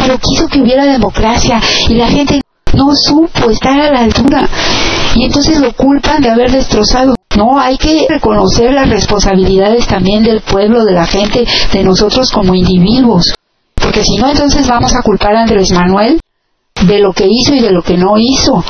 pero 0.00 0.18
quiso 0.18 0.48
que 0.48 0.60
hubiera 0.60 0.84
democracia 0.84 1.60
y 1.88 1.94
la 1.94 2.08
gente 2.08 2.40
no 2.74 2.94
supo 2.94 3.50
estar 3.50 3.80
a 3.80 3.92
la 3.92 4.00
altura 4.00 4.48
y 5.14 5.24
entonces 5.24 5.60
lo 5.60 5.72
culpan 5.72 6.22
de 6.22 6.30
haber 6.30 6.50
destrozado. 6.50 7.14
No, 7.36 7.58
hay 7.58 7.76
que 7.76 8.06
reconocer 8.08 8.72
las 8.72 8.88
responsabilidades 8.88 9.86
también 9.86 10.24
del 10.24 10.40
pueblo, 10.40 10.84
de 10.84 10.92
la 10.92 11.06
gente, 11.06 11.46
de 11.72 11.84
nosotros 11.84 12.30
como 12.32 12.54
individuos, 12.54 13.32
porque 13.74 14.02
si 14.02 14.16
no 14.16 14.28
entonces 14.28 14.66
vamos 14.66 14.94
a 14.94 15.02
culpar 15.02 15.36
a 15.36 15.42
Andrés 15.42 15.70
Manuel 15.72 16.20
de 16.86 16.98
lo 16.98 17.12
que 17.12 17.26
hizo 17.28 17.54
y 17.54 17.60
de 17.60 17.70
lo 17.70 17.82
que 17.82 17.96
no 17.96 18.16
hizo. 18.16 18.64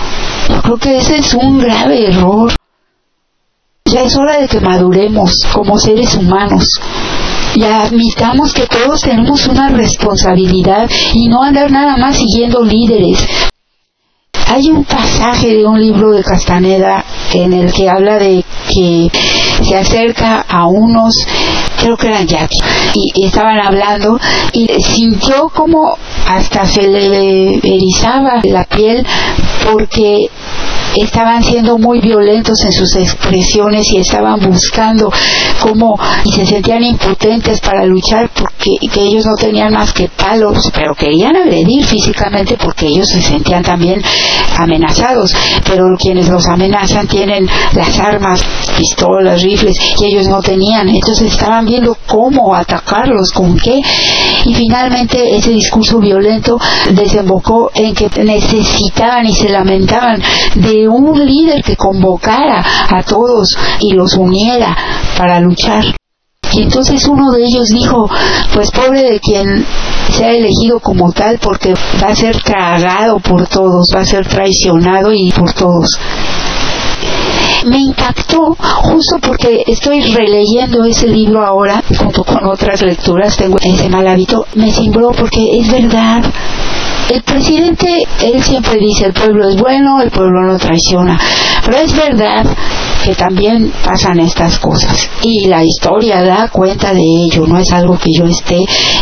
Yo 0.48 0.62
creo 0.62 0.76
que 0.78 0.96
ese 0.98 1.16
es 1.18 1.34
un 1.34 1.58
grave 1.58 2.08
error. 2.08 2.52
Ya 3.84 4.02
es 4.02 4.16
hora 4.16 4.40
de 4.40 4.48
que 4.48 4.60
maduremos 4.60 5.46
como 5.52 5.78
seres 5.78 6.14
humanos 6.14 6.80
y 7.54 7.62
admitamos 7.64 8.52
que 8.52 8.66
todos 8.66 9.00
tenemos 9.00 9.46
una 9.46 9.68
responsabilidad 9.70 10.88
y 11.14 11.28
no 11.28 11.42
andar 11.42 11.70
nada 11.70 11.96
más 11.96 12.16
siguiendo 12.16 12.62
líderes. 12.62 13.26
Hay 14.46 14.70
un 14.70 14.84
pasaje 14.84 15.54
de 15.54 15.66
un 15.66 15.80
libro 15.80 16.10
de 16.12 16.22
Castaneda 16.22 17.04
en 17.32 17.52
el 17.52 17.72
que 17.72 17.88
habla 17.88 18.18
de 18.18 18.44
que 18.68 19.10
se 19.62 19.76
acerca 19.76 20.44
a 20.48 20.66
unos, 20.66 21.14
creo 21.78 21.96
que 21.96 22.06
eran 22.06 22.26
yaquis, 22.26 22.62
y, 22.94 23.24
estaban 23.26 23.58
hablando 23.58 24.18
y 24.52 24.66
sintió 24.80 25.48
como 25.50 25.96
hasta 26.26 26.64
se 26.66 26.88
le 26.88 27.56
erizaba 27.56 28.40
la 28.44 28.64
piel 28.64 29.04
porque 29.64 30.30
estaban 31.02 31.42
siendo 31.42 31.78
muy 31.78 32.00
violentos 32.00 32.62
en 32.64 32.72
sus 32.72 32.94
expresiones 32.96 33.90
y 33.92 33.98
estaban 33.98 34.40
buscando 34.40 35.10
cómo 35.60 35.98
y 36.24 36.32
se 36.32 36.46
sentían 36.46 36.82
impotentes 36.82 37.60
para 37.60 37.84
luchar 37.84 38.30
porque 38.34 38.76
que 38.92 39.02
ellos 39.02 39.24
no 39.26 39.34
tenían 39.34 39.72
más 39.72 39.92
que 39.92 40.08
palos, 40.08 40.70
pero 40.74 40.94
querían 40.94 41.36
agredir 41.36 41.84
físicamente 41.84 42.56
porque 42.56 42.86
ellos 42.86 43.08
se 43.08 43.20
sentían 43.20 43.62
también 43.62 44.02
amenazados, 44.56 45.34
pero 45.64 45.84
quienes 45.98 46.28
los 46.28 46.46
amenazan 46.46 47.06
tienen 47.06 47.48
las 47.74 47.98
armas, 47.98 48.40
pistolas, 48.76 49.42
rifles, 49.42 49.76
y 50.00 50.06
ellos 50.06 50.28
no 50.28 50.40
tenían, 50.40 50.88
entonces 50.88 51.32
estaban 51.32 51.66
viendo 51.66 51.96
cómo 52.06 52.54
atacarlos, 52.54 53.32
con 53.32 53.56
qué, 53.58 53.80
y 54.44 54.54
finalmente 54.54 55.36
ese 55.36 55.50
discurso 55.50 55.98
violento 55.98 56.58
desembocó 56.90 57.70
en 57.74 57.94
que 57.94 58.08
necesitaban 58.24 59.26
y 59.26 59.32
se 59.32 59.48
lamentaban 59.48 60.20
de 60.56 60.87
un 60.88 61.24
líder 61.24 61.62
que 61.62 61.76
convocara 61.76 62.64
a 62.88 63.02
todos 63.02 63.56
y 63.80 63.92
los 63.92 64.14
uniera 64.14 64.76
para 65.16 65.40
luchar. 65.40 65.84
Y 66.52 66.62
entonces 66.62 67.06
uno 67.06 67.30
de 67.32 67.44
ellos 67.44 67.68
dijo, 67.68 68.08
pues 68.54 68.70
pobre 68.70 69.02
de 69.02 69.20
quien 69.20 69.66
sea 70.10 70.32
elegido 70.32 70.80
como 70.80 71.12
tal 71.12 71.38
porque 71.38 71.74
va 72.02 72.08
a 72.08 72.16
ser 72.16 72.40
tragado 72.42 73.18
por 73.20 73.46
todos, 73.46 73.92
va 73.94 74.00
a 74.00 74.06
ser 74.06 74.26
traicionado 74.26 75.12
y 75.12 75.30
por 75.30 75.52
todos 75.52 75.98
me 77.66 77.78
impactó 77.78 78.56
justo 78.82 79.18
porque 79.20 79.64
estoy 79.66 80.00
releyendo 80.00 80.84
ese 80.84 81.08
libro 81.08 81.44
ahora 81.44 81.82
junto 81.98 82.24
con 82.24 82.46
otras 82.46 82.82
lecturas 82.82 83.36
tengo 83.36 83.58
ese 83.60 83.88
mal 83.88 84.06
hábito 84.06 84.46
me 84.54 84.70
simbró 84.70 85.10
porque 85.10 85.58
es 85.58 85.70
verdad 85.70 86.22
el 87.08 87.22
presidente, 87.22 88.06
él 88.22 88.42
siempre 88.42 88.78
dice, 88.78 89.06
el 89.06 89.12
pueblo 89.12 89.48
es 89.48 89.56
bueno, 89.56 90.00
el 90.02 90.10
pueblo 90.10 90.42
no 90.42 90.58
traiciona, 90.58 91.18
pero 91.64 91.78
es 91.78 91.94
verdad 91.96 92.46
que 93.04 93.14
también 93.14 93.72
pasan 93.84 94.20
estas 94.20 94.58
cosas 94.58 95.08
y 95.22 95.46
la 95.46 95.64
historia 95.64 96.22
da 96.22 96.48
cuenta 96.48 96.92
de 96.92 97.02
ello, 97.02 97.46
no 97.46 97.58
es 97.58 97.72
algo 97.72 97.98
que 97.98 98.10
yo 98.12 98.26
esté 98.26 98.58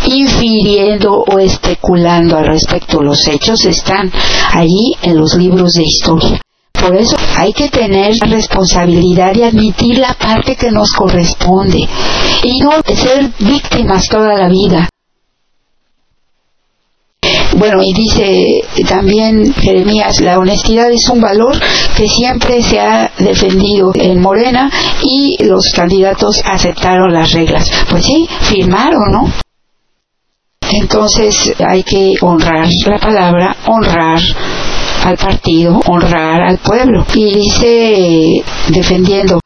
infiriendo 0.06 1.24
o 1.26 1.38
especulando 1.38 2.36
al 2.36 2.46
respecto, 2.46 3.02
los 3.02 3.26
hechos 3.28 3.64
están 3.64 4.10
allí 4.52 4.94
en 5.02 5.16
los 5.16 5.34
libros 5.34 5.72
de 5.72 5.84
historia. 5.84 6.40
Por 6.72 6.94
eso 6.94 7.16
hay 7.36 7.52
que 7.52 7.68
tener 7.68 8.14
responsabilidad 8.20 9.34
y 9.34 9.42
admitir 9.42 9.98
la 9.98 10.14
parte 10.14 10.54
que 10.56 10.70
nos 10.70 10.92
corresponde 10.92 11.88
y 12.44 12.60
no 12.60 12.70
ser 12.94 13.30
víctimas 13.40 14.08
toda 14.08 14.34
la 14.34 14.48
vida. 14.48 14.88
Bueno, 17.56 17.82
y 17.82 17.94
dice 17.94 18.62
también 18.86 19.54
Jeremías, 19.54 20.20
la 20.20 20.38
honestidad 20.38 20.90
es 20.92 21.08
un 21.08 21.22
valor 21.22 21.58
que 21.96 22.06
siempre 22.06 22.62
se 22.62 22.78
ha 22.78 23.10
defendido 23.18 23.92
en 23.94 24.20
Morena 24.20 24.70
y 25.02 25.42
los 25.42 25.70
candidatos 25.74 26.42
aceptaron 26.44 27.14
las 27.14 27.32
reglas. 27.32 27.70
Pues 27.88 28.04
sí, 28.04 28.28
firmaron, 28.42 29.10
¿no? 29.10 29.32
Entonces 30.70 31.54
hay 31.66 31.82
que 31.82 32.14
honrar 32.20 32.68
la 32.86 32.98
palabra, 32.98 33.56
honrar 33.66 34.20
al 35.04 35.16
partido, 35.16 35.80
honrar 35.86 36.42
al 36.42 36.58
pueblo. 36.58 37.06
Y 37.14 37.34
dice, 37.36 38.44
defendiendo, 38.68 39.40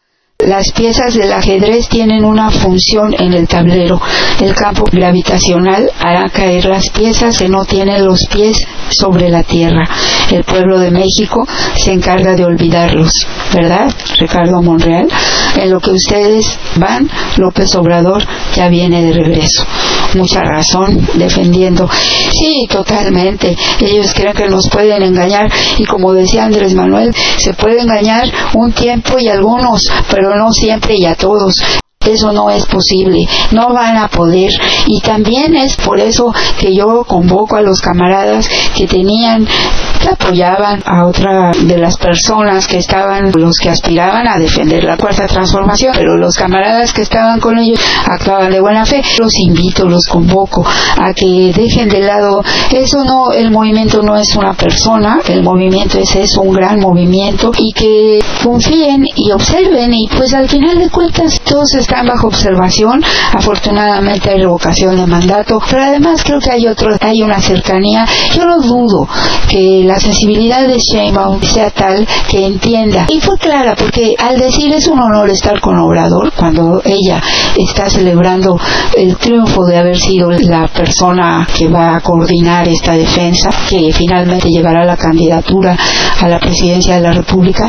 las 0.47 0.72
piezas 0.72 1.14
del 1.14 1.32
ajedrez 1.32 1.88
tienen 1.88 2.24
una 2.24 2.51
función 2.51 3.14
en 3.18 3.32
el 3.32 3.47
tablero. 3.47 4.01
El 4.41 4.55
campo 4.55 4.84
gravitacional 4.91 5.91
hará 6.01 6.28
caer 6.30 6.64
las 6.64 6.88
piezas 6.91 7.38
que 7.38 7.49
no 7.49 7.64
tienen 7.64 8.05
los 8.05 8.26
pies 8.26 8.57
sobre 8.88 9.28
la 9.28 9.43
tierra. 9.43 9.88
El 10.30 10.45
pueblo 10.45 10.78
de 10.78 10.91
México 10.91 11.47
se 11.76 11.93
encarga 11.93 12.34
de 12.34 12.45
olvidarlos, 12.45 13.12
¿verdad? 13.53 13.93
Ricardo 14.18 14.62
Monreal. 14.62 15.09
En 15.57 15.70
lo 15.70 15.80
que 15.80 15.91
ustedes 15.91 16.59
van, 16.76 17.11
López 17.36 17.74
Obrador 17.74 18.24
ya 18.55 18.68
viene 18.68 19.03
de 19.03 19.12
regreso. 19.12 19.64
Mucha 20.14 20.41
razón 20.43 21.07
defendiendo. 21.14 21.88
Sí, 22.32 22.66
totalmente. 22.68 23.57
Ellos 23.80 24.12
creen 24.14 24.34
que 24.34 24.49
nos 24.49 24.68
pueden 24.68 25.03
engañar 25.03 25.51
y 25.78 25.84
como 25.84 26.12
decía 26.12 26.45
Andrés 26.45 26.74
Manuel, 26.74 27.14
se 27.36 27.55
puede 27.55 27.80
engañar 27.80 28.30
un 28.55 28.72
tiempo 28.72 29.18
y 29.18 29.28
algunos, 29.28 29.82
pero 30.11 30.29
no 30.36 30.52
siempre 30.52 30.94
y 30.96 31.04
a 31.04 31.14
todos. 31.14 31.54
Eso 32.06 32.32
no 32.32 32.48
es 32.48 32.64
posible, 32.64 33.28
no 33.52 33.74
van 33.74 33.98
a 33.98 34.08
poder. 34.08 34.50
Y 34.86 35.00
también 35.02 35.54
es 35.54 35.76
por 35.76 36.00
eso 36.00 36.32
que 36.58 36.74
yo 36.74 37.04
convoco 37.04 37.56
a 37.56 37.60
los 37.60 37.80
camaradas 37.82 38.48
que 38.74 38.86
tenían 38.86 39.46
apoyaban 40.09 40.82
a 40.84 41.07
otra 41.07 41.53
de 41.53 41.78
las 41.78 41.96
personas 41.96 42.66
que 42.66 42.78
estaban, 42.78 43.32
los 43.32 43.57
que 43.59 43.70
aspiraban 43.70 44.26
a 44.26 44.38
defender 44.38 44.84
la 44.84 44.96
cuarta 44.96 45.26
transformación, 45.26 45.92
pero 45.94 46.16
los 46.16 46.36
camaradas 46.36 46.92
que 46.92 47.03
estaban 47.03 47.40
con 47.40 47.59
ellos 47.59 47.80
actuaban 48.07 48.51
de 48.51 48.61
buena 48.61 48.86
fe. 48.86 49.03
Los 49.18 49.36
invito, 49.38 49.86
los 49.86 50.07
convoco 50.07 50.64
a 50.64 51.12
que 51.12 51.53
dejen 51.55 51.88
de 51.88 52.01
lado 52.01 52.42
eso 52.70 53.05
no, 53.05 53.32
el 53.32 53.51
movimiento 53.51 54.03
no 54.03 54.16
es 54.16 54.34
una 54.36 54.55
persona, 54.55 55.20
el 55.28 55.42
movimiento 55.42 55.98
es 55.98 56.14
eso, 56.14 56.42
un 56.42 56.55
gran 56.55 56.80
movimiento 56.80 57.51
y 57.57 57.72
que 57.72 58.18
confíen 58.42 59.07
y 59.14 59.30
observen 59.32 59.92
y 59.92 60.09
pues 60.09 60.32
al 60.34 60.48
final 60.48 60.78
de 60.78 60.88
cuentas 60.88 61.40
todos 61.42 61.74
están 61.74 62.07
bajo 62.07 62.28
observación, 62.28 63.03
afortunadamente 63.32 64.30
hay 64.30 64.40
revocación 64.40 64.96
de 64.96 65.07
mandato, 65.07 65.61
pero 65.68 65.82
además 65.82 66.22
creo 66.24 66.40
que 66.40 66.51
hay 66.51 66.66
otro, 66.66 66.96
hay 67.01 67.22
una 67.22 67.40
cercanía, 67.40 68.07
yo 68.34 68.46
no 68.46 68.61
dudo 68.61 69.09
que 69.48 69.82
la 69.91 69.99
sensibilidad 69.99 70.68
de 70.68 70.78
Sheinbaum 70.78 71.43
sea 71.43 71.70
tal 71.70 72.07
que 72.28 72.47
entienda. 72.47 73.07
Y 73.09 73.20
fue 73.20 73.36
clara 73.38 73.74
porque 73.74 74.14
al 74.16 74.38
decir 74.38 74.72
es 74.72 74.86
un 74.86 75.01
honor 75.01 75.28
estar 75.28 75.61
con 75.61 75.76
Obrador, 75.80 76.32
cuando 76.36 76.80
ella 76.84 77.20
está 77.57 77.91
celebrando 77.91 78.57
el 78.97 79.16
triunfo 79.16 79.64
de 79.64 79.78
haber 79.78 79.99
sido 79.99 80.30
la 80.30 80.68
persona 80.68 81.45
que 81.53 81.66
va 81.66 81.97
a 81.97 82.01
coordinar 82.01 82.68
esta 82.68 82.93
defensa, 82.93 83.51
que 83.68 83.93
finalmente 83.93 84.49
llevará 84.49 84.84
la 84.84 84.97
candidatura 84.97 85.76
a 86.20 86.28
la 86.28 86.38
presidencia 86.38 86.95
de 86.95 87.01
la 87.01 87.12
República, 87.12 87.68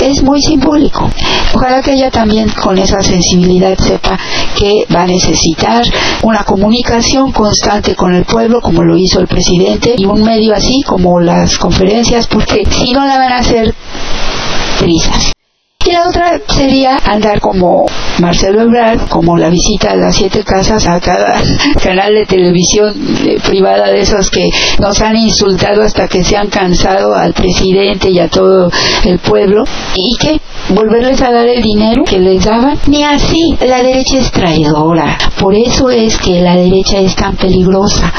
es 0.00 0.22
muy 0.22 0.40
simbólico. 0.40 1.10
Ojalá 1.54 1.82
que 1.82 1.92
ella 1.92 2.10
también 2.10 2.48
con 2.50 2.78
esa 2.78 3.02
sensibilidad 3.02 3.76
sepa 3.78 4.18
que 4.56 4.86
va 4.94 5.02
a 5.02 5.06
necesitar 5.06 5.84
una 6.22 6.44
comunicación 6.44 7.32
constante 7.32 7.94
con 7.94 8.14
el 8.14 8.24
pueblo, 8.24 8.60
como 8.60 8.82
lo 8.82 8.96
hizo 8.96 9.20
el 9.20 9.26
presidente, 9.26 9.94
y 9.96 10.06
un 10.06 10.22
medio 10.22 10.54
así 10.54 10.82
como 10.86 11.20
las 11.20 11.58
conferencias, 11.58 12.26
porque 12.26 12.62
si 12.70 12.92
no 12.92 13.04
la 13.06 13.18
van 13.18 13.32
a 13.32 13.38
hacer 13.38 13.74
prisas. 14.78 15.32
Y 15.90 15.92
la 15.92 16.06
otra 16.06 16.40
sería 16.46 16.98
andar 17.04 17.40
como 17.40 17.84
Marcelo 18.20 18.60
Ebrard, 18.62 19.08
como 19.08 19.36
la 19.36 19.50
visita 19.50 19.90
a 19.90 19.96
las 19.96 20.14
siete 20.14 20.44
casas 20.44 20.86
a 20.86 21.00
cada 21.00 21.42
canal 21.82 22.14
de 22.14 22.26
televisión 22.26 22.94
eh, 23.26 23.40
privada 23.44 23.88
de 23.88 24.02
esos 24.02 24.30
que 24.30 24.48
nos 24.78 25.00
han 25.00 25.16
insultado 25.16 25.82
hasta 25.82 26.06
que 26.06 26.22
se 26.22 26.36
han 26.36 26.48
cansado 26.48 27.12
al 27.16 27.32
presidente 27.32 28.08
y 28.08 28.20
a 28.20 28.28
todo 28.28 28.70
el 29.04 29.18
pueblo. 29.18 29.64
¿Y 29.96 30.16
que 30.16 30.40
volverles 30.68 31.20
a 31.22 31.32
dar 31.32 31.48
el 31.48 31.62
dinero 31.62 32.04
que 32.04 32.18
les 32.18 32.44
daban. 32.44 32.78
Ni 32.86 33.02
así, 33.02 33.56
la 33.66 33.82
derecha 33.82 34.18
es 34.18 34.30
traidora. 34.30 35.18
Por 35.38 35.54
eso 35.54 35.90
es 35.90 36.16
que 36.18 36.40
la 36.40 36.56
derecha 36.56 36.98
es 36.98 37.14
tan 37.16 37.36
peligrosa. 37.36 38.12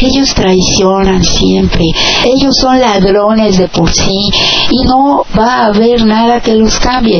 Ellos 0.00 0.34
traicionan 0.34 1.24
siempre. 1.24 1.84
Ellos 2.24 2.56
son 2.60 2.78
ladrones 2.80 3.58
de 3.58 3.68
por 3.68 3.90
sí 3.90 4.28
y 4.70 4.84
no 4.86 5.24
va 5.36 5.62
a 5.62 5.66
haber 5.66 6.04
nada 6.04 6.40
que 6.40 6.54
los 6.54 6.78
cambie. 6.78 7.15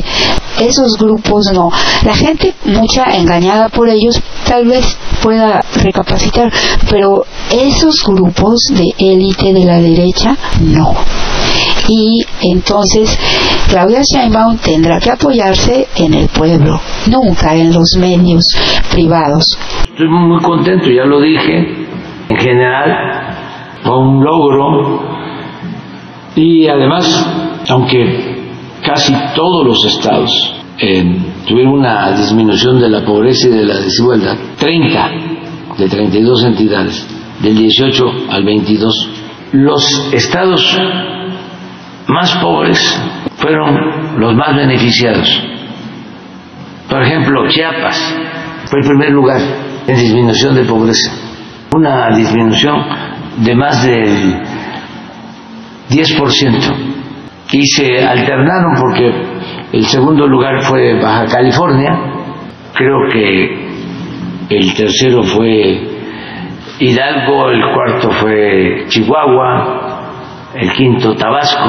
Esos 0.60 0.96
grupos 0.98 1.50
no. 1.52 1.70
La 2.04 2.14
gente, 2.14 2.54
mucha 2.64 3.04
engañada 3.16 3.68
por 3.68 3.88
ellos, 3.88 4.20
tal 4.46 4.66
vez 4.66 4.96
pueda 5.22 5.62
recapacitar, 5.82 6.52
pero 6.90 7.24
esos 7.50 8.02
grupos 8.06 8.58
de 8.70 8.94
élite 8.98 9.52
de 9.52 9.64
la 9.64 9.80
derecha, 9.80 10.36
no 10.60 10.94
y 11.88 12.24
entonces 12.42 13.18
Claudia 13.68 14.00
Sheinbaum 14.02 14.58
tendrá 14.58 14.98
que 14.98 15.10
apoyarse 15.10 15.86
en 15.96 16.14
el 16.14 16.28
pueblo, 16.28 16.80
nunca 17.10 17.54
en 17.54 17.72
los 17.72 17.96
medios 17.98 18.44
privados. 18.90 19.58
Estoy 19.84 20.08
muy 20.08 20.40
contento, 20.42 20.90
ya 20.90 21.04
lo 21.04 21.20
dije, 21.20 21.86
en 22.28 22.36
general 22.36 23.36
fue 23.82 23.98
un 23.98 24.24
logro 24.24 25.00
y 26.34 26.66
además, 26.66 27.06
aunque 27.68 28.35
casi 28.86 29.12
todos 29.34 29.66
los 29.66 29.84
estados 29.84 30.54
tuvieron 31.46 31.72
una 31.72 32.12
disminución 32.12 32.80
de 32.80 32.88
la 32.88 33.04
pobreza 33.04 33.48
y 33.48 33.50
de 33.50 33.64
la 33.64 33.76
desigualdad, 33.78 34.36
30 34.58 35.10
de 35.78 35.88
32 35.88 36.44
entidades, 36.44 37.06
del 37.42 37.56
18 37.56 38.04
al 38.30 38.44
22, 38.44 39.10
los 39.52 40.12
estados 40.12 40.78
más 42.08 42.36
pobres 42.36 43.02
fueron 43.36 44.18
los 44.18 44.34
más 44.34 44.54
beneficiados. 44.54 45.28
Por 46.88 47.02
ejemplo, 47.02 47.48
Chiapas 47.48 48.14
fue 48.66 48.80
el 48.80 48.86
primer 48.86 49.10
lugar 49.10 49.40
en 49.86 49.96
disminución 49.96 50.54
de 50.54 50.64
pobreza, 50.64 51.12
una 51.72 52.16
disminución 52.16 52.76
de 53.38 53.54
más 53.54 53.84
del 53.84 54.42
10%. 55.90 56.95
Y 57.52 57.66
se 57.66 58.04
alternaron 58.04 58.74
porque 58.80 59.12
el 59.72 59.84
segundo 59.86 60.26
lugar 60.26 60.62
fue 60.62 61.00
Baja 61.00 61.26
California, 61.26 61.96
creo 62.72 63.08
que 63.12 63.66
el 64.50 64.74
tercero 64.74 65.22
fue 65.22 65.80
Hidalgo, 66.78 67.50
el 67.50 67.62
cuarto 67.72 68.10
fue 68.10 68.84
Chihuahua, 68.88 70.02
el 70.54 70.72
quinto 70.72 71.14
Tabasco, 71.14 71.68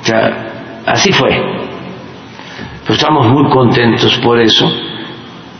o 0.00 0.04
sea, 0.04 0.82
así 0.86 1.12
fue. 1.12 1.30
Pues 2.86 2.98
estamos 2.98 3.28
muy 3.28 3.48
contentos 3.50 4.18
por 4.18 4.40
eso. 4.40 4.68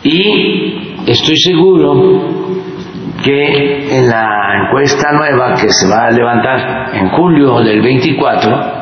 Y 0.03 0.97
estoy 1.07 1.37
seguro 1.37 2.29
que 3.23 3.99
en 3.99 4.09
la 4.09 4.65
encuesta 4.67 5.13
nueva 5.13 5.55
que 5.55 5.69
se 5.69 5.89
va 5.89 6.07
a 6.07 6.11
levantar 6.11 6.91
en 6.95 7.09
julio 7.11 7.61
del 7.61 7.81
24 7.81 8.82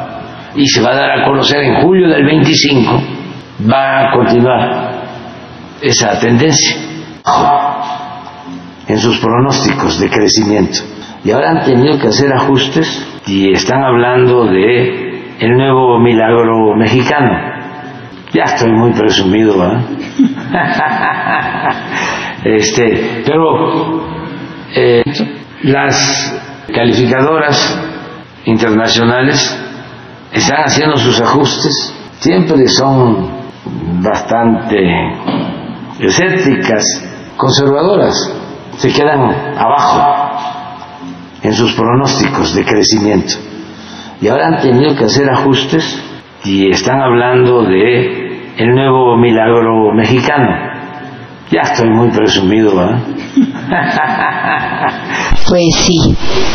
y 0.54 0.66
se 0.66 0.82
va 0.82 0.90
a 0.90 0.96
dar 0.96 1.10
a 1.20 1.24
conocer 1.24 1.60
en 1.62 1.82
julio 1.82 2.08
del 2.08 2.24
25, 2.24 3.02
va 3.70 4.08
a 4.08 4.12
continuar 4.12 4.90
esa 5.80 6.18
tendencia 6.18 6.76
en 8.88 8.98
sus 8.98 9.18
pronósticos 9.18 10.00
de 10.00 10.10
crecimiento. 10.10 10.78
Y 11.24 11.30
ahora 11.30 11.50
han 11.50 11.64
tenido 11.64 11.98
que 11.98 12.08
hacer 12.08 12.32
ajustes 12.32 13.22
y 13.26 13.52
están 13.52 13.82
hablando 13.84 14.46
de 14.46 15.36
el 15.38 15.56
nuevo 15.56 15.98
milagro 16.00 16.74
mexicano. 16.76 17.30
Ya 18.32 18.44
estoy 18.44 18.72
muy 18.72 18.92
presumido, 18.92 19.54
¿eh? 19.66 19.78
este, 22.56 23.22
pero 23.26 24.06
eh, 24.74 25.02
las 25.62 26.66
calificadoras 26.72 27.78
internacionales 28.44 29.69
están 30.32 30.64
haciendo 30.64 30.96
sus 30.96 31.20
ajustes, 31.20 31.94
siempre 32.18 32.66
son 32.68 33.28
bastante 34.02 34.78
escépticas, 35.98 36.84
conservadoras, 37.36 38.14
se 38.76 38.92
quedan 38.92 39.58
abajo 39.58 40.20
en 41.42 41.52
sus 41.52 41.72
pronósticos 41.74 42.54
de 42.54 42.64
crecimiento. 42.64 43.34
Y 44.20 44.28
ahora 44.28 44.48
han 44.48 44.60
tenido 44.60 44.94
que 44.94 45.04
hacer 45.04 45.28
ajustes 45.30 45.84
y 46.44 46.70
están 46.70 47.00
hablando 47.00 47.62
de 47.62 48.52
el 48.56 48.74
nuevo 48.74 49.16
milagro 49.16 49.92
mexicano. 49.94 50.69
Ya 51.50 51.62
estoy 51.62 51.90
muy 51.90 52.10
presumido, 52.10 52.70
¿eh? 52.80 53.02
Pues 55.48 55.74
sí, 55.84 55.98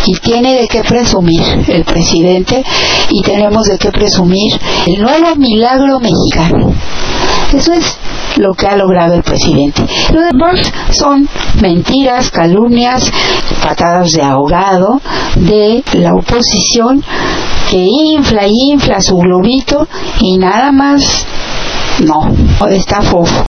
y 0.06 0.16
tiene 0.20 0.54
de 0.54 0.68
qué 0.70 0.82
presumir 0.82 1.42
el 1.68 1.84
presidente 1.84 2.64
y 3.10 3.22
tenemos 3.24 3.66
de 3.68 3.78
qué 3.78 3.92
presumir 3.92 4.58
el 4.88 5.02
nuevo 5.02 5.36
milagro 5.36 6.00
mexicano. 6.00 6.74
Eso 7.54 7.74
es 7.74 7.98
lo 8.38 8.54
que 8.54 8.68
ha 8.68 8.78
logrado 8.78 9.16
el 9.16 9.24
presidente. 9.24 9.86
Lo 10.14 10.22
demás 10.22 10.72
son 10.92 11.28
mentiras, 11.62 12.32
calumnias, 12.32 13.12
patadas 13.62 14.12
de 14.12 14.22
ahogado 14.22 15.02
de 15.36 15.84
la 15.94 16.14
oposición 16.14 17.04
que 17.70 17.86
infla 17.86 18.48
y 18.48 18.72
infla 18.72 19.02
su 19.02 19.18
globito 19.18 19.90
y 20.22 20.38
nada 20.38 20.72
más 20.72 21.28
no, 22.00 22.32
está 22.70 23.02
fofo 23.02 23.46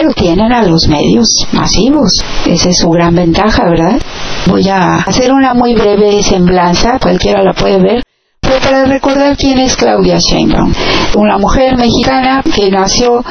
pero 0.00 0.14
tienen 0.14 0.50
a 0.50 0.62
los 0.62 0.88
medios 0.88 1.28
masivos. 1.52 2.10
Esa 2.46 2.70
es 2.70 2.78
su 2.78 2.88
gran 2.88 3.14
ventaja, 3.14 3.64
¿verdad? 3.68 4.00
Voy 4.46 4.66
a 4.66 4.96
hacer 4.96 5.30
una 5.30 5.52
muy 5.52 5.74
breve 5.74 6.22
semblanza, 6.22 6.98
cualquiera 6.98 7.42
la 7.42 7.52
puede 7.52 7.78
ver, 7.78 8.02
pero 8.40 8.58
para 8.60 8.86
recordar 8.86 9.36
quién 9.36 9.58
es 9.58 9.76
Claudia 9.76 10.16
Sheinbaum, 10.18 10.72
una 11.16 11.36
mujer 11.36 11.76
mexicana 11.76 12.42
que 12.42 12.70
nació 12.70 13.22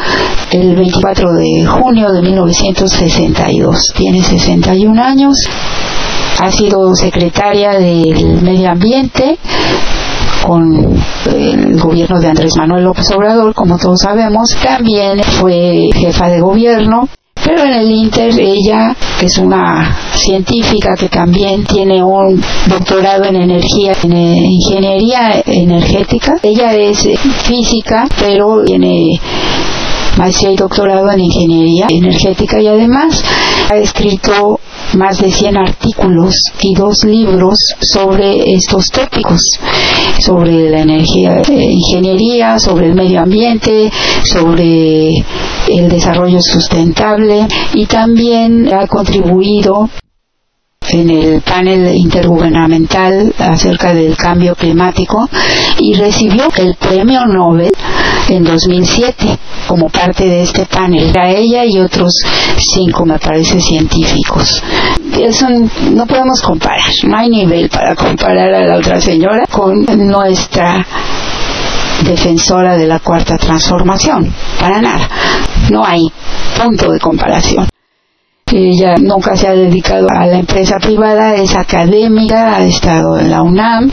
el 0.51 0.75
24 0.75 1.33
de 1.33 1.65
junio 1.65 2.11
de 2.11 2.21
1962, 2.21 3.93
tiene 3.97 4.21
61 4.21 5.01
años, 5.01 5.39
ha 6.39 6.51
sido 6.51 6.93
secretaria 6.95 7.79
del 7.79 8.43
Medio 8.43 8.69
Ambiente, 8.69 9.39
con 10.45 10.97
el 11.25 11.79
gobierno 11.79 12.19
de 12.19 12.27
Andrés 12.27 12.55
Manuel 12.57 12.83
López 12.83 13.09
Obrador, 13.11 13.53
como 13.53 13.77
todos 13.77 14.01
sabemos. 14.01 14.55
También 14.61 15.21
fue 15.23 15.89
jefa 15.93 16.29
de 16.29 16.41
gobierno 16.41 17.09
pero 17.49 17.63
en 17.63 17.73
el 17.73 17.91
Inter 17.91 18.31
ella 18.37 18.95
es 19.21 19.37
una 19.37 19.97
científica 20.13 20.93
que 20.95 21.07
también 21.09 21.63
tiene 21.63 22.03
un 22.03 22.41
doctorado 22.67 23.23
en 23.25 23.37
energía, 23.37 23.93
en 24.03 24.15
ingeniería 24.15 25.41
energética. 25.45 26.35
Ella 26.43 26.73
es 26.75 27.07
física, 27.43 28.07
pero 28.19 28.63
tiene 28.65 29.19
maestría 30.17 30.51
y 30.51 30.55
doctorado 30.57 31.09
en 31.11 31.21
ingeniería 31.21 31.87
energética 31.89 32.61
y 32.61 32.67
además 32.67 33.23
ha 33.71 33.75
escrito 33.77 34.59
más 34.95 35.19
de 35.19 35.31
100 35.31 35.57
artículos 35.57 36.35
y 36.61 36.73
dos 36.73 37.03
libros 37.05 37.59
sobre 37.79 38.53
estos 38.53 38.87
tópicos, 38.87 39.41
sobre 40.19 40.69
la 40.69 40.81
energía, 40.81 41.41
ingeniería, 41.47 42.59
sobre 42.59 42.87
el 42.87 42.95
medio 42.95 43.21
ambiente, 43.21 43.91
sobre 44.23 45.09
el 45.67 45.89
desarrollo 45.89 46.41
sustentable 46.41 47.47
y 47.73 47.85
también 47.85 48.73
ha 48.73 48.87
contribuido 48.87 49.89
en 50.91 51.09
el 51.09 51.41
panel 51.41 51.95
intergubernamental 51.95 53.33
acerca 53.37 53.93
del 53.93 54.17
cambio 54.17 54.55
climático 54.55 55.29
y 55.79 55.93
recibió 55.93 56.47
el 56.57 56.75
premio 56.75 57.25
Nobel 57.27 57.71
en 58.35 58.43
2007 58.43 59.39
como 59.67 59.89
parte 59.89 60.25
de 60.25 60.43
este 60.43 60.65
panel. 60.65 61.15
A 61.17 61.29
ella 61.29 61.65
y 61.65 61.79
otros 61.79 62.13
cinco, 62.57 63.05
me 63.05 63.19
parece, 63.19 63.59
científicos. 63.59 64.63
Eso 65.19 65.47
no 65.91 66.05
podemos 66.05 66.41
comparar, 66.41 66.91
no 67.07 67.17
hay 67.17 67.29
nivel 67.29 67.69
para 67.69 67.95
comparar 67.95 68.53
a 68.53 68.65
la 68.65 68.77
otra 68.77 69.01
señora 69.01 69.45
con 69.49 69.85
nuestra 70.07 70.85
defensora 72.03 72.77
de 72.77 72.87
la 72.87 72.99
cuarta 72.99 73.37
transformación, 73.37 74.33
para 74.59 74.81
nada, 74.81 75.09
no 75.69 75.83
hay 75.85 76.07
punto 76.61 76.91
de 76.91 76.99
comparación. 76.99 77.67
Ella 78.51 78.95
nunca 78.99 79.35
se 79.35 79.47
ha 79.47 79.51
dedicado 79.51 80.07
a 80.09 80.25
la 80.25 80.39
empresa 80.39 80.77
privada, 80.79 81.35
es 81.35 81.55
académica, 81.55 82.55
ha 82.55 82.63
estado 82.63 83.19
en 83.19 83.29
la 83.29 83.43
UNAM 83.43 83.91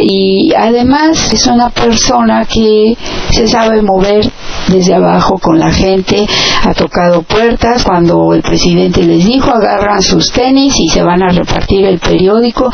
y 0.00 0.52
además 0.54 1.32
es 1.32 1.46
una 1.46 1.70
persona 1.70 2.44
que 2.44 2.96
se 3.30 3.46
sabe 3.46 3.82
mover 3.82 4.30
desde 4.68 4.94
abajo 4.94 5.38
con 5.38 5.58
la 5.58 5.72
gente, 5.72 6.26
ha 6.62 6.74
tocado 6.74 7.22
puertas 7.22 7.84
cuando 7.84 8.34
el 8.34 8.42
presidente 8.42 9.02
les 9.02 9.24
dijo 9.24 9.50
agarran 9.50 10.02
sus 10.02 10.30
tenis 10.32 10.78
y 10.78 10.88
se 10.88 11.02
van 11.02 11.22
a 11.22 11.28
repartir 11.28 11.84
el 11.84 11.98
periódico 11.98 12.70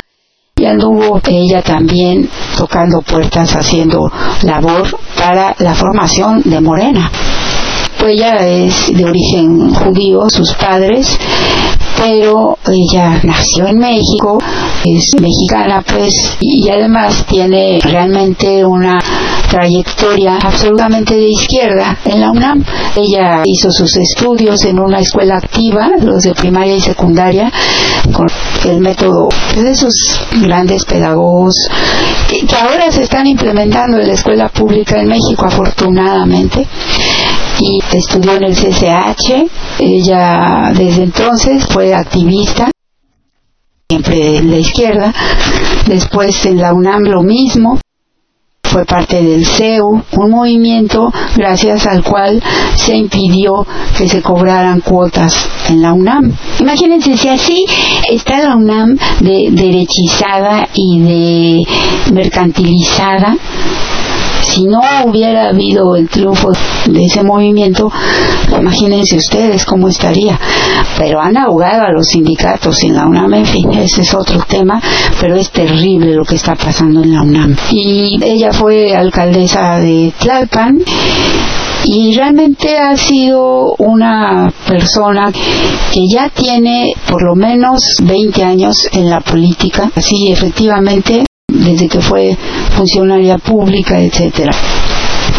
y 0.59 0.65
anduvo 0.65 1.21
ella 1.29 1.61
también 1.61 2.29
tocando 2.57 3.03
puertas 3.03 3.55
haciendo 3.55 4.11
labor 4.43 4.89
para 5.19 5.55
la 5.59 5.75
formación 5.75 6.43
de 6.45 6.61
Morena. 6.63 7.11
Ella 8.05 8.37
es 8.47 8.95
de 8.97 9.05
origen 9.05 9.75
judío, 9.75 10.29
sus 10.29 10.55
padres, 10.55 11.19
pero 11.97 12.57
ella 12.69 13.21
nació 13.25 13.67
en 13.67 13.79
México, 13.79 14.39
es 14.85 15.11
mexicana 15.21 15.83
pues, 15.83 16.37
y 16.41 16.69
además 16.69 17.25
tiene 17.27 17.81
realmente 17.83 18.65
una 18.65 19.01
trayectoria 19.51 20.39
absolutamente 20.41 21.17
de 21.17 21.29
izquierda 21.31 21.99
en 22.05 22.21
la 22.21 22.31
UNAM. 22.31 22.65
Ella 22.95 23.43
hizo 23.45 23.73
sus 23.73 23.97
estudios 23.97 24.65
en 24.65 24.79
una 24.79 25.01
escuela 25.01 25.39
activa, 25.39 25.91
los 26.01 26.23
de 26.23 26.35
primaria 26.35 26.77
y 26.77 26.81
secundaria, 26.81 27.51
con 28.13 28.29
el 28.71 28.81
método 28.81 29.29
de 29.57 29.71
esos 29.71 29.95
grandes 30.43 30.85
pedagogos 30.85 31.57
que 32.29 32.57
ahora 32.57 32.91
se 32.91 33.03
están 33.03 33.27
implementando 33.27 33.99
en 33.99 34.09
la 34.09 34.15
escuela 34.15 34.49
pública 34.49 35.01
en 35.01 35.09
México, 35.09 35.47
afortunadamente 35.47 36.67
y 37.61 37.81
estudió 37.93 38.33
en 38.33 38.45
el 38.45 38.55
CCH. 38.55 39.51
Ella 39.79 40.73
desde 40.75 41.05
entonces 41.05 41.67
fue 41.67 41.95
activista, 41.95 42.71
siempre 43.89 44.39
en 44.39 44.51
la 44.51 44.59
izquierda. 44.59 45.15
Después 45.87 46.45
en 46.47 46.59
la 46.59 46.73
UNAM 46.75 47.03
lo 47.03 47.23
mismo. 47.23 47.79
Fue 48.65 48.85
parte 48.85 49.23
del 49.23 49.47
CEU, 49.47 50.03
un 50.13 50.31
movimiento 50.31 51.11
gracias 51.37 51.87
al 51.87 52.03
cual 52.03 52.43
se 52.75 52.97
impidió 52.97 53.65
que 53.97 54.09
se 54.09 54.21
cobraran 54.21 54.81
cuotas 54.81 55.49
en 55.69 55.81
la 55.81 55.93
UNAM. 55.93 56.37
Imagínense 56.59 57.17
si 57.17 57.29
así 57.29 57.65
está 58.11 58.43
la 58.43 58.57
UNAM 58.57 58.99
de 59.21 59.51
derechizada 59.53 60.69
y 60.75 60.99
de 60.99 62.13
mercantilizada 62.13 63.37
si 64.57 64.65
no 64.65 64.81
hubiera 65.05 65.51
habido 65.51 65.97
el 65.97 66.09
triunfo 66.09 66.51
de 66.87 67.05
ese 67.05 67.23
movimiento, 67.23 67.93
imagínense 68.59 69.17
ustedes 69.17 69.67
cómo 69.67 69.89
estaría. 69.89 70.39
Pero 70.97 71.21
han 71.21 71.37
ahogado 71.37 71.83
a 71.83 71.93
los 71.93 72.09
sindicatos 72.09 72.83
en 72.83 72.95
la 72.95 73.07
UNAM, 73.07 73.35
en 73.35 73.45
fin, 73.45 73.71
ese 73.73 74.01
es 74.01 74.15
otro 74.15 74.43
tema, 74.49 74.81
pero 75.21 75.37
es 75.37 75.51
terrible 75.51 76.15
lo 76.15 76.25
que 76.25 76.37
está 76.37 76.55
pasando 76.55 77.03
en 77.03 77.13
la 77.13 77.23
UNAM. 77.23 77.55
Y 77.71 78.19
ella 78.23 78.51
fue 78.51 78.97
alcaldesa 78.97 79.77
de 79.77 80.15
Tlalpan 80.19 80.79
y 81.85 82.17
realmente 82.17 82.79
ha 82.79 82.97
sido 82.97 83.75
una 83.77 84.51
persona 84.67 85.31
que 85.93 86.01
ya 86.11 86.31
tiene 86.31 86.95
por 87.11 87.23
lo 87.23 87.35
menos 87.35 87.83
20 88.03 88.43
años 88.43 88.89
en 88.93 89.11
la 89.11 89.21
política, 89.21 89.91
así 89.95 90.33
efectivamente 90.33 91.27
desde 91.65 91.89
que 91.89 92.01
fue 92.01 92.37
funcionaria 92.77 93.39
pública, 93.39 94.01
etcétera. 94.01 94.53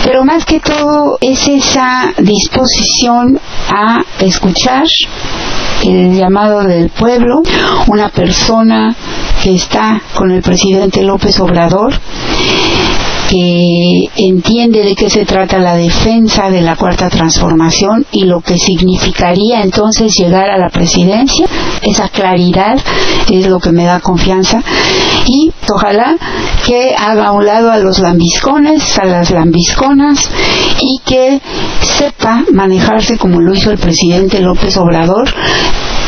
Pero 0.03 0.23
más 0.23 0.45
que 0.45 0.59
todo 0.59 1.17
es 1.21 1.47
esa 1.47 2.13
disposición 2.17 3.39
a 3.69 4.03
escuchar 4.19 4.85
el 5.83 6.13
llamado 6.15 6.63
del 6.63 6.89
pueblo, 6.89 7.41
una 7.87 8.09
persona 8.09 8.95
que 9.41 9.55
está 9.55 10.01
con 10.15 10.31
el 10.31 10.41
presidente 10.41 11.03
López 11.03 11.39
Obrador 11.39 11.93
que 13.27 14.09
entiende 14.15 14.83
de 14.83 14.95
qué 14.95 15.09
se 15.09 15.25
trata 15.25 15.59
la 15.59 15.75
defensa 15.75 16.49
de 16.49 16.61
la 16.61 16.75
cuarta 16.75 17.09
transformación 17.09 18.05
y 18.11 18.23
lo 18.23 18.41
que 18.41 18.57
significaría 18.57 19.61
entonces 19.61 20.13
llegar 20.17 20.49
a 20.49 20.57
la 20.57 20.69
presidencia. 20.69 21.45
Esa 21.81 22.09
claridad 22.09 22.79
es 23.29 23.47
lo 23.47 23.59
que 23.59 23.71
me 23.71 23.85
da 23.85 23.99
confianza 23.99 24.63
y 25.27 25.51
ojalá 25.71 26.15
que 26.65 26.95
haga 26.97 27.31
un 27.31 27.45
lado 27.45 27.71
a 27.71 27.77
los 27.77 27.99
lambiscones, 27.99 28.97
a 28.97 29.05
las 29.05 29.31
lambisconas 29.31 30.29
y 30.81 30.99
que 31.05 31.41
sepa 31.81 32.43
manejarse 32.53 33.17
como 33.17 33.41
lo 33.41 33.53
hizo 33.53 33.71
el 33.71 33.77
presidente 33.77 34.39
López 34.39 34.77
Obrador 34.77 35.29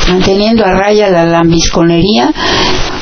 manteniendo 0.09 0.65
a 0.65 0.71
raya 0.71 1.09
la 1.09 1.25
lambisconería, 1.25 2.31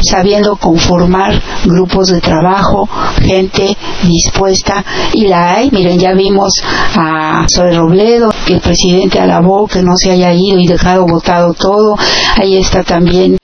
sabiendo 0.01 0.55
conformar 0.55 1.41
grupos 1.65 2.09
de 2.09 2.21
trabajo, 2.21 2.87
gente 3.21 3.75
dispuesta, 4.03 4.83
y 5.13 5.27
la 5.27 5.55
hay. 5.55 5.71
Miren, 5.71 5.99
ya 5.99 6.13
vimos 6.13 6.53
a 6.95 7.45
Soy 7.47 7.75
Robledo, 7.75 8.33
que 8.45 8.55
el 8.55 8.61
presidente 8.61 9.19
alabó 9.19 9.67
que 9.67 9.81
no 9.81 9.95
se 9.95 10.11
haya 10.11 10.33
ido 10.33 10.59
y 10.59 10.67
dejado 10.67 11.05
votado 11.05 11.53
todo. 11.53 11.95
Ahí 12.35 12.57
está 12.57 12.83
también 12.83 13.37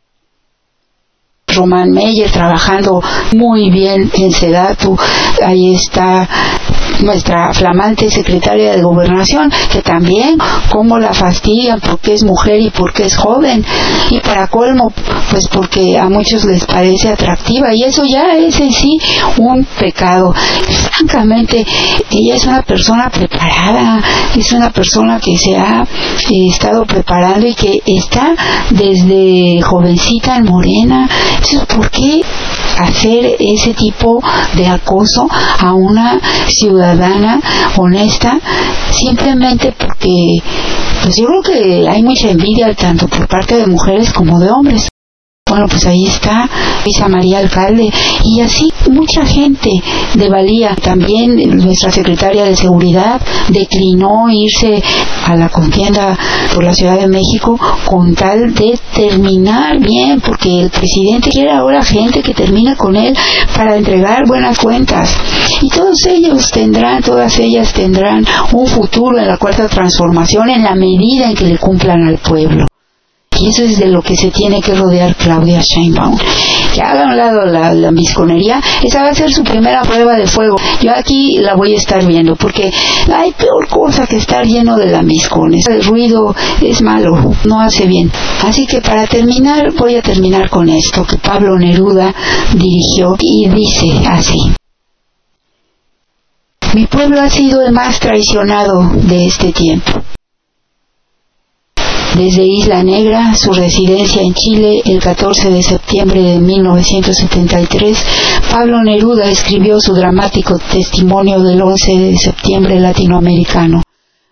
Román 1.47 1.91
Meyer 1.91 2.31
trabajando 2.31 3.01
muy 3.33 3.69
bien 3.69 4.09
en 4.13 4.31
Sedatu. 4.31 4.97
Ahí 5.45 5.75
está 5.75 6.27
nuestra 7.01 7.53
flamante 7.53 8.09
secretaria 8.09 8.75
de 8.75 8.81
gobernación, 8.81 9.51
que 9.71 9.81
también 9.81 10.37
cómo 10.69 10.99
la 10.99 11.13
fastidian 11.13 11.79
porque 11.79 12.13
es 12.13 12.23
mujer 12.23 12.59
y 12.59 12.69
porque 12.69 13.03
es 13.03 13.15
joven. 13.15 13.65
Y 14.09 14.19
para 14.19 14.47
colmo, 14.47 14.91
pues 15.29 15.47
porque 15.47 15.97
a 15.97 16.09
muchos 16.09 16.45
les 16.45 16.65
parece 16.65 17.09
atractiva. 17.09 17.73
Y 17.73 17.83
eso 17.83 18.03
ya 18.05 18.35
es 18.37 18.59
en 18.59 18.71
sí 18.71 18.99
un 19.37 19.65
pecado. 19.79 20.33
Francamente, 20.95 21.65
ella 22.11 22.35
es 22.35 22.45
una 22.45 22.61
persona 22.61 23.09
preparada, 23.09 24.01
es 24.35 24.51
una 24.51 24.69
persona 24.69 25.19
que 25.19 25.37
se 25.37 25.55
ha 25.55 25.81
eh, 25.81 26.47
estado 26.49 26.85
preparando 26.85 27.47
y 27.47 27.55
que 27.55 27.81
está 27.85 28.35
desde 28.69 29.61
jovencita 29.61 30.37
en 30.37 30.45
Morena. 30.45 31.09
¿por 31.75 31.89
qué 31.89 32.21
hacer 32.77 33.35
ese 33.39 33.73
tipo 33.73 34.21
de 34.55 34.67
acoso 34.67 35.27
a 35.59 35.73
una 35.73 36.19
ciudadana 36.47 37.39
honesta 37.77 38.39
simplemente 38.91 39.73
porque 39.77 40.37
pues 41.03 41.15
yo 41.17 41.25
creo 41.25 41.41
que 41.41 41.89
hay 41.89 42.01
mucha 42.03 42.29
envidia 42.29 42.73
tanto 42.73 43.07
por 43.07 43.27
parte 43.27 43.55
de 43.55 43.67
mujeres 43.67 44.11
como 44.13 44.39
de 44.39 44.49
hombres. 44.49 44.92
Bueno, 45.53 45.67
pues 45.67 45.85
ahí 45.85 46.07
está 46.07 46.49
Luisa 46.83 47.07
María 47.07 47.37
Alcalde 47.37 47.87
y 48.23 48.41
así 48.41 48.73
mucha 48.89 49.23
gente 49.23 49.69
de 50.15 50.27
valía. 50.27 50.75
También 50.75 51.35
nuestra 51.57 51.91
secretaria 51.91 52.45
de 52.45 52.55
Seguridad 52.55 53.21
declinó 53.49 54.31
irse 54.31 54.81
a 55.27 55.35
la 55.35 55.49
contienda 55.49 56.17
por 56.55 56.63
la 56.63 56.73
Ciudad 56.73 56.97
de 56.97 57.07
México 57.07 57.55
con 57.85 58.15
tal 58.15 58.55
de 58.55 58.79
terminar 58.95 59.79
bien, 59.79 60.21
porque 60.21 60.61
el 60.61 60.71
presidente 60.71 61.29
quiere 61.29 61.51
ahora 61.51 61.83
gente 61.83 62.23
que 62.23 62.33
termine 62.33 62.75
con 62.75 62.95
él 62.95 63.15
para 63.55 63.77
entregar 63.77 64.25
buenas 64.25 64.57
cuentas. 64.57 65.15
Y 65.61 65.69
todos 65.69 66.03
ellos 66.07 66.49
tendrán, 66.49 67.03
todas 67.03 67.37
ellas 67.37 67.71
tendrán 67.73 68.25
un 68.53 68.65
futuro 68.65 69.19
en 69.19 69.27
la 69.27 69.37
cuarta 69.37 69.67
transformación 69.67 70.49
en 70.49 70.63
la 70.63 70.73
medida 70.73 71.29
en 71.29 71.35
que 71.35 71.45
le 71.45 71.59
cumplan 71.59 72.07
al 72.07 72.17
pueblo. 72.17 72.65
Y 73.39 73.49
eso 73.49 73.63
es 73.63 73.79
de 73.79 73.87
lo 73.87 74.01
que 74.01 74.15
se 74.15 74.31
tiene 74.31 74.61
que 74.61 74.73
rodear 74.73 75.15
Claudia 75.15 75.61
Sheinbaum. 75.61 76.17
Que 76.73 76.81
haga 76.81 77.03
a 77.03 77.07
un 77.07 77.17
lado 77.17 77.45
la, 77.45 77.73
la 77.73 77.91
misconería, 77.91 78.61
esa 78.81 79.03
va 79.03 79.09
a 79.09 79.15
ser 79.15 79.31
su 79.31 79.43
primera 79.43 79.81
prueba 79.81 80.15
de 80.15 80.27
fuego. 80.27 80.55
Yo 80.81 80.91
aquí 80.95 81.37
la 81.39 81.55
voy 81.55 81.73
a 81.73 81.77
estar 81.77 82.05
viendo, 82.05 82.35
porque 82.35 82.71
hay 83.13 83.31
peor 83.33 83.67
cosa 83.67 84.07
que 84.07 84.17
estar 84.17 84.45
lleno 84.45 84.77
de 84.77 84.87
lambiscones. 84.87 85.67
El 85.67 85.83
ruido 85.83 86.35
es 86.61 86.81
malo, 86.81 87.33
no 87.45 87.61
hace 87.61 87.85
bien. 87.85 88.11
Así 88.43 88.65
que 88.65 88.81
para 88.81 89.05
terminar, 89.07 89.71
voy 89.73 89.95
a 89.95 90.01
terminar 90.01 90.49
con 90.49 90.69
esto 90.69 91.05
que 91.05 91.17
Pablo 91.17 91.57
Neruda 91.57 92.13
dirigió 92.53 93.15
y 93.19 93.49
dice 93.49 94.07
así. 94.07 94.53
Mi 96.73 96.87
pueblo 96.87 97.21
ha 97.21 97.29
sido 97.29 97.61
el 97.61 97.71
más 97.71 97.99
traicionado 97.99 98.89
de 98.95 99.27
este 99.27 99.51
tiempo 99.51 100.01
desde 102.15 102.45
Isla 102.45 102.83
Negra, 102.83 103.33
su 103.35 103.51
residencia 103.53 104.21
en 104.21 104.33
Chile, 104.33 104.81
el 104.85 104.99
14 104.99 105.49
de 105.49 105.63
septiembre 105.63 106.21
de 106.21 106.39
1973, 106.39 108.05
Pablo 108.51 108.83
Neruda 108.83 109.29
escribió 109.29 109.79
su 109.79 109.93
dramático 109.93 110.59
testimonio 110.71 111.41
del 111.41 111.61
11 111.61 111.97
de 111.97 112.17
septiembre 112.17 112.79
latinoamericano. 112.79 113.81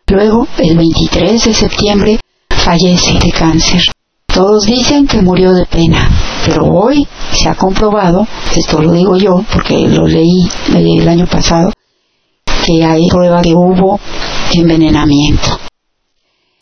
Luego, 0.07 0.47
el 0.59 0.77
23 0.77 1.43
de 1.43 1.53
septiembre, 1.53 2.19
fallece 2.49 3.13
de 3.13 3.31
cáncer. 3.31 3.81
Todos 4.27 4.65
dicen 4.65 5.07
que 5.07 5.21
murió 5.21 5.53
de 5.53 5.65
pena, 5.65 6.09
pero 6.45 6.65
hoy 6.65 7.07
se 7.33 7.49
ha 7.49 7.55
comprobado, 7.55 8.27
esto 8.55 8.81
lo 8.81 8.91
digo 8.91 9.17
yo 9.17 9.43
porque 9.51 9.87
lo 9.87 10.05
leí 10.05 10.47
el 10.75 11.07
año 11.07 11.25
pasado, 11.25 11.71
que 12.65 12.83
hay 12.83 13.07
prueba 13.09 13.41
que 13.41 13.55
hubo 13.55 13.99
envenenamiento 14.53 15.59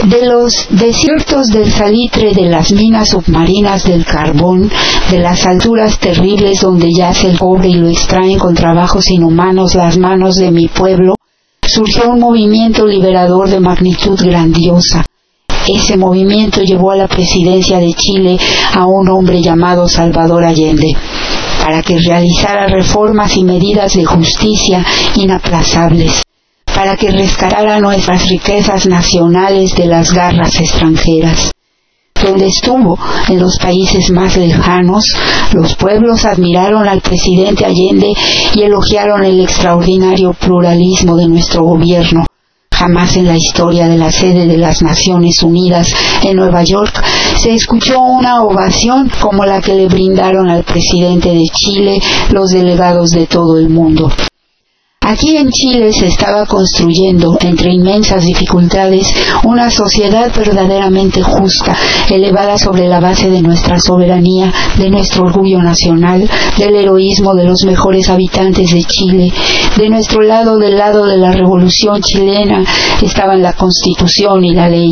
de 0.06 0.26
los 0.26 0.68
desiertos 0.70 1.48
del 1.48 1.72
salitre, 1.72 2.34
de 2.34 2.50
las 2.50 2.72
minas 2.72 3.10
submarinas 3.10 3.84
del 3.84 4.06
carbón, 4.06 4.70
de 5.12 5.20
las 5.20 5.46
alturas 5.46 6.00
terribles 6.00 6.62
donde 6.62 6.90
yace 6.96 7.30
el 7.30 7.40
cobre 7.40 7.70
y 7.70 7.74
lo 7.74 7.90
extraen 7.90 8.40
con 8.40 8.56
trabajos 8.56 9.10
inhumanos 9.10 9.76
las 9.76 9.98
manos 9.98 10.36
de 10.36 10.52
mi 10.52 10.68
pueblo, 10.68 11.16
surgió 11.62 12.12
un 12.12 12.20
movimiento 12.20 12.88
liberador 12.88 13.50
de 13.50 13.60
magnitud 13.60 14.20
grandiosa. 14.20 15.06
Ese 15.68 15.98
movimiento 15.98 16.62
llevó 16.62 16.92
a 16.92 16.96
la 16.96 17.08
presidencia 17.08 17.80
de 17.80 17.94
Chile 17.94 18.38
a 18.74 18.86
un 18.88 19.10
hombre 19.10 19.42
llamado 19.42 19.88
Salvador 19.88 20.46
Allende 20.46 20.96
para 21.64 21.84
que 21.84 22.00
realizara 22.00 22.68
reformas 22.68 23.36
y 23.36 23.44
medidas 23.44 23.94
de 23.94 24.06
justicia 24.06 24.84
inaplazables 25.16 26.24
para 26.76 26.96
que 26.96 27.12
rescatara 27.12 27.80
nuestras 27.80 28.28
riquezas 28.30 28.86
nacionales 28.88 29.76
de 29.76 29.86
las 29.86 30.12
garras 30.14 30.56
extranjeras. 30.60 31.52
Donde 32.22 32.48
estuvo, 32.48 33.00
en 33.30 33.40
los 33.40 33.58
países 33.58 34.12
más 34.12 34.36
lejanos, 34.36 35.06
los 35.54 35.76
pueblos 35.76 36.26
admiraron 36.26 36.88
al 36.88 37.02
presidente 37.02 37.66
Allende 37.66 38.12
y 38.54 38.62
elogiaron 38.62 39.24
el 39.24 39.40
extraordinario 39.42 40.34
pluralismo 40.34 41.16
de 41.16 41.28
nuestro 41.28 41.64
gobierno. 41.64 42.26
Jamás 42.72 43.16
en 43.18 43.28
la 43.28 43.36
historia 43.36 43.88
de 43.88 43.98
la 43.98 44.12
sede 44.12 44.48
de 44.48 44.58
las 44.58 44.82
Naciones 44.82 45.44
Unidas 45.44 45.88
en 46.24 46.38
Nueva 46.38 46.64
York 46.64 47.04
se 47.38 47.54
escuchó 47.54 48.00
una 48.02 48.44
ovación 48.44 49.12
como 49.22 49.46
la 49.46 49.62
que 49.62 49.76
le 49.76 49.88
brindaron 49.88 50.50
al 50.50 50.64
presidente 50.64 51.30
de 51.30 51.46
Chile 51.54 52.00
los 52.32 52.52
delegados 52.52 53.12
de 53.12 53.28
todo 53.28 53.58
el 53.58 53.70
mundo. 53.70 54.10
Aquí 55.12 55.36
en 55.36 55.50
Chile 55.50 55.92
se 55.92 56.06
estaba 56.06 56.46
construyendo, 56.46 57.36
entre 57.40 57.74
inmensas 57.74 58.24
dificultades, 58.24 59.12
una 59.44 59.72
sociedad 59.72 60.32
verdaderamente 60.38 61.24
justa, 61.24 61.76
elevada 62.12 62.60
sobre 62.60 62.88
la 62.88 63.00
base 63.00 63.28
de 63.32 63.42
nuestra 63.42 63.80
soberanía, 63.80 64.54
de 64.78 64.92
nuestro 64.92 65.24
orgullo 65.24 65.64
nacional, 65.64 66.30
del 66.60 66.76
heroísmo 66.76 67.34
de 67.34 67.46
los 67.46 67.64
mejores 67.64 68.08
habitantes 68.08 68.72
de 68.72 68.84
Chile. 68.84 69.34
De 69.78 69.90
nuestro 69.90 70.22
lado, 70.22 70.60
del 70.60 70.78
lado 70.78 71.08
de 71.08 71.18
la 71.18 71.32
revolución 71.32 72.04
chilena, 72.04 72.64
estaban 73.02 73.42
la 73.42 73.54
constitución 73.54 74.46
y 74.46 74.54
la 74.54 74.70
ley, 74.70 74.92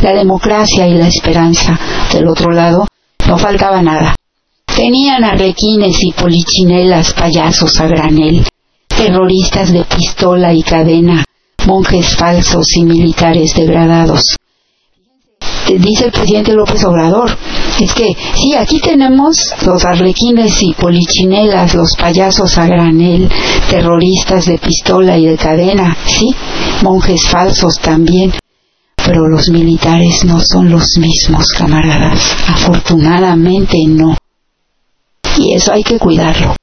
la 0.00 0.14
democracia 0.14 0.88
y 0.88 0.94
la 0.94 1.08
esperanza. 1.08 1.78
Del 2.10 2.26
otro 2.26 2.52
lado, 2.52 2.86
no 3.26 3.36
faltaba 3.36 3.82
nada. 3.82 4.14
Tenían 4.64 5.24
arlequines 5.24 6.02
y 6.04 6.12
polichinelas 6.12 7.12
payasos 7.12 7.78
a 7.80 7.86
granel 7.86 8.46
terroristas 8.98 9.72
de 9.72 9.84
pistola 9.84 10.52
y 10.52 10.62
cadena, 10.62 11.24
monjes 11.66 12.16
falsos 12.16 12.66
y 12.76 12.82
militares 12.82 13.54
degradados. 13.54 14.34
Dice 15.68 16.06
el 16.06 16.12
presidente 16.12 16.52
López 16.52 16.82
Obrador, 16.84 17.30
es 17.78 17.94
que 17.94 18.16
sí, 18.34 18.54
aquí 18.54 18.80
tenemos 18.80 19.54
los 19.64 19.84
arlequines 19.84 20.60
y 20.62 20.72
polichinelas, 20.72 21.74
los 21.74 21.94
payasos 21.94 22.58
a 22.58 22.66
granel, 22.66 23.30
terroristas 23.70 24.46
de 24.46 24.58
pistola 24.58 25.16
y 25.16 25.26
de 25.26 25.36
cadena, 25.36 25.96
sí, 26.04 26.34
monjes 26.82 27.28
falsos 27.28 27.78
también, 27.80 28.32
pero 28.96 29.28
los 29.28 29.48
militares 29.50 30.24
no 30.24 30.40
son 30.40 30.70
los 30.70 30.98
mismos, 30.98 31.46
camaradas. 31.56 32.34
Afortunadamente 32.48 33.78
no. 33.86 34.16
Y 35.38 35.52
eso 35.54 35.72
hay 35.72 35.84
que 35.84 36.00
cuidarlo. 36.00 36.56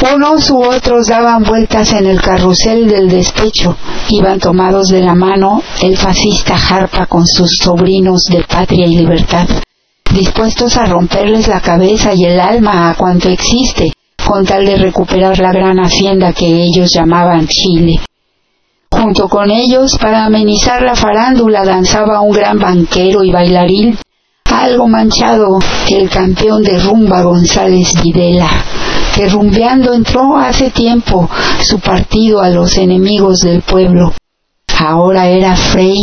Unos 0.00 0.48
u 0.50 0.62
otros 0.62 1.08
daban 1.08 1.42
vueltas 1.42 1.92
en 1.92 2.06
el 2.06 2.20
carrusel 2.20 2.86
del 2.86 3.08
despecho, 3.08 3.76
iban 4.10 4.38
tomados 4.38 4.88
de 4.88 5.00
la 5.00 5.16
mano. 5.16 5.60
El 5.82 5.96
fascista 5.96 6.56
Jarpa 6.56 7.06
con 7.06 7.26
sus 7.26 7.58
sobrinos 7.60 8.22
de 8.30 8.44
patria 8.44 8.86
y 8.86 8.96
libertad, 8.96 9.48
dispuestos 10.14 10.76
a 10.76 10.86
romperles 10.86 11.48
la 11.48 11.60
cabeza 11.60 12.14
y 12.14 12.26
el 12.26 12.38
alma 12.38 12.90
a 12.90 12.94
cuanto 12.94 13.28
existe, 13.28 13.92
con 14.24 14.46
tal 14.46 14.66
de 14.66 14.76
recuperar 14.76 15.36
la 15.40 15.50
gran 15.50 15.80
hacienda 15.80 16.32
que 16.32 16.46
ellos 16.46 16.92
llamaban 16.94 17.48
Chile. 17.48 18.00
Junto 18.92 19.28
con 19.28 19.50
ellos, 19.50 19.98
para 19.98 20.26
amenizar 20.26 20.80
la 20.80 20.94
farándula, 20.94 21.64
danzaba 21.64 22.20
un 22.20 22.32
gran 22.32 22.60
banquero 22.60 23.24
y 23.24 23.32
bailarín, 23.32 23.98
algo 24.44 24.86
manchado, 24.86 25.58
el 25.90 26.08
campeón 26.08 26.62
de 26.62 26.78
rumba 26.78 27.22
González 27.22 28.00
Videla 28.00 28.48
que 29.18 29.28
entró 29.94 30.36
hace 30.36 30.70
tiempo 30.70 31.28
su 31.60 31.80
partido 31.80 32.40
a 32.40 32.50
los 32.50 32.78
enemigos 32.78 33.40
del 33.40 33.62
pueblo. 33.62 34.12
Ahora 34.78 35.26
era 35.26 35.56
Frey 35.56 35.98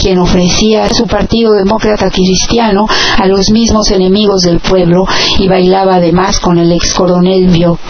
quien 0.00 0.18
ofrecía 0.18 0.88
su 0.88 1.08
partido 1.08 1.54
demócrata 1.54 2.08
cristiano 2.08 2.86
a 3.18 3.26
los 3.26 3.50
mismos 3.50 3.90
enemigos 3.90 4.42
del 4.42 4.60
pueblo 4.60 5.04
y 5.40 5.48
bailaba 5.48 5.96
además 5.96 6.38
con 6.38 6.58
el 6.58 6.70
ex 6.70 6.94
coronel 6.94 7.48
Vio, 7.48 7.80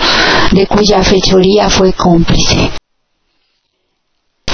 de 0.52 0.66
cuya 0.66 1.02
fechoría 1.02 1.68
fue 1.68 1.92
cómplice. 1.92 2.81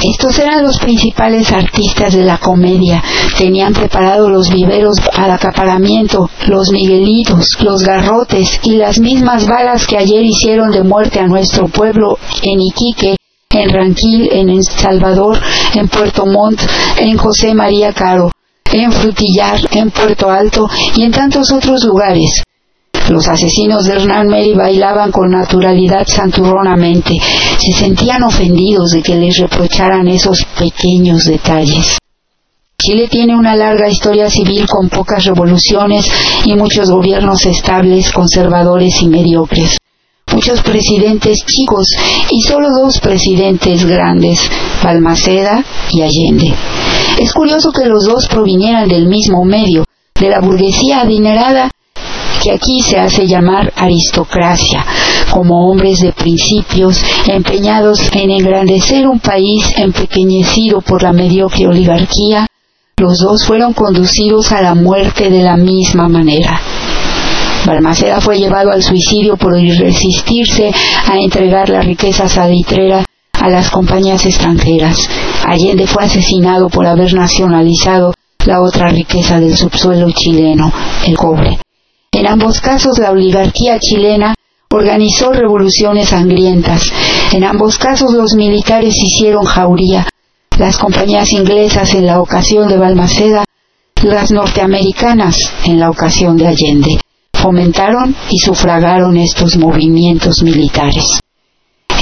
Estos 0.02 0.38
eran 0.38 0.62
los 0.62 0.78
principales 0.78 1.50
artistas 1.50 2.14
de 2.14 2.22
la 2.22 2.38
comedia. 2.38 3.02
Tenían 3.36 3.72
preparados 3.72 4.30
los 4.30 4.48
viveros 4.48 4.96
al 5.12 5.30
acaparamiento, 5.30 6.30
los 6.46 6.70
miguelitos, 6.70 7.60
los 7.60 7.82
garrotes 7.82 8.60
y 8.62 8.76
las 8.76 9.00
mismas 9.00 9.46
balas 9.46 9.86
que 9.86 9.98
ayer 9.98 10.24
hicieron 10.24 10.70
de 10.70 10.84
muerte 10.84 11.18
a 11.18 11.26
nuestro 11.26 11.66
pueblo 11.68 12.18
en 12.42 12.60
Iquique, 12.60 13.16
en 13.50 13.70
Ranquil, 13.70 14.28
en 14.30 14.50
El 14.50 14.62
Salvador, 14.62 15.40
en 15.74 15.88
Puerto 15.88 16.26
Montt, 16.26 16.60
en 16.98 17.16
José 17.16 17.54
María 17.54 17.92
Caro, 17.92 18.30
en 18.72 18.92
Frutillar, 18.92 19.58
en 19.72 19.90
Puerto 19.90 20.30
Alto 20.30 20.68
y 20.94 21.02
en 21.02 21.10
tantos 21.10 21.52
otros 21.52 21.82
lugares. 21.84 22.42
Los 23.08 23.26
asesinos 23.26 23.84
de 23.84 23.94
Hernán 23.94 24.26
Meri 24.28 24.52
bailaban 24.52 25.10
con 25.10 25.30
naturalidad 25.30 26.06
santurronamente. 26.06 27.18
Se 27.58 27.72
sentían 27.72 28.22
ofendidos 28.22 28.90
de 28.90 29.02
que 29.02 29.16
les 29.16 29.38
reprocharan 29.38 30.06
esos 30.08 30.44
pequeños 30.58 31.24
detalles. 31.24 31.96
Chile 32.80 33.08
tiene 33.08 33.34
una 33.34 33.56
larga 33.56 33.88
historia 33.88 34.28
civil 34.30 34.66
con 34.66 34.90
pocas 34.90 35.24
revoluciones 35.24 36.06
y 36.44 36.54
muchos 36.54 36.90
gobiernos 36.90 37.46
estables, 37.46 38.12
conservadores 38.12 39.00
y 39.02 39.08
mediocres. 39.08 39.78
Muchos 40.30 40.60
presidentes 40.60 41.38
chicos 41.46 41.88
y 42.30 42.42
solo 42.42 42.68
dos 42.78 43.00
presidentes 43.00 43.86
grandes, 43.86 44.38
Balmaceda 44.84 45.64
y 45.92 46.02
Allende. 46.02 46.54
Es 47.18 47.32
curioso 47.32 47.72
que 47.72 47.86
los 47.86 48.04
dos 48.04 48.28
provinieran 48.28 48.86
del 48.86 49.06
mismo 49.06 49.44
medio, 49.44 49.84
de 50.20 50.28
la 50.28 50.40
burguesía 50.40 51.00
adinerada 51.00 51.70
aquí 52.50 52.80
se 52.80 52.98
hace 52.98 53.26
llamar 53.26 53.72
aristocracia, 53.76 54.84
como 55.30 55.70
hombres 55.70 55.98
de 56.00 56.12
principios 56.12 57.02
empeñados 57.26 58.10
en 58.14 58.30
engrandecer 58.30 59.06
un 59.06 59.20
país 59.20 59.72
empequeñecido 59.76 60.80
por 60.80 61.02
la 61.02 61.12
mediocre 61.12 61.66
oligarquía, 61.66 62.46
los 62.98 63.18
dos 63.18 63.46
fueron 63.46 63.74
conducidos 63.74 64.50
a 64.52 64.60
la 64.60 64.74
muerte 64.74 65.30
de 65.30 65.42
la 65.42 65.56
misma 65.56 66.08
manera. 66.08 66.60
Balmaceda 67.64 68.20
fue 68.20 68.38
llevado 68.38 68.72
al 68.72 68.82
suicidio 68.82 69.36
por 69.36 69.52
resistirse 69.52 70.72
a 71.06 71.16
entregar 71.18 71.68
la 71.68 71.82
riqueza 71.82 72.28
salitrera 72.28 73.04
a 73.32 73.48
las 73.48 73.70
compañías 73.70 74.24
extranjeras. 74.26 75.08
Allende 75.46 75.86
fue 75.86 76.04
asesinado 76.04 76.68
por 76.68 76.86
haber 76.86 77.14
nacionalizado 77.14 78.14
la 78.46 78.62
otra 78.62 78.88
riqueza 78.88 79.38
del 79.38 79.56
subsuelo 79.56 80.10
chileno, 80.10 80.72
el 81.06 81.16
cobre. 81.16 81.58
En 82.18 82.26
ambos 82.26 82.60
casos 82.60 82.98
la 82.98 83.12
oligarquía 83.12 83.78
chilena 83.78 84.34
organizó 84.70 85.32
revoluciones 85.32 86.08
sangrientas. 86.08 86.92
En 87.30 87.44
ambos 87.44 87.78
casos 87.78 88.12
los 88.12 88.34
militares 88.34 88.96
hicieron 88.96 89.44
jauría. 89.44 90.08
Las 90.58 90.78
compañías 90.78 91.30
inglesas 91.30 91.94
en 91.94 92.06
la 92.06 92.20
ocasión 92.20 92.66
de 92.66 92.76
Balmaceda, 92.76 93.44
las 94.02 94.32
norteamericanas 94.32 95.36
en 95.64 95.78
la 95.78 95.90
ocasión 95.90 96.36
de 96.36 96.48
Allende, 96.48 97.00
fomentaron 97.32 98.16
y 98.30 98.40
sufragaron 98.40 99.16
estos 99.16 99.56
movimientos 99.56 100.42
militares. 100.42 101.20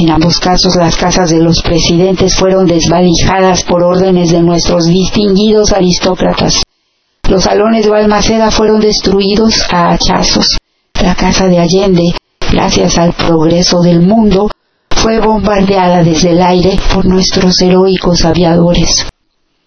En 0.00 0.10
ambos 0.10 0.40
casos 0.40 0.76
las 0.76 0.96
casas 0.96 1.28
de 1.28 1.42
los 1.42 1.60
presidentes 1.60 2.34
fueron 2.36 2.66
desvalijadas 2.66 3.64
por 3.64 3.82
órdenes 3.82 4.30
de 4.30 4.40
nuestros 4.40 4.86
distinguidos 4.86 5.74
aristócratas. 5.74 6.62
Los 7.28 7.42
salones 7.42 7.84
de 7.84 7.90
Balmaceda 7.90 8.52
fueron 8.52 8.80
destruidos 8.80 9.66
a 9.70 9.90
hachazos. 9.90 10.58
La 11.02 11.16
casa 11.16 11.48
de 11.48 11.58
Allende, 11.58 12.14
gracias 12.52 12.98
al 12.98 13.14
progreso 13.14 13.80
del 13.82 14.00
mundo, 14.00 14.48
fue 14.90 15.18
bombardeada 15.18 16.04
desde 16.04 16.30
el 16.30 16.40
aire 16.40 16.78
por 16.94 17.04
nuestros 17.04 17.60
heroicos 17.60 18.24
aviadores. 18.24 19.06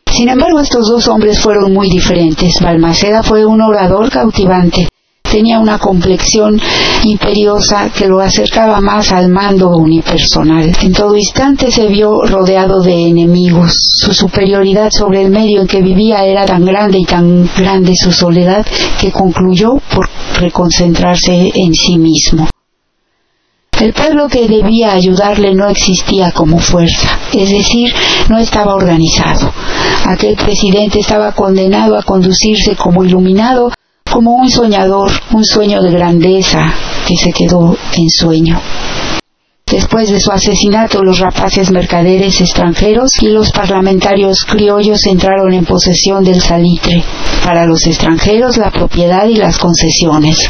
Sin 0.09 0.29
embargo, 0.29 0.61
estos 0.61 0.87
dos 0.89 1.07
hombres 1.09 1.41
fueron 1.41 1.73
muy 1.73 1.89
diferentes. 1.89 2.61
Balmaceda 2.61 3.23
fue 3.23 3.45
un 3.45 3.61
orador 3.61 4.09
cautivante, 4.09 4.87
tenía 5.29 5.59
una 5.59 5.77
complexión 5.79 6.59
imperiosa 7.03 7.89
que 7.89 8.07
lo 8.07 8.19
acercaba 8.19 8.81
más 8.81 9.11
al 9.11 9.29
mando 9.29 9.69
unipersonal. 9.69 10.71
En 10.81 10.93
todo 10.93 11.15
instante 11.15 11.71
se 11.71 11.87
vio 11.87 12.21
rodeado 12.25 12.81
de 12.81 13.07
enemigos. 13.07 13.73
Su 13.95 14.13
superioridad 14.13 14.91
sobre 14.91 15.21
el 15.21 15.29
medio 15.29 15.61
en 15.61 15.67
que 15.67 15.81
vivía 15.81 16.25
era 16.25 16.45
tan 16.45 16.65
grande 16.65 16.99
y 16.99 17.05
tan 17.05 17.49
grande 17.57 17.95
su 17.95 18.11
soledad 18.11 18.65
que 18.99 19.11
concluyó 19.11 19.79
por 19.93 20.09
reconcentrarse 20.39 21.51
en 21.53 21.73
sí 21.73 21.97
mismo. 21.97 22.47
El 23.79 23.93
pueblo 23.93 24.27
que 24.27 24.47
debía 24.47 24.91
ayudarle 24.91 25.53
no 25.55 25.69
existía 25.69 26.31
como 26.31 26.59
fuerza, 26.59 27.17
es 27.31 27.49
decir, 27.49 27.93
no 28.27 28.37
estaba 28.37 28.75
organizado. 28.75 29.53
Aquel 30.05 30.35
presidente 30.35 30.99
estaba 30.99 31.31
condenado 31.31 31.97
a 31.97 32.03
conducirse 32.03 32.75
como 32.75 33.05
iluminado 33.05 33.71
como 34.11 34.35
un 34.35 34.49
soñador, 34.49 35.11
un 35.31 35.45
sueño 35.45 35.81
de 35.81 35.91
grandeza 35.91 36.73
que 37.07 37.15
se 37.15 37.31
quedó 37.31 37.77
en 37.93 38.09
sueño. 38.09 38.59
Después 39.65 40.09
de 40.09 40.19
su 40.19 40.31
asesinato, 40.31 41.03
los 41.03 41.19
rapaces 41.19 41.69
mercaderes 41.69 42.41
extranjeros 42.41 43.11
y 43.21 43.27
los 43.27 43.51
parlamentarios 43.51 44.43
criollos 44.43 45.05
entraron 45.05 45.53
en 45.53 45.63
posesión 45.63 46.23
del 46.23 46.41
salitre. 46.41 47.03
Para 47.43 47.67
los 47.67 47.85
extranjeros, 47.85 48.57
la 48.57 48.71
propiedad 48.71 49.27
y 49.27 49.35
las 49.35 49.59
concesiones. 49.59 50.49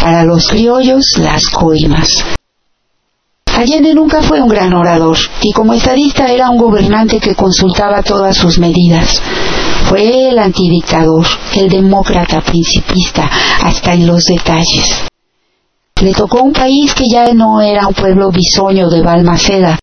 Para 0.00 0.24
los 0.24 0.48
criollos, 0.48 1.04
las 1.18 1.46
coimas. 1.48 2.24
Allende 3.54 3.94
nunca 3.94 4.20
fue 4.22 4.40
un 4.40 4.48
gran 4.48 4.72
orador 4.72 5.16
y 5.42 5.52
como 5.52 5.74
estadista 5.74 6.26
era 6.32 6.50
un 6.50 6.58
gobernante 6.58 7.20
que 7.20 7.36
consultaba 7.36 8.02
todas 8.02 8.36
sus 8.36 8.58
medidas. 8.58 9.22
Fue 9.94 10.28
el 10.28 10.40
antidictador, 10.40 11.24
el 11.54 11.68
demócrata 11.68 12.40
principista, 12.40 13.30
hasta 13.62 13.94
en 13.94 14.08
los 14.08 14.24
detalles. 14.24 15.04
Le 16.02 16.12
tocó 16.12 16.42
un 16.42 16.52
país 16.52 16.92
que 16.94 17.04
ya 17.08 17.32
no 17.32 17.60
era 17.60 17.86
un 17.86 17.94
pueblo 17.94 18.32
bisoño 18.32 18.90
de 18.90 19.02
Balmaceda. 19.02 19.78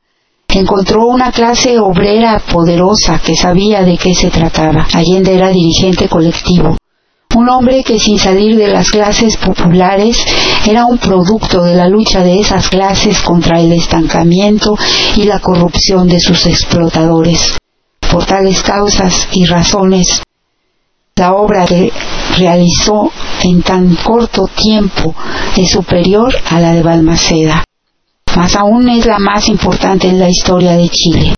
Encontró 0.50 1.08
una 1.08 1.32
clase 1.32 1.80
obrera 1.80 2.40
poderosa 2.40 3.22
que 3.26 3.38
sabía 3.38 3.84
de 3.84 3.98
qué 3.98 4.14
se 4.14 4.30
trataba. 4.30 4.86
Allende 4.94 5.34
era 5.34 5.48
dirigente 5.48 6.10
colectivo. 6.10 6.76
Un 7.34 7.48
hombre 7.48 7.82
que 7.82 7.98
sin 7.98 8.20
salir 8.20 8.58
de 8.58 8.68
las 8.68 8.92
clases 8.92 9.38
populares 9.38 10.18
era 10.68 10.88
un 10.88 10.98
producto 10.98 11.64
de 11.64 11.76
la 11.76 11.88
lucha 11.88 12.22
de 12.22 12.38
esas 12.38 12.68
clases 12.68 13.22
contra 13.22 13.62
el 13.62 13.72
estancamiento 13.72 14.78
y 15.16 15.24
la 15.24 15.40
corrupción 15.40 16.10
de 16.10 16.20
sus 16.20 16.48
explotadores. 16.48 17.56
Por 18.12 18.26
tales 18.26 18.62
causas 18.62 19.30
y 19.32 19.46
razones, 19.46 20.22
la 21.16 21.34
obra 21.34 21.66
que 21.66 21.92
realizó 22.38 23.12
en 23.44 23.62
tan 23.62 23.96
corto 23.96 24.48
tiempo 24.48 25.16
es 25.56 25.72
superior 25.72 26.36
a 26.50 26.60
la 26.60 26.74
de 26.74 26.84
Balmaceda. 26.84 27.64
más 28.36 28.56
aún 28.56 28.90
es 28.90 29.06
la 29.06 29.20
más 29.20 29.48
importante 29.48 30.08
en 30.08 30.20
la 30.20 30.30
historia 30.30 30.74
de 30.74 30.90
Chile. 30.90 31.36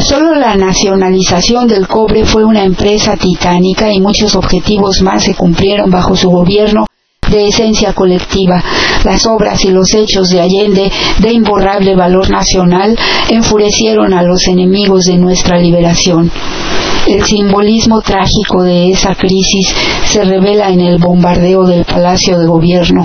Solo 0.00 0.34
la 0.34 0.54
nacionalización 0.54 1.66
del 1.66 1.88
cobre 1.88 2.24
fue 2.24 2.44
una 2.44 2.62
empresa 2.62 3.16
titánica 3.16 3.92
y 3.92 4.00
muchos 4.00 4.36
objetivos 4.36 5.02
más 5.02 5.24
se 5.24 5.34
cumplieron 5.34 5.90
bajo 5.90 6.14
su 6.14 6.30
gobierno 6.30 6.86
de 7.30 7.48
esencia 7.48 7.94
colectiva. 7.94 8.62
Las 9.04 9.26
obras 9.26 9.64
y 9.64 9.70
los 9.70 9.94
hechos 9.94 10.30
de 10.30 10.40
Allende, 10.40 10.90
de 11.18 11.32
imborrable 11.32 11.94
valor 11.94 12.30
nacional, 12.30 12.96
enfurecieron 13.28 14.14
a 14.14 14.22
los 14.22 14.48
enemigos 14.48 15.04
de 15.04 15.18
nuestra 15.18 15.58
liberación. 15.58 16.30
El 17.06 17.22
simbolismo 17.24 18.00
trágico 18.00 18.62
de 18.62 18.90
esa 18.90 19.14
crisis 19.14 19.74
se 20.06 20.24
revela 20.24 20.70
en 20.70 20.80
el 20.80 20.98
bombardeo 20.98 21.64
del 21.66 21.84
Palacio 21.84 22.38
de 22.38 22.46
Gobierno, 22.46 23.04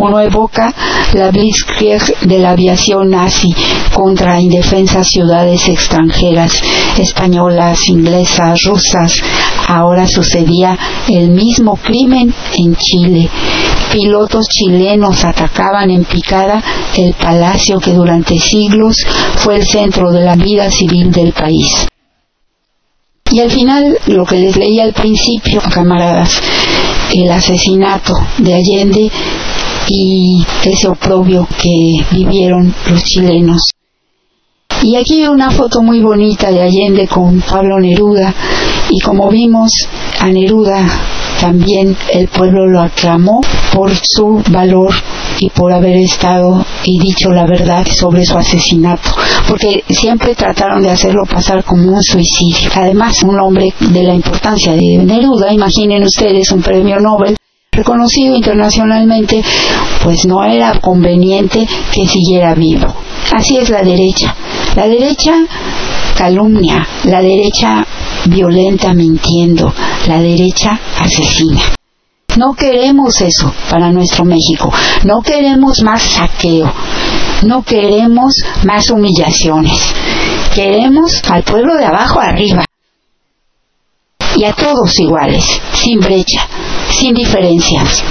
uno 0.00 0.20
evoca 0.20 0.74
la 1.12 1.30
Blitzkrieg 1.30 2.02
de 2.22 2.38
la 2.40 2.50
aviación 2.50 3.10
nazi 3.10 3.54
contra 3.92 4.40
indefensas 4.40 5.08
ciudades 5.08 5.68
extranjeras, 5.68 6.60
españolas, 6.98 7.88
inglesas, 7.88 8.60
rusas. 8.64 9.20
Ahora 9.68 10.08
sucedía 10.08 10.76
el 11.08 11.30
mismo 11.30 11.76
crimen 11.76 12.34
en 12.56 12.74
Chile. 12.74 13.30
Pilotos 13.94 14.48
chilenos 14.48 15.24
atacaban 15.24 15.88
en 15.88 16.02
picada 16.04 16.60
el 16.96 17.14
palacio 17.14 17.78
que 17.78 17.92
durante 17.92 18.36
siglos 18.40 18.96
fue 19.36 19.54
el 19.54 19.64
centro 19.64 20.10
de 20.10 20.20
la 20.20 20.34
vida 20.34 20.68
civil 20.68 21.12
del 21.12 21.32
país. 21.32 21.86
Y 23.30 23.38
al 23.38 23.52
final, 23.52 23.96
lo 24.08 24.26
que 24.26 24.40
les 24.40 24.56
leí 24.56 24.80
al 24.80 24.94
principio, 24.94 25.60
camaradas, 25.72 26.42
el 27.12 27.30
asesinato 27.30 28.14
de 28.38 28.54
Allende 28.54 29.12
y 29.88 30.44
ese 30.64 30.88
oprobio 30.88 31.46
que 31.62 32.04
vivieron 32.10 32.74
los 32.90 33.04
chilenos. 33.04 33.70
Y 34.82 34.96
aquí 34.96 35.24
una 35.28 35.52
foto 35.52 35.82
muy 35.82 36.00
bonita 36.00 36.50
de 36.50 36.62
Allende 36.62 37.06
con 37.06 37.40
Pablo 37.42 37.78
Neruda 37.78 38.34
y 38.90 38.98
como 38.98 39.30
vimos 39.30 39.70
a 40.18 40.26
Neruda 40.26 40.84
también 41.44 41.94
el 42.10 42.28
pueblo 42.28 42.66
lo 42.66 42.80
aclamó 42.80 43.42
por 43.70 43.90
su 43.94 44.42
valor 44.48 44.94
y 45.38 45.50
por 45.50 45.74
haber 45.74 45.98
estado 45.98 46.64
y 46.84 46.98
dicho 46.98 47.28
la 47.32 47.44
verdad 47.44 47.86
sobre 47.86 48.24
su 48.24 48.38
asesinato, 48.38 49.10
porque 49.46 49.84
siempre 49.90 50.34
trataron 50.34 50.82
de 50.82 50.90
hacerlo 50.90 51.26
pasar 51.26 51.62
como 51.62 51.92
un 51.92 52.02
suicidio. 52.02 52.70
Además, 52.74 53.22
un 53.24 53.38
hombre 53.38 53.74
de 53.78 54.04
la 54.04 54.14
importancia 54.14 54.72
de 54.72 54.96
Neruda, 55.04 55.52
imaginen 55.52 56.04
ustedes 56.04 56.50
un 56.50 56.62
premio 56.62 56.98
Nobel, 56.98 57.36
reconocido 57.72 58.36
internacionalmente, 58.36 59.42
pues 60.02 60.24
no 60.24 60.42
era 60.44 60.80
conveniente 60.80 61.68
que 61.92 62.06
siguiera 62.06 62.54
vivo. 62.54 62.86
Así 63.32 63.58
es 63.58 63.68
la 63.68 63.82
derecha. 63.82 64.34
La 64.76 64.88
derecha 64.88 65.44
calumnia, 66.16 66.86
la 67.04 67.20
derecha 67.20 67.86
violenta 68.26 68.94
mintiendo, 68.94 69.72
la 70.06 70.20
derecha 70.20 70.78
asesina. 70.98 71.60
No 72.36 72.54
queremos 72.54 73.20
eso 73.20 73.52
para 73.70 73.90
nuestro 73.92 74.24
México. 74.24 74.72
No 75.04 75.22
queremos 75.22 75.82
más 75.82 76.02
saqueo. 76.02 76.72
No 77.44 77.62
queremos 77.62 78.34
más 78.64 78.90
humillaciones. 78.90 79.94
Queremos 80.54 81.22
al 81.30 81.42
pueblo 81.44 81.76
de 81.76 81.84
abajo 81.84 82.20
arriba. 82.20 82.64
Y 84.36 84.44
a 84.44 84.52
todos 84.52 84.98
iguales, 84.98 85.44
sin 85.74 86.00
brecha 86.00 86.48
sin 86.94 87.14
diferencias. 87.14 88.02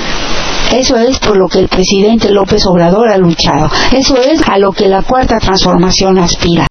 Eso 0.71 0.97
es 0.97 1.19
por 1.19 1.37
lo 1.37 1.47
que 1.47 1.59
el 1.59 1.67
presidente 1.67 2.31
López 2.31 2.65
Obrador 2.65 3.11
ha 3.11 3.17
luchado. 3.17 3.69
Eso 3.91 4.17
es 4.17 4.41
a 4.47 4.57
lo 4.57 4.71
que 4.71 4.87
la 4.87 5.03
cuarta 5.03 5.39
transformación 5.39 6.17
aspira. 6.17 6.67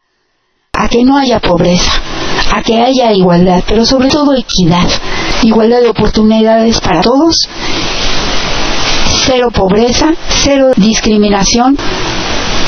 A 0.74 0.88
que 0.88 1.04
no 1.04 1.18
haya 1.18 1.38
pobreza, 1.38 1.92
a 2.54 2.62
que 2.62 2.80
haya 2.80 3.12
igualdad, 3.12 3.62
pero 3.68 3.84
sobre 3.84 4.08
todo 4.08 4.34
equidad. 4.34 4.88
Igualdad 5.42 5.80
de 5.80 5.90
oportunidades 5.90 6.80
para 6.80 7.02
todos, 7.02 7.36
cero 9.26 9.50
pobreza, 9.52 10.12
cero 10.28 10.70
discriminación 10.76 11.76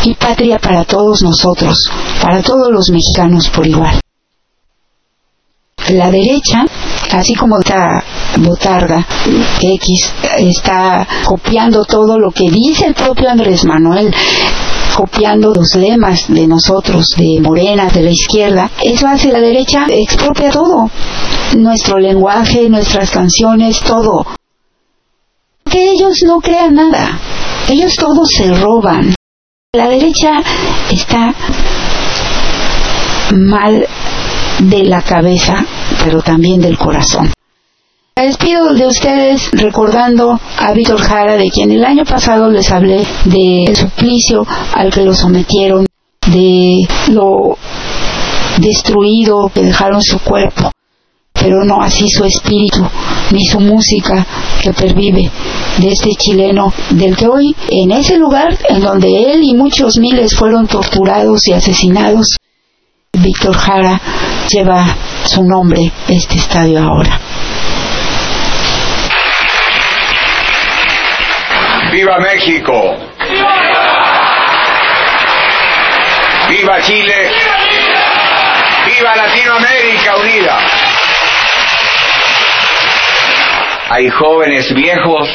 y 0.04 0.14
patria 0.14 0.58
para 0.58 0.84
todos 0.84 1.22
nosotros, 1.22 1.90
para 2.20 2.42
todos 2.42 2.70
los 2.70 2.90
mexicanos 2.90 3.48
por 3.48 3.66
igual. 3.66 3.98
La 5.88 6.10
derecha 6.10 6.64
así 7.10 7.34
como 7.34 7.58
esta 7.58 8.02
botarga 8.38 9.06
X 9.60 10.12
está 10.38 11.06
copiando 11.24 11.84
todo 11.84 12.18
lo 12.18 12.30
que 12.30 12.50
dice 12.50 12.86
el 12.86 12.94
propio 12.94 13.30
Andrés 13.30 13.64
Manuel 13.64 14.12
copiando 14.94 15.52
los 15.52 15.74
lemas 15.74 16.26
de 16.28 16.46
nosotros, 16.46 17.14
de 17.16 17.40
Morena, 17.40 17.88
de 17.88 18.02
la 18.02 18.10
izquierda, 18.10 18.70
eso 18.80 19.08
hace 19.08 19.32
la 19.32 19.40
derecha, 19.40 19.86
expropia 19.88 20.50
todo, 20.50 20.88
nuestro 21.56 21.98
lenguaje, 21.98 22.68
nuestras 22.70 23.10
canciones, 23.10 23.80
todo. 23.80 24.24
Que 25.68 25.90
ellos 25.90 26.22
no 26.24 26.40
crean 26.40 26.76
nada, 26.76 27.18
ellos 27.68 27.96
todos 27.96 28.28
se 28.30 28.54
roban. 28.54 29.14
La 29.74 29.88
derecha 29.88 30.40
está 30.90 31.34
mal 33.34 33.86
de 34.60 34.84
la 34.84 35.02
cabeza, 35.02 35.66
pero 36.04 36.22
también 36.22 36.60
del 36.60 36.78
corazón. 36.78 37.33
Me 38.16 38.26
despido 38.26 38.72
de 38.74 38.86
ustedes 38.86 39.50
recordando 39.50 40.38
a 40.58 40.72
Víctor 40.72 41.00
Jara, 41.00 41.36
de 41.36 41.50
quien 41.50 41.72
el 41.72 41.84
año 41.84 42.04
pasado 42.04 42.48
les 42.48 42.70
hablé 42.70 43.04
del 43.24 43.74
suplicio 43.74 44.46
al 44.72 44.92
que 44.92 45.02
lo 45.02 45.12
sometieron, 45.16 45.84
de 46.28 46.86
lo 47.10 47.58
destruido 48.58 49.50
que 49.52 49.62
dejaron 49.62 50.00
su 50.00 50.20
cuerpo, 50.20 50.70
pero 51.32 51.64
no 51.64 51.82
así 51.82 52.08
su 52.08 52.24
espíritu, 52.24 52.86
ni 53.32 53.46
su 53.46 53.58
música 53.58 54.24
que 54.62 54.72
pervive 54.72 55.28
de 55.78 55.88
este 55.88 56.10
chileno, 56.10 56.72
del 56.90 57.16
que 57.16 57.26
hoy, 57.26 57.56
en 57.68 57.90
ese 57.90 58.16
lugar 58.16 58.56
en 58.68 58.80
donde 58.80 59.32
él 59.32 59.42
y 59.42 59.54
muchos 59.54 59.98
miles 59.98 60.36
fueron 60.36 60.68
torturados 60.68 61.48
y 61.48 61.52
asesinados, 61.52 62.36
Víctor 63.12 63.56
Jara 63.56 64.00
lleva 64.48 64.96
su 65.24 65.42
nombre 65.42 65.90
este 66.06 66.36
estadio 66.36 66.80
ahora. 66.80 67.20
¡Viva 71.94 72.18
México! 72.18 72.96
¡Viva 76.48 76.80
Chile! 76.80 77.30
¡Viva 78.84 79.14
Latinoamérica 79.14 80.16
unida! 80.16 80.58
Hay 83.90 84.10
jóvenes 84.10 84.74
viejos 84.74 85.28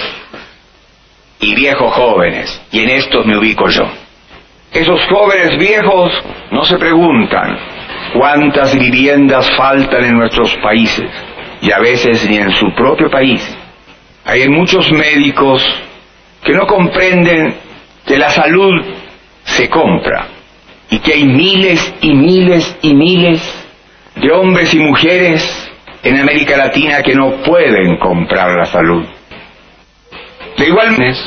y 1.39 1.55
viejos 1.55 1.93
jóvenes, 1.93 2.61
y 2.73 2.83
en 2.83 2.89
estos 2.89 3.25
me 3.25 3.37
ubico 3.37 3.69
yo. 3.69 3.89
Esos 4.73 4.99
jóvenes 5.09 5.57
viejos 5.57 6.11
no 6.51 6.65
se 6.65 6.77
preguntan 6.77 7.57
cuántas 8.13 8.77
viviendas 8.77 9.49
faltan 9.55 10.03
en 10.03 10.17
nuestros 10.17 10.53
países, 10.57 11.09
y 11.61 11.71
a 11.71 11.79
veces 11.79 12.29
ni 12.29 12.35
en 12.35 12.51
su 12.51 12.65
propio 12.75 13.09
país. 13.09 13.49
Hay 14.25 14.49
muchos 14.49 14.91
médicos 14.91 15.65
que 16.43 16.53
no 16.53 16.65
comprenden 16.65 17.55
que 18.05 18.17
la 18.17 18.29
salud 18.29 18.73
se 19.43 19.69
compra 19.69 20.27
y 20.89 20.99
que 20.99 21.13
hay 21.13 21.25
miles 21.25 21.93
y 22.01 22.13
miles 22.13 22.77
y 22.81 22.93
miles 22.93 23.41
de 24.15 24.31
hombres 24.31 24.73
y 24.73 24.79
mujeres 24.79 25.71
en 26.03 26.17
América 26.17 26.57
Latina 26.57 27.01
que 27.03 27.13
no 27.13 27.43
pueden 27.43 27.97
comprar 27.97 28.51
la 28.57 28.65
salud. 28.65 29.05
De 30.57 30.67
igual 30.67 30.91
manera 30.91 31.17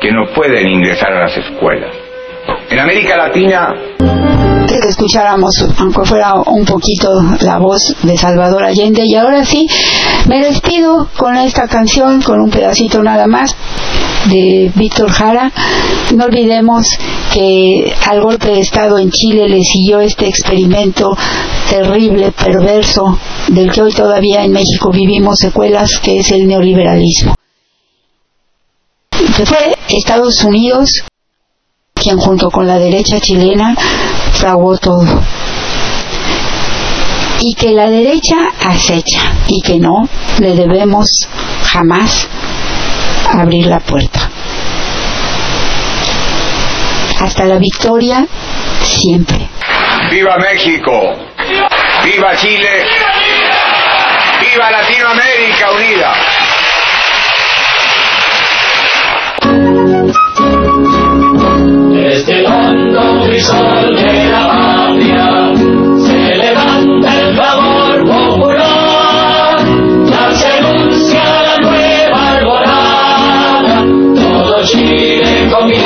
que 0.00 0.12
no 0.12 0.26
pueden 0.34 0.68
ingresar 0.68 1.12
a 1.12 1.20
las 1.20 1.36
escuelas. 1.36 1.94
En 2.70 2.78
América 2.78 3.16
Latina 3.16 3.74
que 4.66 4.88
escucháramos, 4.88 5.64
aunque 5.78 6.04
fuera 6.04 6.34
un 6.34 6.64
poquito, 6.64 7.08
la 7.40 7.58
voz 7.58 7.94
de 8.02 8.16
Salvador 8.16 8.64
Allende. 8.64 9.02
Y 9.04 9.14
ahora 9.14 9.44
sí, 9.44 9.66
me 10.26 10.42
despido 10.42 11.08
con 11.16 11.36
esta 11.36 11.68
canción, 11.68 12.22
con 12.22 12.40
un 12.40 12.50
pedacito 12.50 13.02
nada 13.02 13.26
más 13.26 13.54
de 14.26 14.70
Víctor 14.74 15.10
Jara. 15.10 15.52
No 16.14 16.24
olvidemos 16.24 16.86
que 17.32 17.94
al 18.06 18.20
golpe 18.20 18.48
de 18.48 18.60
Estado 18.60 18.98
en 18.98 19.10
Chile 19.10 19.48
le 19.48 19.62
siguió 19.62 20.00
este 20.00 20.28
experimento 20.28 21.16
terrible, 21.68 22.32
perverso, 22.32 23.18
del 23.48 23.70
que 23.70 23.82
hoy 23.82 23.92
todavía 23.92 24.44
en 24.44 24.52
México 24.52 24.90
vivimos 24.90 25.38
secuelas, 25.38 25.98
que 26.00 26.20
es 26.20 26.30
el 26.32 26.46
neoliberalismo. 26.46 27.34
Que 29.36 29.46
fue 29.46 29.76
Estados 29.88 30.42
Unidos 30.44 31.04
quien 31.94 32.18
junto 32.18 32.50
con 32.50 32.66
la 32.66 32.78
derecha 32.78 33.18
chilena 33.20 33.74
fraguó 34.36 34.76
todo. 34.78 35.22
Y 37.40 37.54
que 37.54 37.72
la 37.72 37.88
derecha 37.90 38.36
acecha 38.64 39.32
y 39.46 39.60
que 39.60 39.78
no 39.78 40.08
le 40.38 40.54
debemos 40.54 41.28
jamás 41.64 42.28
abrir 43.32 43.66
la 43.66 43.80
puerta. 43.80 44.30
hasta 47.20 47.44
la 47.44 47.58
victoria 47.58 48.26
siempre. 48.82 49.48
¡Viva 50.10 50.36
México! 50.38 50.92
¡Viva 52.04 52.36
Chile! 52.36 52.86
¡Viva 54.40 54.70
Latinoamérica 54.70 55.72
unida! 55.72 56.14
Desde 62.08 62.38
el 62.38 62.46
hondo 62.46 63.26
crisol 63.26 63.96
de 63.96 64.30
la 64.30 64.46
patria 64.46 65.52
se 65.98 66.36
levanta 66.36 67.08
el 67.20 67.34
clamor 67.34 68.04
popular, 68.06 69.58
ya 70.08 70.30
se 70.30 70.46
anuncia 70.46 71.24
la 71.42 71.56
nueva 71.58 72.28
alborada, 72.30 73.84
todo 74.14 74.62
Chile 74.62 75.50
comienza 75.50 75.85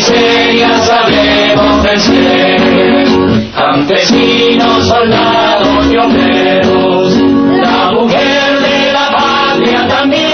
miseria 0.00 0.78
sabemos 0.78 1.82
vencer. 1.82 3.06
Campesinos, 3.54 4.86
soldados 4.86 5.92
y 5.92 5.96
obreros, 5.96 7.16
la 7.16 7.92
mujer 7.92 8.60
de 8.60 8.92
la 8.92 9.10
patria 9.10 9.86
también. 9.88 10.29